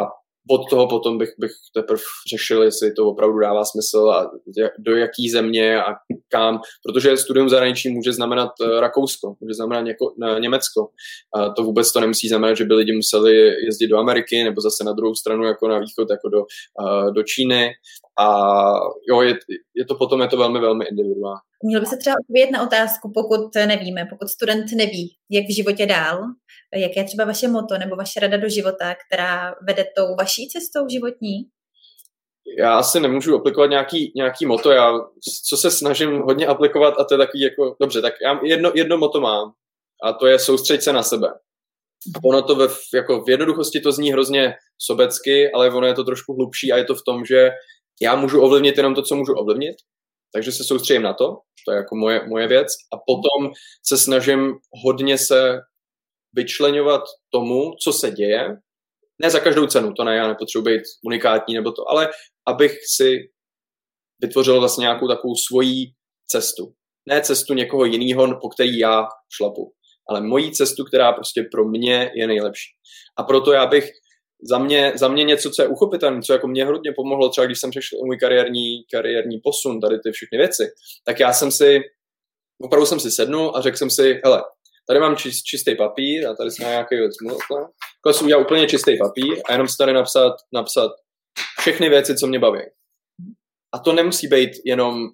A 0.00 0.19
od 0.50 0.70
toho 0.70 0.88
potom 0.88 1.18
bych, 1.18 1.28
bych 1.38 1.50
teprve 1.74 2.02
řešil, 2.30 2.62
jestli 2.62 2.92
to 2.92 3.06
opravdu 3.06 3.38
dává 3.38 3.64
smysl 3.64 4.10
a 4.10 4.30
do 4.78 4.96
jaký 4.96 5.30
země 5.30 5.82
a 5.82 5.94
kam, 6.28 6.60
protože 6.86 7.16
studium 7.16 7.48
zahraničí 7.48 7.88
může 7.88 8.12
znamenat 8.12 8.50
eh, 8.62 8.80
Rakousko, 8.80 9.34
může 9.40 9.54
znamenat 9.54 9.80
něko, 9.80 10.14
Německo. 10.38 10.88
A 11.34 11.48
to 11.50 11.62
vůbec 11.62 11.92
to 11.92 12.00
nemusí 12.00 12.28
znamenat, 12.28 12.54
že 12.54 12.64
by 12.64 12.74
lidi 12.74 12.92
museli 12.92 13.36
jezdit 13.64 13.88
do 13.88 13.98
Ameriky 13.98 14.44
nebo 14.44 14.60
zase 14.60 14.84
na 14.84 14.92
druhou 14.92 15.14
stranu 15.14 15.44
jako 15.44 15.68
na 15.68 15.78
východ, 15.78 16.10
jako 16.10 16.28
do, 16.28 16.44
eh, 16.80 17.10
do 17.10 17.22
Číny. 17.22 17.70
A 18.20 18.26
jo, 19.08 19.22
je, 19.22 19.34
je 19.74 19.84
to 19.84 19.94
potom 19.94 20.20
je 20.20 20.28
to 20.28 20.36
velmi, 20.36 20.60
velmi 20.60 20.84
individuální. 20.84 21.40
Měl 21.64 21.80
by 21.80 21.86
se 21.86 21.96
třeba 21.96 22.16
odpovědět 22.20 22.50
na 22.50 22.62
otázku, 22.62 23.12
pokud 23.14 23.54
nevíme, 23.54 24.06
pokud 24.10 24.28
student 24.28 24.72
neví, 24.72 25.16
jak 25.30 25.44
v 25.44 25.54
životě 25.54 25.86
dál, 25.86 26.22
jaké 26.76 27.00
je 27.00 27.04
třeba 27.04 27.24
vaše 27.24 27.48
moto 27.48 27.78
nebo 27.78 27.96
vaše 27.96 28.20
rada 28.20 28.36
do 28.36 28.48
života, 28.48 28.94
která 28.94 29.54
vede 29.66 29.84
tou 29.96 30.16
vaší 30.18 30.48
cestou 30.48 30.88
životní? 30.88 31.36
Já 32.58 32.78
asi 32.78 33.00
nemůžu 33.00 33.36
aplikovat 33.36 33.66
nějaký, 33.66 34.12
nějaký 34.16 34.46
moto, 34.46 34.70
já 34.70 34.92
co 35.48 35.56
se 35.56 35.70
snažím 35.70 36.18
hodně 36.18 36.46
aplikovat 36.46 36.94
a 36.98 37.04
to 37.04 37.14
je 37.14 37.18
takový 37.18 37.42
jako, 37.42 37.76
dobře, 37.80 38.02
tak 38.02 38.14
já 38.24 38.40
jedno, 38.44 38.72
jedno 38.74 38.98
moto 38.98 39.20
mám 39.20 39.52
a 40.04 40.12
to 40.12 40.26
je 40.26 40.38
soustřeď 40.38 40.82
se 40.82 40.92
na 40.92 41.02
sebe. 41.02 41.28
A 42.16 42.18
ono 42.24 42.42
to 42.42 42.54
ve, 42.54 42.68
jako 42.94 43.24
v 43.24 43.30
jednoduchosti 43.30 43.80
to 43.80 43.92
zní 43.92 44.12
hrozně 44.12 44.54
sobecky, 44.78 45.52
ale 45.52 45.70
ono 45.70 45.86
je 45.86 45.94
to 45.94 46.04
trošku 46.04 46.34
hlubší 46.34 46.72
a 46.72 46.76
je 46.76 46.84
to 46.84 46.94
v 46.94 47.04
tom, 47.06 47.24
že 47.24 47.50
já 48.02 48.16
můžu 48.16 48.42
ovlivnit 48.42 48.76
jenom 48.76 48.94
to, 48.94 49.02
co 49.02 49.16
můžu 49.16 49.32
ovlivnit, 49.34 49.76
takže 50.34 50.52
se 50.52 50.64
soustředím 50.64 51.02
na 51.02 51.14
to, 51.14 51.36
to 51.66 51.72
je 51.72 51.76
jako 51.76 51.96
moje, 51.96 52.28
moje 52.28 52.48
věc 52.48 52.66
a 52.94 52.96
potom 52.96 53.52
se 53.86 53.98
snažím 53.98 54.52
hodně 54.84 55.18
se 55.18 55.58
vyčlenovat 56.32 57.02
tomu, 57.32 57.72
co 57.84 57.92
se 57.92 58.10
děje, 58.10 58.56
ne 59.22 59.30
za 59.30 59.40
každou 59.40 59.66
cenu, 59.66 59.92
to 59.92 60.04
ne, 60.04 60.16
já 60.16 60.28
nepotřebuji 60.28 60.64
být 60.64 60.82
unikátní 61.04 61.54
nebo 61.54 61.72
to, 61.72 61.90
ale 61.90 62.10
abych 62.46 62.72
si 62.96 63.18
vytvořil 64.22 64.60
vlastně 64.60 64.82
nějakou 64.82 65.08
takovou 65.08 65.34
svoji 65.48 65.92
cestu. 66.26 66.72
Ne 67.08 67.20
cestu 67.20 67.54
někoho 67.54 67.84
jiného, 67.84 68.38
po 68.40 68.48
který 68.48 68.78
já 68.78 69.06
šlapu, 69.36 69.72
ale 70.08 70.20
moji 70.20 70.50
cestu, 70.50 70.84
která 70.84 71.12
prostě 71.12 71.42
pro 71.52 71.64
mě 71.64 72.10
je 72.14 72.26
nejlepší. 72.26 72.70
A 73.18 73.22
proto 73.22 73.52
já 73.52 73.66
bych 73.66 73.90
za 74.42 74.58
mě, 74.58 74.92
za 74.94 75.08
mě 75.08 75.24
něco, 75.24 75.50
co 75.50 75.62
je 75.62 75.68
uchopitelné, 75.68 76.22
co 76.22 76.32
jako 76.32 76.48
mě 76.48 76.64
hodně 76.64 76.92
pomohlo, 76.96 77.28
třeba 77.28 77.46
když 77.46 77.60
jsem 77.60 77.72
řešil 77.72 77.98
můj 78.04 78.18
kariérní, 78.18 78.84
kariérní 78.92 79.40
posun, 79.40 79.80
tady 79.80 79.98
ty 79.98 80.12
všechny 80.12 80.38
věci, 80.38 80.70
tak 81.04 81.20
já 81.20 81.32
jsem 81.32 81.50
si, 81.50 81.80
opravdu 82.62 82.86
jsem 82.86 83.00
si 83.00 83.10
sednul 83.10 83.52
a 83.54 83.60
řekl 83.60 83.76
jsem 83.76 83.90
si, 83.90 84.20
hele, 84.24 84.42
tady 84.88 85.00
mám 85.00 85.16
čist, 85.16 85.42
čistý 85.42 85.76
papír 85.76 86.26
a 86.26 86.34
tady 86.34 86.50
jsem 86.50 86.68
nějaký 86.68 86.96
věc 86.96 87.12
Takhle 88.04 88.14
jsem 88.14 88.24
udělal 88.24 88.44
úplně 88.44 88.66
čistý 88.66 88.98
papír 88.98 89.40
a 89.48 89.52
jenom 89.52 89.68
si 89.68 89.76
tady 89.76 89.92
napsat, 89.92 90.32
napsat 90.54 90.90
všechny 91.60 91.88
věci, 91.88 92.16
co 92.16 92.26
mě 92.26 92.38
baví. 92.38 92.60
A 93.72 93.78
to 93.78 93.92
nemusí 93.92 94.28
být 94.28 94.50
jenom 94.64 95.08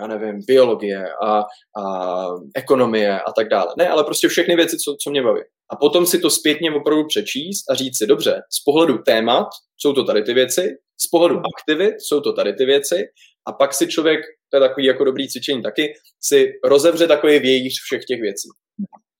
já 0.00 0.06
nevím, 0.06 0.40
biologie 0.46 1.08
a, 1.22 1.44
a 1.82 2.26
ekonomie 2.54 3.20
a 3.20 3.32
tak 3.32 3.48
dále. 3.48 3.74
Ne, 3.78 3.88
ale 3.88 4.04
prostě 4.04 4.28
všechny 4.28 4.56
věci, 4.56 4.76
co, 4.76 4.96
co 5.00 5.10
mě 5.10 5.22
baví. 5.22 5.40
A 5.72 5.76
potom 5.76 6.06
si 6.06 6.18
to 6.18 6.30
zpětně 6.30 6.70
opravdu 6.70 7.06
přečíst 7.06 7.70
a 7.70 7.74
říct 7.74 7.98
si, 7.98 8.06
dobře, 8.06 8.42
z 8.60 8.64
pohledu 8.64 8.98
témat 8.98 9.46
jsou 9.76 9.92
to 9.92 10.04
tady 10.04 10.22
ty 10.22 10.34
věci, 10.34 10.76
z 11.00 11.06
pohledu 11.10 11.40
aktivit 11.56 11.94
jsou 11.98 12.20
to 12.20 12.32
tady 12.32 12.52
ty 12.52 12.64
věci 12.64 13.04
a 13.48 13.52
pak 13.52 13.74
si 13.74 13.86
člověk, 13.86 14.20
to 14.50 14.56
je 14.56 14.60
takový 14.60 14.86
jako 14.86 15.04
dobrý 15.04 15.28
cvičení 15.28 15.62
taky, 15.62 15.92
si 16.20 16.52
rozevře 16.64 17.06
takový 17.06 17.38
vějíř 17.38 17.74
všech 17.84 18.04
těch 18.04 18.20
věcí. 18.20 18.48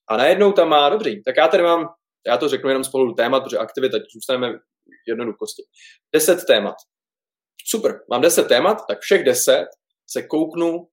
A 0.08 0.16
najednou 0.16 0.52
tam 0.52 0.68
má, 0.68 0.88
dobrý, 0.88 1.22
tak 1.22 1.36
já 1.36 1.48
tady 1.48 1.62
mám, 1.62 1.88
já 2.26 2.36
to 2.36 2.48
řeknu 2.48 2.68
jenom 2.70 2.84
z 2.84 2.88
pohledu 2.88 3.12
témat, 3.14 3.40
protože 3.40 3.58
aktivita, 3.58 3.98
zůstaneme 4.14 4.58
jednoduchosti. 5.08 5.62
Deset 6.14 6.44
témat. 6.46 6.74
Super, 7.66 8.00
mám 8.10 8.20
deset 8.20 8.48
témat, 8.48 8.78
tak 8.88 8.98
všech 9.00 9.24
deset 9.24 9.66
se 10.10 10.22
kouknu 10.22 10.88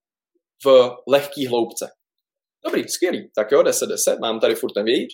v 0.66 0.92
lehký 1.08 1.48
hloubce. 1.48 1.90
Dobrý, 2.66 2.90
skvělý. 2.90 3.30
Tak 3.36 3.52
jo, 3.52 3.64
10, 3.64 3.90
10, 3.90 4.20
mám 4.20 4.40
tady 4.40 4.56
furt 4.56 4.74
ten 4.74 4.86
vějíř. 4.86 5.14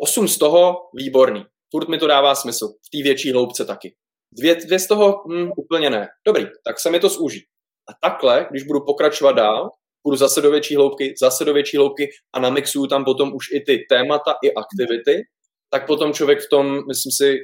8 0.00 0.28
z 0.28 0.38
toho 0.38 0.76
výborný. 0.94 1.44
Furt 1.70 1.88
mi 1.88 1.98
to 1.98 2.06
dává 2.06 2.34
smysl. 2.34 2.68
V 2.68 2.90
té 2.90 3.02
větší 3.02 3.32
hloubce 3.32 3.64
taky. 3.64 3.94
Dvě, 4.32 4.54
dvě 4.54 4.78
z 4.78 4.86
toho 4.86 5.24
hm, 5.28 5.50
úplně 5.56 5.90
ne. 5.90 6.08
Dobrý, 6.26 6.46
tak 6.64 6.80
se 6.80 6.90
mi 6.90 7.00
to 7.00 7.08
zúží. 7.08 7.40
A 7.88 8.08
takhle, 8.08 8.46
když 8.50 8.62
budu 8.62 8.80
pokračovat 8.86 9.32
dál, 9.32 9.70
budu 10.04 10.16
zase 10.16 10.40
do 10.40 10.50
větší 10.50 10.76
hloubky, 10.76 11.14
zase 11.20 11.44
do 11.44 11.54
větší 11.54 11.76
hloubky 11.76 12.10
a 12.34 12.40
namixuju 12.40 12.86
tam 12.86 13.04
potom 13.04 13.34
už 13.34 13.44
i 13.52 13.60
ty 13.60 13.78
témata, 13.88 14.34
i 14.44 14.54
aktivity, 14.54 15.22
tak 15.70 15.86
potom 15.86 16.12
člověk 16.12 16.40
v 16.40 16.48
tom, 16.48 16.66
myslím 16.88 17.12
si, 17.12 17.38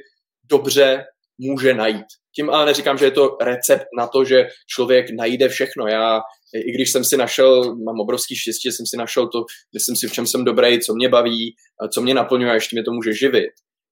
dobře 0.49 1.05
může 1.37 1.73
najít. 1.73 2.05
Tím 2.35 2.49
ale 2.49 2.65
neříkám, 2.65 2.97
že 2.97 3.05
je 3.05 3.11
to 3.11 3.37
recept 3.41 3.85
na 3.97 4.07
to, 4.07 4.25
že 4.25 4.47
člověk 4.75 5.05
najde 5.09 5.49
všechno. 5.49 5.87
Já, 5.87 6.21
i 6.53 6.71
když 6.71 6.91
jsem 6.91 7.03
si 7.03 7.17
našel, 7.17 7.75
mám 7.75 7.99
obrovský 7.99 8.35
štěstí, 8.35 8.71
jsem 8.71 8.85
si 8.85 8.97
našel 8.97 9.27
to, 9.27 9.45
myslím 9.73 9.95
si, 9.95 10.07
v 10.07 10.11
čem 10.11 10.27
jsem 10.27 10.43
dobrý, 10.43 10.79
co 10.79 10.93
mě 10.93 11.09
baví, 11.09 11.55
co 11.93 12.01
mě 12.01 12.13
naplňuje 12.13 12.51
a 12.51 12.53
ještě 12.53 12.75
mě 12.75 12.83
to 12.83 12.91
může 12.91 13.13
živit, 13.13 13.49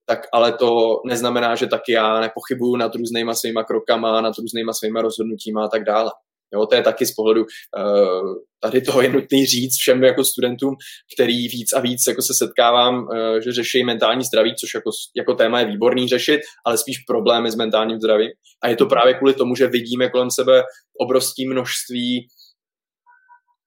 tak 0.07 0.19
ale 0.33 0.53
to 0.53 1.01
neznamená, 1.05 1.55
že 1.55 1.67
taky 1.67 1.91
já 1.91 2.19
nepochybuju 2.19 2.75
nad 2.75 2.95
různýma 2.95 3.33
svýma 3.33 3.63
krokama, 3.63 4.21
nad 4.21 4.37
různýma 4.37 4.73
svýma 4.73 5.01
rozhodnutíma 5.01 5.65
a 5.65 5.67
tak 5.67 5.83
dále. 5.83 6.11
Jo, 6.53 6.65
to 6.65 6.75
je 6.75 6.81
taky 6.81 7.05
z 7.05 7.13
pohledu 7.13 7.41
uh, 7.41 8.33
tady 8.61 8.81
toho 8.81 9.01
je 9.01 9.09
nutný 9.09 9.45
říct 9.45 9.75
všem 9.79 10.03
jako 10.03 10.23
studentům, 10.23 10.75
který 11.15 11.47
víc 11.47 11.73
a 11.73 11.79
víc 11.79 12.01
jako 12.07 12.21
se 12.21 12.33
setkávám, 12.33 12.95
uh, 12.97 13.39
že 13.43 13.51
řeší 13.51 13.83
mentální 13.83 14.23
zdraví, 14.23 14.55
což 14.59 14.73
jako, 14.73 14.89
jako 15.17 15.33
téma 15.33 15.59
je 15.59 15.65
výborný 15.65 16.07
řešit, 16.07 16.41
ale 16.65 16.77
spíš 16.77 16.99
problémy 16.99 17.51
s 17.51 17.55
mentálním 17.55 17.97
zdravím. 17.97 18.29
A 18.63 18.67
je 18.67 18.75
to 18.75 18.85
právě 18.85 19.13
kvůli 19.13 19.33
tomu, 19.33 19.55
že 19.55 19.67
vidíme 19.67 20.09
kolem 20.09 20.31
sebe 20.31 20.63
obrovské 20.99 21.43
množství 21.49 22.27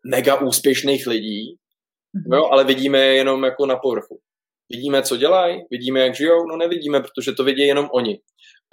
mega 0.07 0.41
úspěšných 0.41 1.07
lidí, 1.07 1.55
mm-hmm. 1.55 2.37
jo, 2.37 2.45
ale 2.45 2.65
vidíme 2.65 2.99
je 2.99 3.15
jenom 3.15 3.45
jako 3.45 3.67
na 3.67 3.77
povrchu. 3.77 4.21
Vidíme, 4.73 5.03
co 5.03 5.17
dělají, 5.17 5.61
vidíme, 5.71 6.01
jak 6.01 6.15
žijou, 6.15 6.47
no 6.47 6.57
nevidíme, 6.57 7.01
protože 7.01 7.33
to 7.33 7.45
vidí 7.45 7.63
jenom 7.63 7.89
oni. 7.93 8.21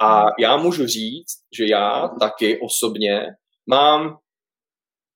A 0.01 0.25
já 0.39 0.57
můžu 0.57 0.87
říct, 0.87 1.37
že 1.57 1.65
já 1.69 2.07
taky 2.19 2.59
osobně 2.59 3.25
mám 3.69 4.17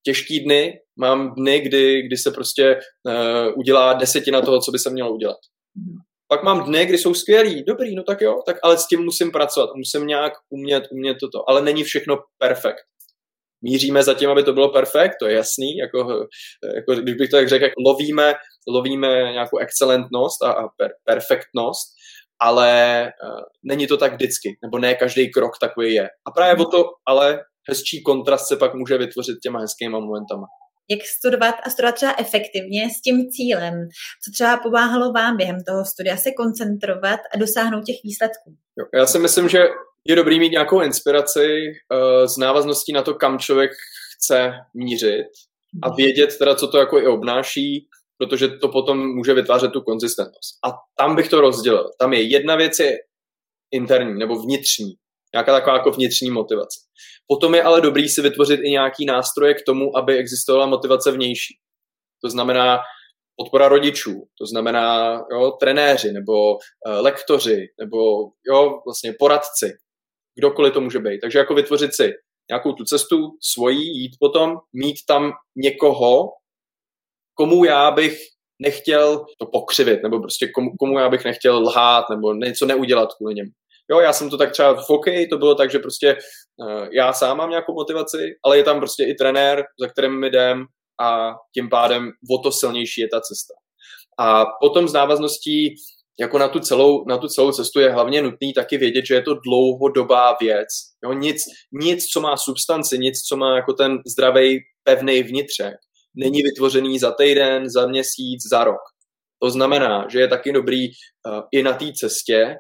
těžký 0.06 0.40
dny, 0.40 0.80
mám 1.00 1.36
dny, 1.36 1.60
kdy, 1.60 2.02
kdy 2.02 2.18
se 2.18 2.32
prostě 2.32 2.76
uh, 2.76 3.60
udělá 3.60 3.94
desetina 3.94 4.42
toho, 4.42 4.62
co 4.62 4.72
by 4.72 4.80
se 4.80 4.90
mělo 4.90 5.14
udělat. 5.14 5.38
Pak 6.28 6.44
mám 6.44 6.64
dny, 6.64 6.86
kdy 6.86 6.98
jsou 6.98 7.14
skvělý, 7.14 7.64
dobrý, 7.64 7.96
no 7.96 8.04
tak 8.04 8.22
jo, 8.22 8.42
tak 8.46 8.58
ale 8.64 8.78
s 8.78 8.88
tím 8.88 9.04
musím 9.04 9.32
pracovat, 9.32 9.70
musím 9.76 10.08
nějak 10.08 10.34
umět, 10.50 10.84
umět 10.92 11.18
toto, 11.20 11.50
ale 11.50 11.62
není 11.62 11.84
všechno 11.84 12.18
perfekt. 12.38 12.84
Míříme 13.62 14.04
za 14.04 14.14
tím, 14.14 14.30
aby 14.30 14.44
to 14.44 14.54
bylo 14.54 14.70
perfekt, 14.70 15.16
to 15.20 15.28
je 15.28 15.36
jasný, 15.36 15.78
jako, 15.78 16.28
jako 16.76 17.02
když 17.02 17.16
bych 17.16 17.30
to 17.30 17.38
tak 17.38 17.50
řekl, 17.50 17.64
jako 17.64 17.82
lovíme, 17.86 18.34
lovíme 18.68 19.08
nějakou 19.08 19.58
excelentnost 19.58 20.44
a, 20.44 20.52
a 20.52 20.68
per, 20.78 20.92
perfektnost, 21.04 21.88
ale 22.42 23.02
uh, 23.24 23.42
není 23.64 23.88
to 23.88 23.98
tak 23.98 24.14
vždycky, 24.14 24.58
nebo 24.64 24.80
ne 24.80 24.96
každý 24.96 25.32
krok 25.32 25.52
takový 25.62 25.94
je. 25.94 26.10
A 26.28 26.32
právě 26.32 26.66
o 26.66 26.70
to 26.70 26.86
ale 27.08 27.40
hezčí 27.70 28.04
kontrast 28.04 28.48
se 28.48 28.56
pak 28.56 28.74
může 28.74 28.98
vytvořit 28.98 29.40
těma 29.44 29.60
hezkýma 29.60 30.00
momentama. 30.00 30.48
Jak 30.92 31.00
studovat 31.18 31.56
a 31.64 31.70
studovat 31.70 31.96
třeba 31.96 32.16
efektivně 32.20 32.90
s 32.90 33.02
tím 33.02 33.30
cílem? 33.30 33.74
Co 34.24 34.32
třeba 34.32 34.58
pomáhalo 34.58 35.12
vám 35.12 35.38
během 35.38 35.64
toho 35.68 35.86
studia 35.86 36.18
se 36.18 36.32
koncentrovat 36.32 37.20
a 37.34 37.38
dosáhnout 37.38 37.86
těch 37.86 37.96
výsledků? 38.04 38.56
Jo, 38.80 38.86
já 39.00 39.06
si 39.06 39.20
myslím, 39.20 39.50
že 39.50 39.60
Je 40.08 40.16
dobrý 40.16 40.40
mít 40.40 40.52
nějakou 40.52 40.82
inspiraci 40.82 41.40
uh, 41.40 42.26
z 42.26 42.38
návazností 42.38 42.94
na 42.94 43.02
to, 43.02 43.14
kam 43.14 43.40
člověk 43.40 43.72
chce 44.16 44.52
mířit 44.74 45.26
a 45.84 45.96
vědět 45.96 46.38
teda, 46.38 46.56
co 46.56 46.68
to 46.68 46.78
jako 46.78 47.00
i 47.00 47.08
obnáší, 47.08 47.88
protože 48.18 48.48
to 48.48 48.70
potom 48.70 49.16
může 49.16 49.34
vytvářet 49.34 49.72
tu 49.72 49.82
konzistentnost. 49.82 50.60
A 50.68 50.74
tam 50.98 51.16
bych 51.16 51.30
to 51.30 51.42
rozdělil. 51.42 51.90
Tam 52.00 52.14
je 52.14 52.22
jedna 52.22 52.56
věc 52.56 52.80
je 52.80 52.98
interní 53.72 54.20
nebo 54.20 54.36
vnitřní. 54.36 54.94
Nějaká 55.34 55.54
taková 55.54 55.78
jako 55.78 55.92
vnitřní 55.92 56.32
motivace. 56.32 56.80
Potom 57.28 57.56
je 57.56 57.64
ale 57.64 57.82
dobrý 57.82 58.10
si 58.10 58.22
vytvořit 58.22 58.60
i 58.64 58.72
nějaký 58.72 59.06
nástroje 59.06 59.54
k 59.54 59.66
tomu, 59.66 59.98
aby 59.98 60.18
existovala 60.18 60.66
motivace 60.66 61.12
vnější. 61.12 61.60
To 62.24 62.30
znamená 62.30 62.80
podpora 63.36 63.68
rodičů, 63.68 64.28
to 64.40 64.46
znamená 64.46 65.18
jo, 65.32 65.52
trenéři 65.52 66.12
nebo 66.12 66.54
uh, 66.54 66.60
lektoři 66.86 67.68
nebo 67.80 67.98
jo, 68.52 68.82
vlastně 68.86 69.14
poradci, 69.20 69.78
kdokoliv 70.40 70.74
to 70.74 70.82
může 70.82 71.00
být. 71.00 71.20
Takže 71.20 71.40
jako 71.40 71.54
vytvořit 71.54 71.96
si 71.96 72.14
nějakou 72.50 72.74
tu 72.74 72.84
cestu 72.84 73.18
svojí, 73.54 74.02
jít 74.02 74.12
potom, 74.20 74.58
mít 74.74 74.96
tam 75.08 75.32
někoho, 75.56 76.30
komu 77.34 77.66
já 77.66 77.92
bych 77.92 78.20
nechtěl 78.62 79.26
to 79.40 79.46
pokřivit, 79.46 80.04
nebo 80.04 80.20
prostě 80.20 80.48
komu, 80.48 80.70
komu 80.80 81.00
já 81.00 81.10
bych 81.10 81.26
nechtěl 81.26 81.56
lhát, 81.58 82.06
nebo 82.10 82.34
něco 82.34 82.66
neudělat 82.66 83.10
kvůli 83.14 83.36
němu. 83.36 83.50
Jo, 83.92 84.00
já 84.00 84.14
jsem 84.14 84.30
to 84.30 84.38
tak 84.38 84.52
třeba 84.52 84.74
v 84.74 84.90
hokeji, 84.90 85.28
to 85.28 85.38
bylo 85.38 85.56
tak, 85.56 85.72
že 85.72 85.80
prostě 85.80 86.18
uh, 86.58 86.88
já 86.92 87.14
sám 87.14 87.38
mám 87.38 87.50
nějakou 87.50 87.74
motivaci, 87.74 88.18
ale 88.46 88.58
je 88.58 88.64
tam 88.64 88.80
prostě 88.80 89.04
i 89.04 89.14
trenér, 89.14 89.64
za 89.82 89.88
kterým 89.88 90.20
mi 90.20 90.28
jdem 90.28 90.66
a 91.02 91.34
tím 91.54 91.70
pádem 91.70 92.12
o 92.32 92.38
to 92.38 92.52
silnější 92.52 93.02
je 93.02 93.08
ta 93.08 93.22
cesta. 93.22 93.54
A 94.20 94.46
potom 94.62 94.88
z 94.88 94.94
návazností 94.94 95.76
jako 96.20 96.38
na 96.38 96.48
tu, 96.48 96.60
celou, 96.60 97.06
na 97.08 97.18
tu 97.18 97.28
celou 97.28 97.52
cestu 97.52 97.80
je 97.80 97.92
hlavně 97.92 98.22
nutný 98.22 98.54
taky 98.54 98.78
vědět, 98.78 99.06
že 99.06 99.14
je 99.14 99.22
to 99.22 99.34
dlouhodobá 99.34 100.38
věc. 100.42 100.68
Jo, 101.04 101.14
nic, 101.14 101.44
nic, 101.72 102.06
co 102.06 102.22
má 102.22 102.38
substanci, 102.38 102.98
nic, 102.98 103.22
co 103.22 103.38
má 103.38 103.56
jako 103.56 103.74
ten 103.74 103.98
zdravý, 104.08 104.60
pevný 104.84 105.24
vnitřek, 105.24 105.76
není 106.16 106.42
vytvořený 106.42 107.00
za 107.00 107.12
týden, 107.12 107.70
za 107.70 107.88
měsíc, 107.88 108.50
za 108.50 108.64
rok. 108.64 108.82
To 109.42 109.50
znamená, 109.50 110.06
že 110.10 110.20
je 110.20 110.28
taky 110.28 110.52
dobrý 110.52 110.88
uh, 110.88 111.42
i 111.52 111.64
na 111.64 111.74
té 111.74 111.86
cestě 111.94 112.56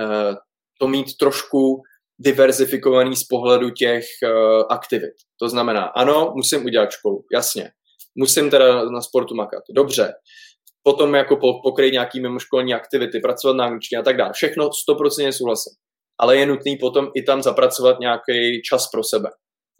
uh, 0.00 0.34
to 0.80 0.88
mít 0.88 1.16
trošku 1.16 1.82
diverzifikovaný 2.18 3.16
z 3.16 3.24
pohledu 3.24 3.70
těch 3.70 4.04
uh, 4.24 4.62
aktivit. 4.70 5.14
To 5.40 5.48
znamená, 5.48 5.84
ano, 5.84 6.32
musím 6.36 6.64
udělat 6.64 6.90
školu, 6.90 7.24
jasně. 7.32 7.70
Musím 8.18 8.50
teda 8.50 8.84
na 8.84 9.00
sportu 9.00 9.34
makat, 9.34 9.62
dobře. 9.70 10.12
Potom 10.86 11.14
jako 11.14 11.36
pokryt 11.62 11.92
nějaký 11.92 12.20
mimoškolní 12.20 12.74
aktivity, 12.74 13.20
pracovat 13.20 13.56
na 13.56 13.64
angličtině 13.64 13.98
a 13.98 14.02
tak 14.02 14.16
dále. 14.16 14.32
Všechno 14.32 14.68
100% 14.90 15.30
souhlasím. 15.30 15.72
Ale 16.20 16.36
je 16.36 16.46
nutný 16.46 16.76
potom 16.76 17.10
i 17.14 17.22
tam 17.22 17.42
zapracovat 17.42 18.00
nějaký 18.00 18.62
čas 18.62 18.90
pro 18.92 19.04
sebe. 19.04 19.28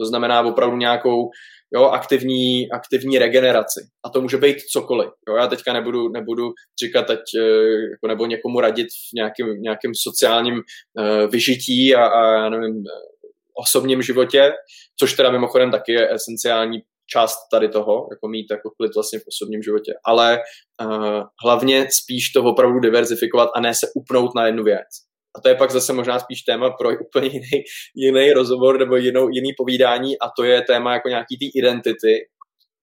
To 0.00 0.06
znamená 0.06 0.42
opravdu 0.42 0.76
nějakou 0.76 1.30
jo, 1.74 1.84
aktivní, 1.84 2.70
aktivní 2.70 3.18
regeneraci. 3.18 3.80
A 4.04 4.08
to 4.08 4.20
může 4.20 4.36
být 4.36 4.60
cokoliv. 4.60 5.10
Jo. 5.28 5.36
Já 5.36 5.46
teďka 5.46 5.72
nebudu, 5.72 6.08
nebudu 6.08 6.52
říkat 6.84 7.06
teď, 7.06 7.20
eh, 7.38 7.42
jako, 7.90 8.06
nebo 8.08 8.26
někomu 8.26 8.60
radit 8.60 8.86
v 8.86 9.14
nějakém, 9.14 9.62
nějakém 9.62 9.92
sociálním 9.94 10.54
uh, 10.54 11.30
vyžití 11.30 11.94
a, 11.94 12.06
a 12.06 12.32
já 12.32 12.48
nevím, 12.48 12.76
eh, 12.76 13.28
osobním 13.54 14.02
životě, 14.02 14.52
což 14.98 15.14
teda 15.14 15.30
mimochodem 15.30 15.70
taky 15.70 15.92
je 15.92 16.14
esenciální 16.14 16.82
část 17.06 17.36
tady 17.52 17.68
toho, 17.68 18.08
jako 18.10 18.28
mít 18.28 18.46
jako 18.50 18.70
klid 18.70 18.94
vlastně 18.94 19.18
v 19.18 19.28
osobním 19.28 19.62
životě. 19.62 19.92
Ale 20.04 20.38
uh, 20.84 21.22
hlavně 21.44 21.86
spíš 22.02 22.30
to 22.30 22.42
opravdu 22.42 22.80
diverzifikovat 22.80 23.48
a 23.56 23.60
ne 23.60 23.74
se 23.74 23.86
upnout 23.94 24.34
na 24.36 24.46
jednu 24.46 24.64
věc. 24.64 24.88
A 25.36 25.40
to 25.40 25.48
je 25.48 25.54
pak 25.54 25.70
zase 25.70 25.92
možná 25.92 26.18
spíš 26.18 26.42
téma 26.42 26.70
pro 26.70 26.88
úplně 27.00 27.26
jiný, 27.26 27.62
jiný 27.94 28.32
rozhovor 28.32 28.78
nebo 28.78 28.96
jinou, 28.96 29.28
jiný 29.28 29.52
povídání 29.56 30.18
a 30.18 30.30
to 30.38 30.44
je 30.44 30.62
téma 30.62 30.92
jako 30.92 31.08
nějaký 31.08 31.38
té 31.38 31.58
identity. 31.58 32.18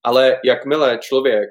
Ale 0.06 0.40
jakmile 0.46 0.98
člověk 1.02 1.50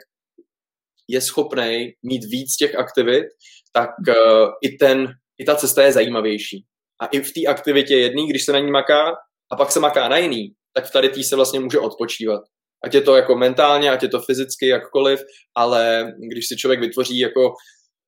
je 1.08 1.20
schopný 1.20 1.92
mít 2.02 2.24
víc 2.24 2.56
těch 2.56 2.74
aktivit, 2.74 3.24
tak 3.72 3.90
uh, 4.08 4.48
i, 4.62 4.76
ten, 4.76 5.14
i 5.38 5.44
ta 5.44 5.54
cesta 5.54 5.82
je 5.82 5.92
zajímavější. 5.92 6.64
A 7.00 7.06
i 7.06 7.20
v 7.20 7.32
té 7.32 7.40
aktivitě 7.48 7.96
jedný, 7.96 8.28
když 8.28 8.44
se 8.44 8.52
na 8.52 8.58
ní 8.58 8.70
maká 8.70 9.12
a 9.52 9.56
pak 9.56 9.72
se 9.72 9.80
maká 9.80 10.08
na 10.08 10.16
jiný, 10.16 10.54
tak 10.74 10.86
v 10.86 10.92
tady 10.92 11.08
tý 11.08 11.24
se 11.24 11.36
vlastně 11.36 11.60
může 11.60 11.78
odpočívat. 11.78 12.42
Ať 12.84 12.94
je 12.94 13.00
to 13.00 13.16
jako 13.16 13.36
mentálně, 13.36 13.90
ať 13.90 14.02
je 14.02 14.08
to 14.08 14.20
fyzicky, 14.20 14.66
jakkoliv, 14.66 15.20
ale 15.54 16.12
když 16.32 16.48
si 16.48 16.56
člověk 16.56 16.80
vytvoří 16.80 17.18
jako 17.18 17.54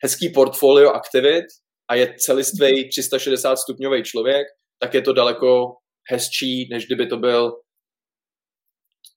hezký 0.02 0.28
portfolio 0.28 0.90
aktivit, 0.90 1.44
a 1.88 1.94
je 1.94 2.14
celistvý 2.18 2.88
360 2.88 3.56
stupňový 3.56 4.02
člověk, 4.02 4.46
tak 4.78 4.94
je 4.94 5.02
to 5.02 5.12
daleko 5.12 5.76
hezčí, 6.10 6.68
než 6.70 6.86
kdyby 6.86 7.06
to 7.06 7.16
byl 7.16 7.52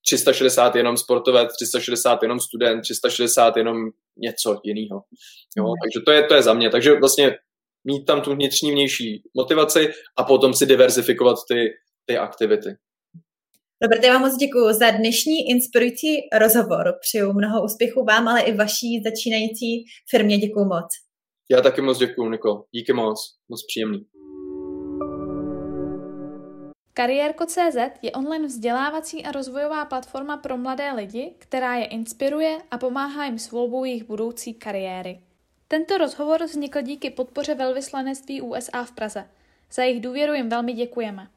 360 0.05 0.75
jenom 0.75 0.97
sportovec, 0.97 1.53
360 1.55 2.23
jenom 2.23 2.39
student, 2.39 2.81
360 2.81 3.57
jenom 3.57 3.77
něco 4.17 4.61
jiného. 4.63 5.01
Jo, 5.57 5.63
mm. 5.63 5.73
takže 5.83 6.05
to 6.05 6.11
je, 6.11 6.23
to 6.23 6.33
je 6.35 6.41
za 6.41 6.53
mě. 6.53 6.69
Takže 6.69 6.99
vlastně 6.99 7.35
mít 7.83 8.05
tam 8.05 8.21
tu 8.21 8.33
vnitřní 8.33 8.71
vnější 8.71 9.23
motivaci 9.33 9.93
a 10.17 10.23
potom 10.23 10.53
si 10.53 10.65
diverzifikovat 10.65 11.37
ty, 11.49 11.69
ty 12.05 12.17
aktivity. 12.17 12.69
Dobře, 13.81 14.07
já 14.07 14.13
vám 14.13 14.21
moc 14.21 14.35
děkuji 14.35 14.73
za 14.73 14.91
dnešní 14.91 15.49
inspirující 15.49 16.07
rozhovor. 16.39 16.93
Přeju 17.01 17.33
mnoho 17.33 17.63
úspěchů 17.63 18.03
vám, 18.03 18.27
ale 18.27 18.41
i 18.41 18.55
vaší 18.55 19.01
začínající 19.03 19.85
firmě. 20.09 20.37
Děkuji 20.37 20.65
moc. 20.65 20.87
Já 21.51 21.61
taky 21.61 21.81
moc 21.81 21.97
děkuji, 21.97 22.29
Niko. 22.29 22.63
Díky 22.71 22.93
moc. 22.93 23.19
Moc 23.49 23.65
příjemný. 23.67 24.05
Kariérko.cz 26.93 27.77
je 28.01 28.11
online 28.11 28.47
vzdělávací 28.47 29.23
a 29.23 29.31
rozvojová 29.31 29.85
platforma 29.85 30.37
pro 30.37 30.57
mladé 30.57 30.91
lidi, 30.91 31.35
která 31.37 31.75
je 31.75 31.85
inspiruje 31.85 32.57
a 32.71 32.77
pomáhá 32.77 33.25
jim 33.25 33.39
s 33.39 33.51
volbou 33.51 33.83
jejich 33.83 34.03
budoucí 34.03 34.53
kariéry. 34.53 35.19
Tento 35.67 35.97
rozhovor 35.97 36.43
vznikl 36.43 36.81
díky 36.81 37.09
podpoře 37.09 37.55
velvyslanectví 37.55 38.41
USA 38.41 38.83
v 38.83 38.91
Praze. 38.91 39.29
Za 39.71 39.83
jejich 39.83 40.01
důvěru 40.01 40.33
jim 40.33 40.49
velmi 40.49 40.73
děkujeme. 40.73 41.27